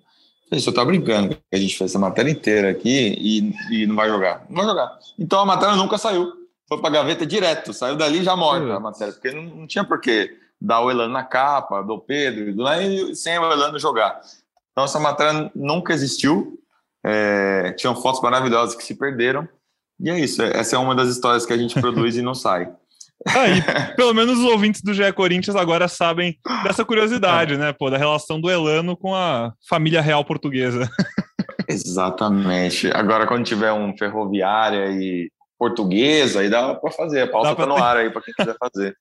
falei, 0.50 0.60
senhor 0.60 0.74
tá 0.74 0.84
brincando, 0.84 1.36
a 1.50 1.56
gente 1.56 1.78
fez 1.78 1.90
essa 1.90 1.98
matéria 1.98 2.30
inteira 2.30 2.70
aqui 2.70 3.16
e, 3.18 3.82
e 3.82 3.86
não 3.86 3.96
vai 3.96 4.08
jogar. 4.08 4.44
Não 4.50 4.56
vai 4.56 4.66
jogar. 4.66 4.98
Então 5.18 5.40
a 5.40 5.46
matéria 5.46 5.76
nunca 5.76 5.96
saiu. 5.96 6.30
Foi 6.68 6.78
pra 6.78 6.90
gaveta 6.90 7.26
direto, 7.26 7.72
saiu 7.72 7.96
dali 7.96 8.22
já 8.22 8.36
morta 8.36 8.74
a 8.74 8.80
matéria, 8.80 9.12
porque 9.14 9.30
não, 9.30 9.42
não 9.42 9.66
tinha 9.66 9.84
porquê 9.84 10.43
dar 10.60 10.80
o 10.80 10.90
Elano 10.90 11.12
na 11.12 11.24
capa, 11.24 11.82
do 11.82 11.98
Pedro, 11.98 12.54
do 12.54 12.68
e 12.72 13.14
sem 13.14 13.38
o 13.38 13.52
Elano 13.52 13.78
jogar. 13.78 14.20
Então 14.72 14.84
essa 14.84 14.98
matéria 14.98 15.50
nunca 15.54 15.92
existiu. 15.92 16.58
É, 17.04 17.72
tinham 17.72 17.94
fotos 17.94 18.20
maravilhosas 18.22 18.74
que 18.74 18.82
se 18.82 18.94
perderam. 18.94 19.48
E 20.00 20.10
é 20.10 20.18
isso. 20.18 20.42
Essa 20.42 20.76
é 20.76 20.78
uma 20.78 20.94
das 20.94 21.08
histórias 21.08 21.46
que 21.46 21.52
a 21.52 21.56
gente 21.56 21.80
produz 21.80 22.16
e 22.16 22.22
não 22.22 22.34
sai. 22.34 22.72
Aí, 23.26 23.62
pelo 23.96 24.12
menos 24.12 24.38
os 24.38 24.44
ouvintes 24.44 24.82
do 24.82 24.92
GE 24.92 25.12
Corinthians 25.12 25.56
agora 25.56 25.88
sabem 25.88 26.38
dessa 26.62 26.84
curiosidade, 26.84 27.54
é. 27.54 27.56
né? 27.56 27.72
Pô, 27.72 27.90
da 27.90 27.98
relação 27.98 28.40
do 28.40 28.50
Elano 28.50 28.96
com 28.96 29.14
a 29.14 29.52
família 29.68 30.00
real 30.00 30.24
portuguesa. 30.24 30.90
Exatamente. 31.68 32.90
Agora, 32.92 33.26
quando 33.26 33.44
tiver 33.44 33.72
um 33.72 33.96
ferroviária 33.96 34.90
e 34.90 35.30
portuguesa, 35.58 36.40
aí 36.40 36.50
dá 36.50 36.74
para 36.74 36.90
fazer. 36.90 37.22
A 37.22 37.28
pauta 37.28 37.54
tá 37.54 37.66
no 37.66 37.76
ar 37.76 37.96
aí 37.96 38.10
para 38.10 38.22
quem 38.22 38.34
quiser 38.34 38.56
fazer. 38.58 38.96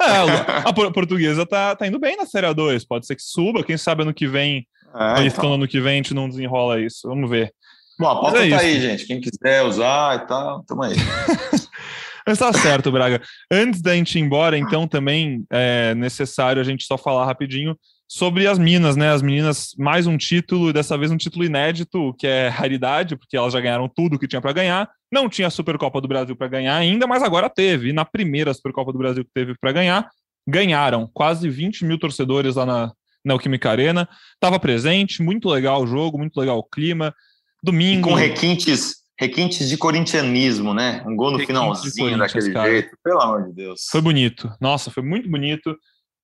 É, 0.00 0.68
a 0.68 0.72
portuguesa 0.72 1.44
tá, 1.44 1.76
tá 1.76 1.86
indo 1.86 1.98
bem 1.98 2.16
na 2.16 2.24
Série 2.24 2.46
A2. 2.46 2.84
Pode 2.88 3.06
ser 3.06 3.16
que 3.16 3.22
suba. 3.22 3.62
Quem 3.62 3.76
sabe 3.76 4.02
ano 4.02 4.14
que 4.14 4.26
vem, 4.26 4.66
é, 4.94 5.24
então. 5.24 5.54
ano 5.54 5.68
que 5.68 5.80
vem, 5.80 5.92
a 5.92 5.96
gente 5.96 6.14
não 6.14 6.28
desenrola 6.28 6.80
isso. 6.80 7.06
Vamos 7.06 7.28
ver. 7.28 7.52
Bom, 7.98 8.08
a 8.08 8.20
pauta 8.20 8.38
é 8.38 8.48
tá 8.50 8.56
isso. 8.56 8.64
aí, 8.64 8.80
gente. 8.80 9.06
Quem 9.06 9.20
quiser 9.20 9.62
usar 9.62 10.16
e 10.16 10.26
tal, 10.26 10.64
tamo 10.64 10.82
aí. 10.82 10.94
Mas 12.26 12.38
tá 12.38 12.52
certo, 12.52 12.90
Braga. 12.90 13.20
Antes 13.50 13.82
da 13.82 13.94
gente 13.94 14.18
ir 14.18 14.22
embora, 14.22 14.56
então, 14.56 14.86
também 14.86 15.44
é 15.50 15.94
necessário 15.94 16.60
a 16.60 16.64
gente 16.64 16.84
só 16.84 16.96
falar 16.96 17.26
rapidinho 17.26 17.76
sobre 18.10 18.48
as 18.48 18.58
Minas, 18.58 18.96
né? 18.96 19.12
As 19.12 19.22
meninas, 19.22 19.72
mais 19.78 20.04
um 20.04 20.18
título, 20.18 20.72
dessa 20.72 20.98
vez 20.98 21.12
um 21.12 21.16
título 21.16 21.44
inédito, 21.44 22.12
que 22.18 22.26
é 22.26 22.48
raridade, 22.48 23.14
porque 23.14 23.36
elas 23.36 23.52
já 23.52 23.60
ganharam 23.60 23.88
tudo 23.88 24.18
que 24.18 24.26
tinha 24.26 24.40
para 24.40 24.52
ganhar. 24.52 24.90
Não 25.12 25.28
tinha 25.28 25.46
a 25.46 25.50
Supercopa 25.50 26.00
do 26.00 26.08
Brasil 26.08 26.34
para 26.34 26.48
ganhar 26.48 26.74
ainda, 26.74 27.06
mas 27.06 27.22
agora 27.22 27.48
teve. 27.48 27.90
E 27.90 27.92
na 27.92 28.04
primeira 28.04 28.52
Supercopa 28.52 28.92
do 28.92 28.98
Brasil 28.98 29.24
que 29.24 29.30
teve 29.32 29.54
para 29.60 29.70
ganhar, 29.70 30.10
ganharam. 30.44 31.08
Quase 31.14 31.48
20 31.48 31.84
mil 31.84 32.00
torcedores 32.00 32.56
lá 32.56 32.66
na, 32.66 32.92
na 33.24 33.34
Alquímica 33.34 33.70
Arena. 33.70 34.08
Tava 34.40 34.58
presente, 34.58 35.22
muito 35.22 35.48
legal 35.48 35.80
o 35.80 35.86
jogo, 35.86 36.18
muito 36.18 36.36
legal 36.40 36.58
o 36.58 36.64
clima. 36.64 37.14
Domingo. 37.62 38.08
E 38.08 38.10
com 38.10 38.16
requintes 38.16 38.96
requintes 39.20 39.68
de 39.68 39.76
corintianismo, 39.76 40.72
né? 40.72 41.04
Um 41.06 41.14
gol 41.14 41.30
no 41.30 41.38
finalzinho 41.38 42.16
daquele 42.18 42.52
cara. 42.52 42.70
jeito, 42.70 42.96
pelo 43.04 43.20
amor 43.20 43.44
de 43.44 43.52
Deus. 43.52 43.86
Foi 43.90 44.00
bonito. 44.00 44.50
Nossa, 44.58 44.90
foi 44.90 45.02
muito 45.02 45.30
bonito. 45.30 45.76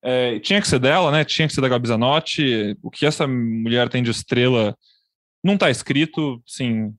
É, 0.03 0.39
tinha 0.39 0.61
que 0.61 0.69
ser 0.69 0.79
dela, 0.79 1.11
né? 1.11 1.25
Tinha 1.25 1.49
que 1.49 1.55
ser 1.55 1.61
da 1.61 1.69
Gabi 1.69 1.89
Zanotti. 1.89 2.77
O 2.83 2.91
que 2.91 3.07
essa 3.07 3.27
mulher 3.27 3.89
tem 3.89 4.03
de 4.03 4.11
estrela 4.11 4.77
não 5.43 5.55
está 5.55 5.71
escrito. 5.71 6.43
Sim, 6.47 6.87
o 6.87 6.95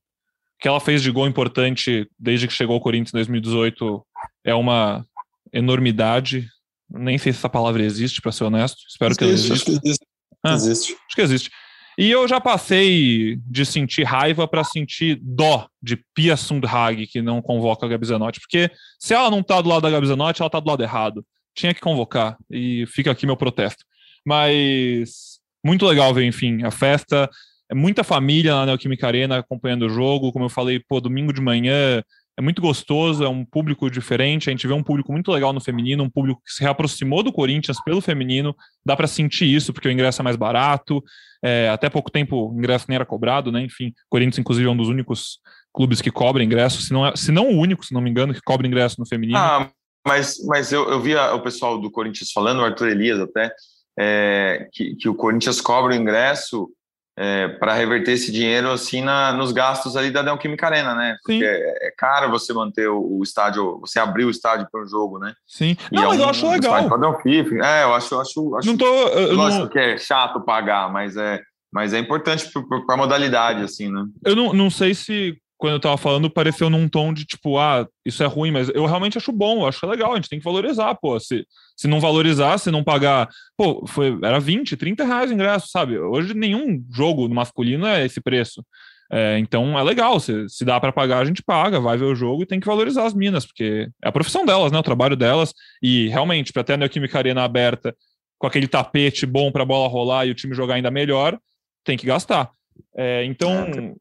que 0.60 0.68
ela 0.68 0.80
fez 0.80 1.02
de 1.02 1.12
gol 1.12 1.28
importante 1.28 2.10
desde 2.20 2.48
que 2.48 2.54
chegou 2.54 2.76
ao 2.76 2.82
Corinthians 2.82 3.14
em 3.14 3.18
2018 3.18 4.06
é 4.44 4.54
uma 4.54 5.06
enormidade. 5.54 6.48
Nem 6.90 7.18
sei 7.18 7.32
se 7.32 7.40
essa 7.40 7.50
palavra 7.50 7.84
existe, 7.84 8.22
para 8.22 8.32
ser 8.32 8.46
honesto. 8.46 8.80
Espero 8.90 9.14
existe, 9.14 9.18
que 9.18 9.24
ela 9.24 9.34
exista. 9.34 9.54
Acho 9.54 9.66
que 9.66 9.88
existe. 9.88 10.06
Ah, 10.44 10.54
existe. 10.54 10.94
Acho 10.94 11.16
que 11.16 11.22
existe. 11.22 11.52
E 11.98 12.12
eu 12.12 12.28
já 12.28 12.40
passei 12.40 13.40
de 13.48 13.66
sentir 13.66 14.04
raiva 14.04 14.48
para 14.48 14.64
sentir 14.64 15.20
dó 15.22 15.68
de 15.82 16.00
Pia 16.14 16.38
Sundhag, 16.38 17.08
que 17.08 17.24
não 17.24 17.42
convoca 17.42 17.86
a 17.86 17.90
Gabi 17.90 18.06
Zanotti, 18.06 18.40
porque 18.40 18.70
se 19.00 19.16
ela 19.16 19.32
não 19.32 19.42
tá 19.42 19.60
do 19.62 19.70
lado 19.70 19.82
da 19.82 19.90
Gabi 19.90 20.06
Zanotti, 20.06 20.42
ela 20.42 20.50
tá 20.50 20.60
do 20.60 20.68
lado 20.68 20.84
errado 20.84 21.26
tinha 21.58 21.74
que 21.74 21.82
convocar. 21.82 22.38
E 22.50 22.86
fica 22.88 23.12
aqui 23.12 23.26
meu 23.26 23.36
protesto. 23.36 23.84
Mas 24.26 25.40
muito 25.66 25.86
legal 25.86 26.14
ver, 26.14 26.26
enfim, 26.26 26.64
a 26.64 26.72
festa. 26.72 27.30
é 27.70 27.76
muita 27.76 28.04
família 28.04 28.54
na 28.54 28.68
Neoquímica 28.68 29.08
Arena 29.08 29.40
acompanhando 29.40 29.88
o 29.88 29.90
jogo. 29.90 30.32
Como 30.32 30.46
eu 30.46 30.50
falei, 30.50 30.80
pô, 30.88 31.02
domingo 31.02 31.34
de 31.34 31.42
manhã 31.42 32.04
é 32.38 32.42
muito 32.42 32.62
gostoso, 32.62 33.24
é 33.24 33.30
um 33.30 33.44
público 33.44 33.90
diferente. 33.90 34.50
A 34.50 34.52
gente 34.52 34.68
vê 34.68 34.74
um 34.74 34.84
público 34.84 35.12
muito 35.12 35.32
legal 35.32 35.52
no 35.52 35.60
feminino, 35.60 36.04
um 36.04 36.10
público 36.10 36.42
que 36.46 36.54
se 36.54 36.62
reaproximou 36.62 37.24
do 37.24 37.34
Corinthians 37.34 37.84
pelo 37.84 38.00
feminino. 38.00 38.56
Dá 38.86 38.96
para 38.96 39.08
sentir 39.08 39.46
isso, 39.46 39.74
porque 39.74 39.88
o 39.88 39.92
ingresso 39.92 40.22
é 40.22 40.24
mais 40.24 40.36
barato. 40.36 41.04
É, 41.44 41.70
até 41.70 41.90
pouco 41.90 42.12
tempo 42.12 42.52
o 42.52 42.58
ingresso 42.58 42.86
nem 42.88 42.96
era 42.96 43.06
cobrado, 43.06 43.52
né? 43.52 43.62
Enfim, 43.64 43.92
Corinthians, 44.10 44.38
inclusive, 44.38 44.68
é 44.68 44.72
um 44.72 44.78
dos 44.78 44.90
únicos 44.90 45.40
clubes 45.74 46.02
que 46.02 46.12
cobra 46.12 46.44
ingresso, 46.44 46.82
se 46.82 46.92
não, 46.92 47.06
é, 47.06 47.16
se 47.16 47.32
não 47.32 47.50
o 47.50 47.58
único, 47.60 47.86
se 47.86 47.94
não 47.94 48.02
me 48.02 48.10
engano, 48.10 48.34
que 48.34 48.42
cobra 48.42 48.66
ingresso 48.66 48.96
no 49.00 49.08
feminino. 49.08 49.38
Ah, 49.38 49.70
mas, 50.08 50.44
mas 50.46 50.72
eu, 50.72 50.90
eu 50.90 51.00
vi 51.00 51.16
o 51.16 51.40
pessoal 51.42 51.78
do 51.78 51.92
Corinthians 51.92 52.32
falando, 52.32 52.60
o 52.60 52.66
Arthur 52.66 52.88
Elias 52.88 53.20
até, 53.20 53.54
é, 54.00 54.68
que, 54.72 54.96
que 54.96 55.10
o 55.10 55.16
Corinthians 55.16 55.60
cobra 55.60 55.92
o 55.94 55.96
ingresso 55.96 56.70
é, 57.18 57.48
para 57.48 57.74
reverter 57.74 58.12
esse 58.12 58.32
dinheiro 58.32 58.70
assim 58.70 59.02
na, 59.02 59.34
nos 59.34 59.52
gastos 59.52 59.98
ali 59.98 60.12
da 60.12 60.22
Neoquímica 60.22 60.68
Arena, 60.68 60.94
né? 60.94 61.18
Porque 61.24 61.44
é, 61.44 61.88
é, 61.88 61.92
caro 61.98 62.30
você 62.30 62.54
manter 62.54 62.88
o, 62.88 63.18
o, 63.18 63.24
estádio, 63.24 63.80
você 63.80 64.00
abrir 64.00 64.26
o 64.26 64.30
estádio 64.30 64.68
para 64.72 64.84
o 64.84 64.88
jogo, 64.88 65.18
né? 65.18 65.34
Sim. 65.48 65.76
E 65.92 65.96
não, 65.96 66.04
é 66.04 66.08
mas 66.10 66.20
um, 66.20 66.22
eu 66.22 66.30
acho 66.30 66.50
legal. 66.52 66.90
Padrão 66.90 67.20
FIFA. 67.20 67.56
É, 67.66 67.84
eu 67.84 67.96
acho, 67.96 68.20
acho, 68.20 68.56
acho 68.56 68.68
não 68.68 68.78
tô, 68.78 68.86
eu 68.86 69.34
lógico 69.34 69.64
não... 69.64 69.70
que 69.70 69.80
é 69.80 69.98
chato 69.98 70.42
pagar, 70.42 70.92
mas 70.92 71.18
é, 71.18 71.42
mas 71.74 71.92
é 71.92 71.98
importante 71.98 72.48
para 72.86 72.94
a 72.94 72.98
modalidade, 72.98 73.64
assim, 73.64 73.92
né? 73.92 74.06
Eu 74.24 74.36
não, 74.36 74.54
não 74.54 74.70
sei 74.70 74.94
se 74.94 75.36
quando 75.58 75.74
eu 75.74 75.80
tava 75.80 75.98
falando, 75.98 76.30
pareceu 76.30 76.70
num 76.70 76.88
tom 76.88 77.12
de 77.12 77.26
tipo, 77.26 77.58
ah, 77.58 77.88
isso 78.06 78.22
é 78.22 78.28
ruim, 78.28 78.52
mas 78.52 78.70
eu 78.70 78.86
realmente 78.86 79.18
acho 79.18 79.32
bom, 79.32 79.62
eu 79.62 79.68
acho 79.68 79.86
legal, 79.88 80.14
a 80.14 80.16
gente 80.16 80.30
tem 80.30 80.40
que 80.40 80.46
valorizar, 80.46 80.94
pô. 80.96 81.20
Se, 81.20 81.46
se 81.76 81.88
não 81.88 82.00
valorizar, 82.00 82.58
se 82.60 82.70
não 82.70 82.84
pagar, 82.84 83.28
pô, 83.58 83.84
foi, 83.88 84.18
era 84.24 84.40
20, 84.40 84.78
30 84.78 85.04
reais 85.04 85.32
o 85.32 85.34
ingresso, 85.34 85.68
sabe? 85.70 85.98
Hoje 85.98 86.34
nenhum 86.34 86.84
jogo 86.92 87.28
no 87.28 87.36
masculino 87.36 87.88
é 87.88 88.06
esse 88.06 88.22
preço. 88.22 88.64
É, 89.12 89.40
então 89.40 89.80
é 89.80 89.84
legal, 89.84 90.20
se, 90.20 90.48
se 90.50 90.66
dá 90.66 90.80
para 90.80 90.92
pagar, 90.92 91.20
a 91.20 91.26
gente 91.26 91.42
paga, 91.42 91.80
vai 91.80 91.98
ver 91.98 92.06
o 92.06 92.16
jogo 92.16 92.44
e 92.44 92.46
tem 92.46 92.60
que 92.60 92.68
valorizar 92.68 93.06
as 93.06 93.14
minas, 93.14 93.46
porque 93.46 93.90
é 94.04 94.10
a 94.10 94.12
profissão 94.12 94.46
delas, 94.46 94.72
né? 94.72 94.78
O 94.78 94.84
trabalho 94.84 95.16
delas. 95.16 95.54
E 95.82 96.08
realmente, 96.10 96.54
para 96.54 96.64
ter 96.64 96.74
a 96.74 96.78
Neoquímica 96.78 97.18
Arena 97.18 97.44
aberta 97.44 97.96
com 98.38 98.46
aquele 98.46 98.68
tapete 98.68 99.26
bom 99.26 99.52
para 99.52 99.64
a 99.64 99.66
bola 99.66 99.88
rolar 99.88 100.28
e 100.28 100.32
o 100.32 100.36
time 100.36 100.54
jogar 100.54 100.76
ainda 100.76 100.92
melhor, 100.92 101.40
tem 101.84 101.98
que 101.98 102.06
gastar. 102.06 102.52
É, 102.96 103.24
então. 103.26 103.52
É, 103.52 103.94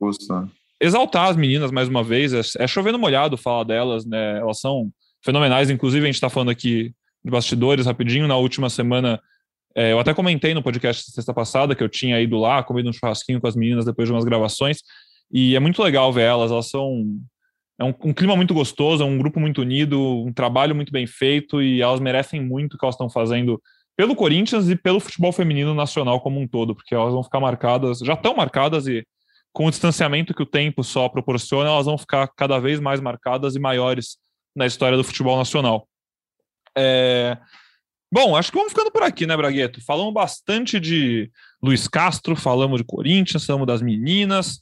exaltar 0.81 1.29
as 1.29 1.37
meninas 1.37 1.70
mais 1.70 1.89
uma 1.89 2.03
vez. 2.03 2.33
É, 2.33 2.64
é 2.64 2.66
chovendo 2.66 2.99
molhado 2.99 3.37
falar 3.37 3.64
delas, 3.64 4.05
né? 4.05 4.39
Elas 4.39 4.61
são 4.61 4.91
fenomenais. 5.24 5.70
Inclusive, 5.70 6.05
a 6.05 6.07
gente 6.07 6.16
está 6.16 6.29
falando 6.29 6.51
aqui 6.51 6.95
de 7.24 7.31
bastidores 7.31 7.87
rapidinho. 7.87 8.29
Na 8.29 8.37
última 8.37 8.70
semana, 8.70 9.20
é, 9.74 9.93
eu 9.93 9.99
até 9.99 10.14
comentei 10.14 10.55
no 10.55 10.62
podcast 10.62 11.11
sexta 11.11 11.35
passada 11.35 11.74
que 11.74 11.83
eu 11.83 11.89
tinha 11.89 12.20
ido 12.20 12.39
lá, 12.39 12.62
comido 12.62 12.89
um 12.89 12.93
churrasquinho 12.93 13.41
com 13.41 13.47
as 13.47 13.57
meninas 13.57 13.85
depois 13.85 14.09
de 14.09 14.12
umas 14.12 14.24
gravações. 14.24 14.79
E 15.33 15.57
é 15.57 15.61
muito 15.61 15.83
legal 15.83 16.12
ver 16.12 16.22
elas. 16.22 16.51
Elas 16.51 16.68
são. 16.68 17.05
É 17.79 17.85
um, 17.85 17.95
um 18.05 18.12
clima 18.14 18.35
muito 18.35 18.55
gostoso, 18.55 19.03
é 19.03 19.07
um 19.07 19.18
grupo 19.18 19.39
muito 19.39 19.61
unido, 19.61 20.01
um 20.01 20.33
trabalho 20.33 20.74
muito 20.74 20.91
bem 20.91 21.07
feito 21.07 21.61
e 21.61 21.83
elas 21.83 22.01
merecem 22.01 22.41
muito 22.41 22.74
o 22.74 22.79
que 22.79 22.85
elas 22.87 22.95
estão 22.95 23.11
fazendo 23.11 23.61
pelo 23.95 24.16
Corinthians 24.16 24.70
e 24.70 24.77
pelo 24.77 24.99
futebol 24.99 25.31
feminino 25.31 25.74
nacional 25.74 26.20
como 26.20 26.41
um 26.41 26.49
todo, 26.49 26.74
porque 26.74 26.95
elas 26.95 27.12
vão 27.12 27.22
ficar 27.22 27.39
marcadas, 27.39 27.99
já 27.99 28.14
estão 28.14 28.35
marcadas 28.35 28.87
e 28.87 29.07
com 29.57 29.64
o 29.64 29.70
distanciamento 29.70 30.34
que 30.34 30.42
o 30.42 30.46
tempo 30.46 30.84
só 30.84 31.09
proporciona, 31.09 31.70
elas 31.70 31.86
vão 31.86 31.96
ficar 31.96 32.28
cada 32.36 32.59
vez 32.59 32.78
mais 32.78 33.00
marcadas 33.00 33.57
e 33.57 33.59
maiores 33.59 34.18
na 34.54 34.66
história 34.66 34.98
do 34.98 35.02
futebol 35.02 35.34
nacional. 35.38 35.88
É... 36.76 37.38
Bom, 38.12 38.36
acho 38.36 38.52
que 38.52 38.59
vamos 38.59 38.74
ficando 38.74 38.90
por 38.90 39.02
aqui, 39.02 39.26
né, 39.26 39.34
Bragueto? 39.34 39.82
Falamos 39.82 40.12
bastante 40.12 40.78
de 40.78 41.30
Luiz 41.62 41.88
Castro, 41.88 42.36
falamos 42.36 42.82
de 42.82 42.84
Corinthians, 42.84 43.46
falamos 43.46 43.66
das 43.66 43.80
meninas, 43.80 44.61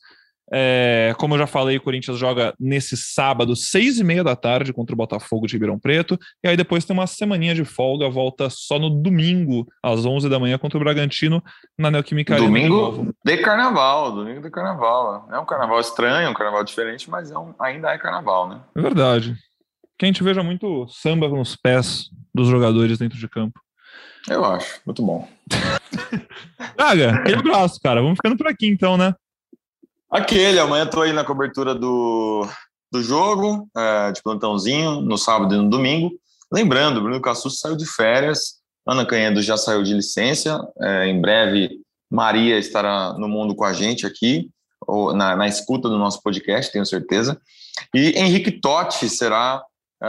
é, 0.53 1.15
como 1.19 1.35
eu 1.35 1.39
já 1.39 1.47
falei, 1.47 1.77
o 1.77 1.81
Corinthians 1.81 2.19
joga 2.19 2.55
nesse 2.61 2.97
sábado, 2.97 3.57
seis 3.57 3.99
e 3.99 4.05
meia 4.05 4.23
da 4.23 4.37
tarde, 4.37 4.73
contra 4.73 4.95
o 4.95 4.97
Botafogo 4.97 5.47
de 5.47 5.55
Ribeirão 5.55 5.79
Preto. 5.79 6.19
E 6.43 6.49
aí 6.49 6.57
depois 6.57 6.85
tem 6.85 6.95
uma 6.95 7.07
semaninha 7.07 7.55
de 7.55 7.65
folga, 7.65 8.09
volta 8.09 8.49
só 8.51 8.79
no 8.79 8.91
domingo, 8.91 9.67
às 9.83 10.05
11 10.05 10.29
da 10.29 10.39
manhã, 10.39 10.59
contra 10.59 10.79
o 10.79 10.81
Bragantino, 10.81 11.43
na 11.79 11.91
Neoquímica. 11.91 12.37
Domingo 12.37 13.15
de, 13.25 13.37
de 13.37 13.43
carnaval, 13.43 14.13
domingo 14.13 14.43
de 14.43 14.51
carnaval. 14.51 15.29
É 15.33 15.39
um 15.39 15.47
carnaval 15.47 15.81
estranho, 15.81 16.31
um 16.31 16.35
carnaval 16.35 16.63
diferente, 16.63 17.09
mas 17.11 17.31
é 17.31 17.39
um, 17.39 17.55
ainda 17.59 17.91
é 17.91 17.99
carnaval, 17.99 18.49
né? 18.49 18.61
É 18.77 18.81
verdade. 18.81 19.35
Que 19.99 20.05
a 20.05 20.09
gente 20.09 20.23
veja 20.23 20.43
muito 20.43 20.87
samba 20.89 21.29
nos 21.29 21.57
pés 21.57 22.11
dos 22.35 22.49
jogadores 22.49 22.99
dentro 22.99 23.19
de 23.19 23.29
campo. 23.29 23.59
Eu 24.29 24.45
acho, 24.45 24.81
muito 24.85 25.03
bom. 25.03 25.29
Draga, 26.77 27.17
aquele 27.17 27.37
abraço, 27.37 27.81
cara. 27.81 28.01
Vamos 28.01 28.17
ficando 28.17 28.37
por 28.37 28.47
aqui 28.47 28.67
então, 28.67 28.97
né? 28.97 29.15
Aquele, 30.15 30.61
amanhã 30.61 30.85
estou 30.85 31.03
aí 31.03 31.13
na 31.13 31.25
cobertura 31.25 31.75
do, 31.75 32.47
do 32.93 33.03
jogo, 33.03 33.69
é, 33.77 34.13
de 34.13 34.23
plantãozinho, 34.23 35.01
no 35.01 35.19
sábado 35.19 35.53
e 35.53 35.59
no 35.59 35.69
domingo. 35.69 36.13
Lembrando, 36.53 37.01
Bruno 37.01 37.21
Cassus 37.21 37.59
saiu 37.59 37.75
de 37.75 37.85
férias, 37.85 38.61
Ana 38.87 39.05
Canhedo 39.05 39.43
já 39.43 39.57
saiu 39.57 39.83
de 39.83 39.93
licença, 39.93 40.65
é, 40.81 41.09
em 41.09 41.21
breve 41.21 41.81
Maria 42.09 42.57
estará 42.61 43.15
no 43.15 43.27
mundo 43.27 43.57
com 43.57 43.65
a 43.65 43.73
gente 43.73 44.07
aqui, 44.07 44.49
ou 44.87 45.13
na, 45.13 45.35
na 45.35 45.49
escuta 45.49 45.89
do 45.89 45.99
nosso 45.99 46.23
podcast, 46.23 46.71
tenho 46.71 46.87
certeza. 46.87 47.37
E 47.93 48.11
Henrique 48.11 48.53
Totti 48.53 49.09
será 49.09 49.65
é, 50.01 50.07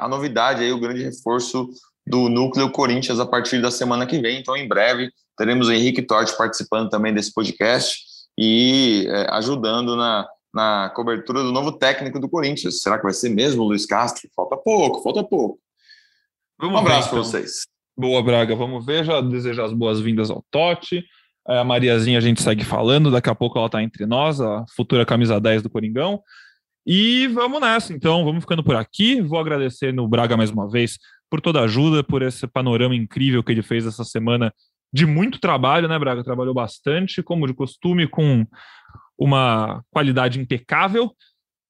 a 0.00 0.08
novidade 0.10 0.64
aí, 0.64 0.72
o 0.72 0.80
grande 0.80 1.04
reforço 1.04 1.70
do 2.04 2.28
núcleo 2.28 2.72
Corinthians 2.72 3.20
a 3.20 3.26
partir 3.26 3.62
da 3.62 3.70
semana 3.70 4.04
que 4.04 4.18
vem. 4.18 4.40
Então, 4.40 4.56
em 4.56 4.66
breve, 4.66 5.12
teremos 5.38 5.68
o 5.68 5.72
Henrique 5.72 6.02
Totti 6.02 6.36
participando 6.36 6.90
também 6.90 7.14
desse 7.14 7.32
podcast 7.32 8.13
e 8.38 9.06
é, 9.08 9.26
ajudando 9.30 9.96
na, 9.96 10.26
na 10.52 10.90
cobertura 10.94 11.42
do 11.42 11.52
novo 11.52 11.72
técnico 11.72 12.18
do 12.20 12.28
Corinthians. 12.28 12.80
Será 12.80 12.96
que 12.96 13.04
vai 13.04 13.12
ser 13.12 13.28
mesmo 13.28 13.62
o 13.62 13.66
Luiz 13.66 13.86
Castro? 13.86 14.28
Falta 14.34 14.56
pouco, 14.56 15.02
falta 15.02 15.22
pouco. 15.22 15.58
Vamos 16.58 16.76
um 16.76 16.78
abraço 16.78 17.10
para 17.10 17.18
então. 17.18 17.30
vocês. 17.30 17.66
Boa, 17.96 18.22
Braga. 18.22 18.54
Vamos 18.54 18.84
ver. 18.84 19.04
Já 19.04 19.20
desejar 19.20 19.64
as 19.64 19.72
boas-vindas 19.72 20.30
ao 20.30 20.44
Totti. 20.50 21.04
É, 21.48 21.58
a 21.58 21.64
Mariazinha 21.64 22.18
a 22.18 22.20
gente 22.20 22.42
segue 22.42 22.64
falando. 22.64 23.10
Daqui 23.10 23.28
a 23.28 23.34
pouco 23.34 23.58
ela 23.58 23.66
está 23.66 23.82
entre 23.82 24.06
nós, 24.06 24.40
a 24.40 24.64
futura 24.74 25.04
camisa 25.04 25.40
10 25.40 25.62
do 25.62 25.70
Coringão. 25.70 26.20
E 26.86 27.28
vamos 27.28 27.60
nessa, 27.60 27.92
então. 27.92 28.24
Vamos 28.24 28.42
ficando 28.42 28.62
por 28.62 28.76
aqui. 28.76 29.20
Vou 29.20 29.38
agradecer 29.38 29.92
no 29.92 30.08
Braga 30.08 30.36
mais 30.36 30.50
uma 30.50 30.68
vez 30.68 30.98
por 31.30 31.40
toda 31.40 31.60
a 31.60 31.64
ajuda, 31.64 32.04
por 32.04 32.22
esse 32.22 32.46
panorama 32.46 32.94
incrível 32.94 33.42
que 33.42 33.50
ele 33.50 33.62
fez 33.62 33.86
essa 33.86 34.04
semana 34.04 34.52
de 34.94 35.06
muito 35.06 35.40
trabalho, 35.40 35.88
né, 35.88 35.98
Braga? 35.98 36.22
Trabalhou 36.22 36.54
bastante, 36.54 37.20
como 37.20 37.48
de 37.48 37.52
costume, 37.52 38.06
com 38.06 38.46
uma 39.18 39.82
qualidade 39.90 40.38
impecável. 40.38 41.10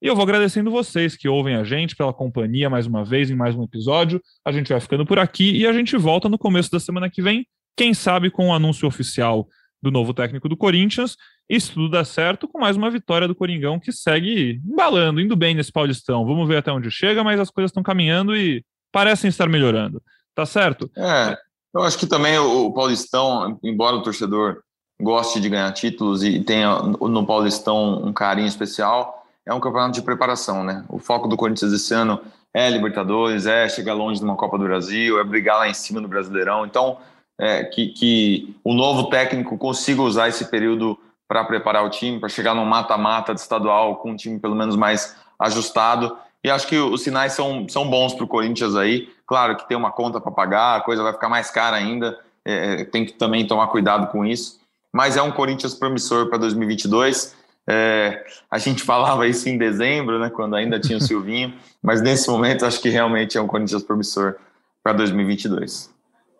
E 0.02 0.06
eu 0.06 0.14
vou 0.14 0.24
agradecendo 0.24 0.70
vocês 0.70 1.16
que 1.16 1.26
ouvem 1.26 1.56
a 1.56 1.64
gente 1.64 1.96
pela 1.96 2.12
companhia 2.12 2.68
mais 2.68 2.86
uma 2.86 3.02
vez 3.02 3.30
em 3.30 3.34
mais 3.34 3.56
um 3.56 3.64
episódio. 3.64 4.20
A 4.44 4.52
gente 4.52 4.68
vai 4.68 4.78
ficando 4.78 5.06
por 5.06 5.18
aqui 5.18 5.56
e 5.56 5.66
a 5.66 5.72
gente 5.72 5.96
volta 5.96 6.28
no 6.28 6.36
começo 6.36 6.70
da 6.70 6.78
semana 6.78 7.08
que 7.08 7.22
vem, 7.22 7.46
quem 7.74 7.94
sabe 7.94 8.30
com 8.30 8.48
o 8.48 8.52
anúncio 8.52 8.86
oficial 8.86 9.48
do 9.82 9.90
novo 9.90 10.12
técnico 10.12 10.46
do 10.46 10.56
Corinthians. 10.56 11.16
E 11.48 11.58
se 11.58 11.72
tudo 11.72 11.88
der 11.88 12.04
certo, 12.04 12.46
com 12.46 12.60
mais 12.60 12.76
uma 12.76 12.90
vitória 12.90 13.26
do 13.26 13.34
Coringão 13.34 13.80
que 13.80 13.90
segue 13.90 14.60
embalando, 14.66 15.18
indo 15.18 15.34
bem 15.34 15.54
nesse 15.54 15.72
Paulistão. 15.72 16.26
Vamos 16.26 16.46
ver 16.46 16.58
até 16.58 16.70
onde 16.70 16.90
chega, 16.90 17.24
mas 17.24 17.40
as 17.40 17.50
coisas 17.50 17.70
estão 17.70 17.82
caminhando 17.82 18.36
e 18.36 18.62
parecem 18.92 19.30
estar 19.30 19.48
melhorando. 19.48 20.02
Tá 20.34 20.44
certo? 20.44 20.90
É, 20.94 21.38
eu 21.74 21.82
acho 21.82 21.98
que 21.98 22.06
também 22.06 22.38
o, 22.38 22.72
Paulistão, 22.72 23.58
embora 23.62 23.96
o 23.96 24.02
torcedor 24.02 24.62
goste 25.00 25.40
de 25.40 25.48
ganhar 25.48 25.72
títulos 25.72 26.22
e 26.22 26.40
tenha 26.40 26.78
no 26.80 27.26
Paulistão 27.26 28.02
um 28.04 28.12
carinho 28.12 28.46
especial, 28.46 29.26
é 29.46 29.52
um 29.52 29.60
campeonato 29.60 29.92
de 29.92 30.02
preparação, 30.02 30.62
né? 30.62 30.84
O 30.88 30.98
foco 30.98 31.28
do 31.28 31.36
Corinthians 31.36 31.72
esse 31.72 31.92
ano 31.92 32.20
é 32.54 32.70
Libertadores, 32.70 33.46
é 33.46 33.68
chegar 33.68 33.94
longe 33.94 34.20
de 34.20 34.24
uma 34.24 34.36
Copa 34.36 34.56
do 34.56 34.64
Brasil, 34.64 35.18
é 35.18 35.24
brigar 35.24 35.58
lá 35.58 35.68
em 35.68 35.74
cima 35.74 36.00
no 36.00 36.08
Brasileirão. 36.08 36.64
Então, 36.64 36.98
é, 37.38 37.64
que, 37.64 37.88
que 37.88 38.56
o 38.62 38.72
novo 38.72 39.10
técnico 39.10 39.58
consiga 39.58 40.02
usar 40.02 40.28
esse 40.28 40.44
período 40.46 40.98
para 41.26 41.44
preparar 41.44 41.84
o 41.84 41.90
time, 41.90 42.20
para 42.20 42.28
chegar 42.28 42.54
no 42.54 42.64
mata-mata 42.64 43.34
de 43.34 43.40
estadual 43.40 43.96
com 43.96 44.12
um 44.12 44.16
time 44.16 44.38
pelo 44.38 44.54
menos 44.54 44.76
mais 44.76 45.16
ajustado. 45.38 46.16
E 46.44 46.50
acho 46.50 46.66
que 46.66 46.76
os 46.76 47.02
sinais 47.02 47.32
são, 47.32 47.66
são 47.68 47.88
bons 47.88 48.12
para 48.12 48.24
o 48.24 48.28
Corinthians 48.28 48.76
aí. 48.76 49.08
Claro 49.26 49.56
que 49.56 49.66
tem 49.66 49.76
uma 49.76 49.90
conta 49.90 50.20
para 50.20 50.30
pagar, 50.30 50.76
a 50.76 50.80
coisa 50.82 51.02
vai 51.02 51.14
ficar 51.14 51.30
mais 51.30 51.50
cara 51.50 51.74
ainda, 51.74 52.18
é, 52.44 52.82
é, 52.82 52.84
tem 52.84 53.06
que 53.06 53.14
também 53.14 53.46
tomar 53.46 53.68
cuidado 53.68 54.08
com 54.08 54.26
isso. 54.26 54.60
Mas 54.92 55.16
é 55.16 55.22
um 55.22 55.32
Corinthians 55.32 55.74
promissor 55.74 56.28
para 56.28 56.36
2022. 56.36 57.34
É, 57.66 58.22
a 58.50 58.58
gente 58.58 58.82
falava 58.84 59.26
isso 59.26 59.48
em 59.48 59.56
dezembro, 59.56 60.18
né, 60.18 60.28
quando 60.28 60.54
ainda 60.54 60.78
tinha 60.78 60.98
o 60.98 61.00
Silvinho, 61.02 61.54
mas 61.82 62.02
nesse 62.02 62.28
momento 62.28 62.66
acho 62.66 62.80
que 62.80 62.90
realmente 62.90 63.38
é 63.38 63.40
um 63.40 63.46
Corinthians 63.46 63.82
promissor 63.82 64.36
para 64.82 64.92
2022. 64.92 65.90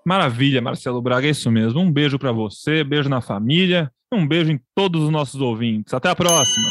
Maravilha, 0.05 0.61
Marcelo 0.61 1.01
Braga, 1.01 1.27
é 1.27 1.31
isso 1.31 1.51
mesmo. 1.51 1.81
Um 1.81 1.91
beijo 1.91 2.19
para 2.19 2.31
você, 2.31 2.85
beijo 2.85 3.09
na 3.09 3.23
família, 3.23 3.91
um 4.13 4.29
beijo 4.29 4.53
em 4.53 4.61
todos 4.75 5.03
os 5.03 5.09
nossos 5.09 5.41
ouvintes. 5.41 5.95
Até 5.95 6.11
a 6.11 6.15
próxima. 6.15 6.69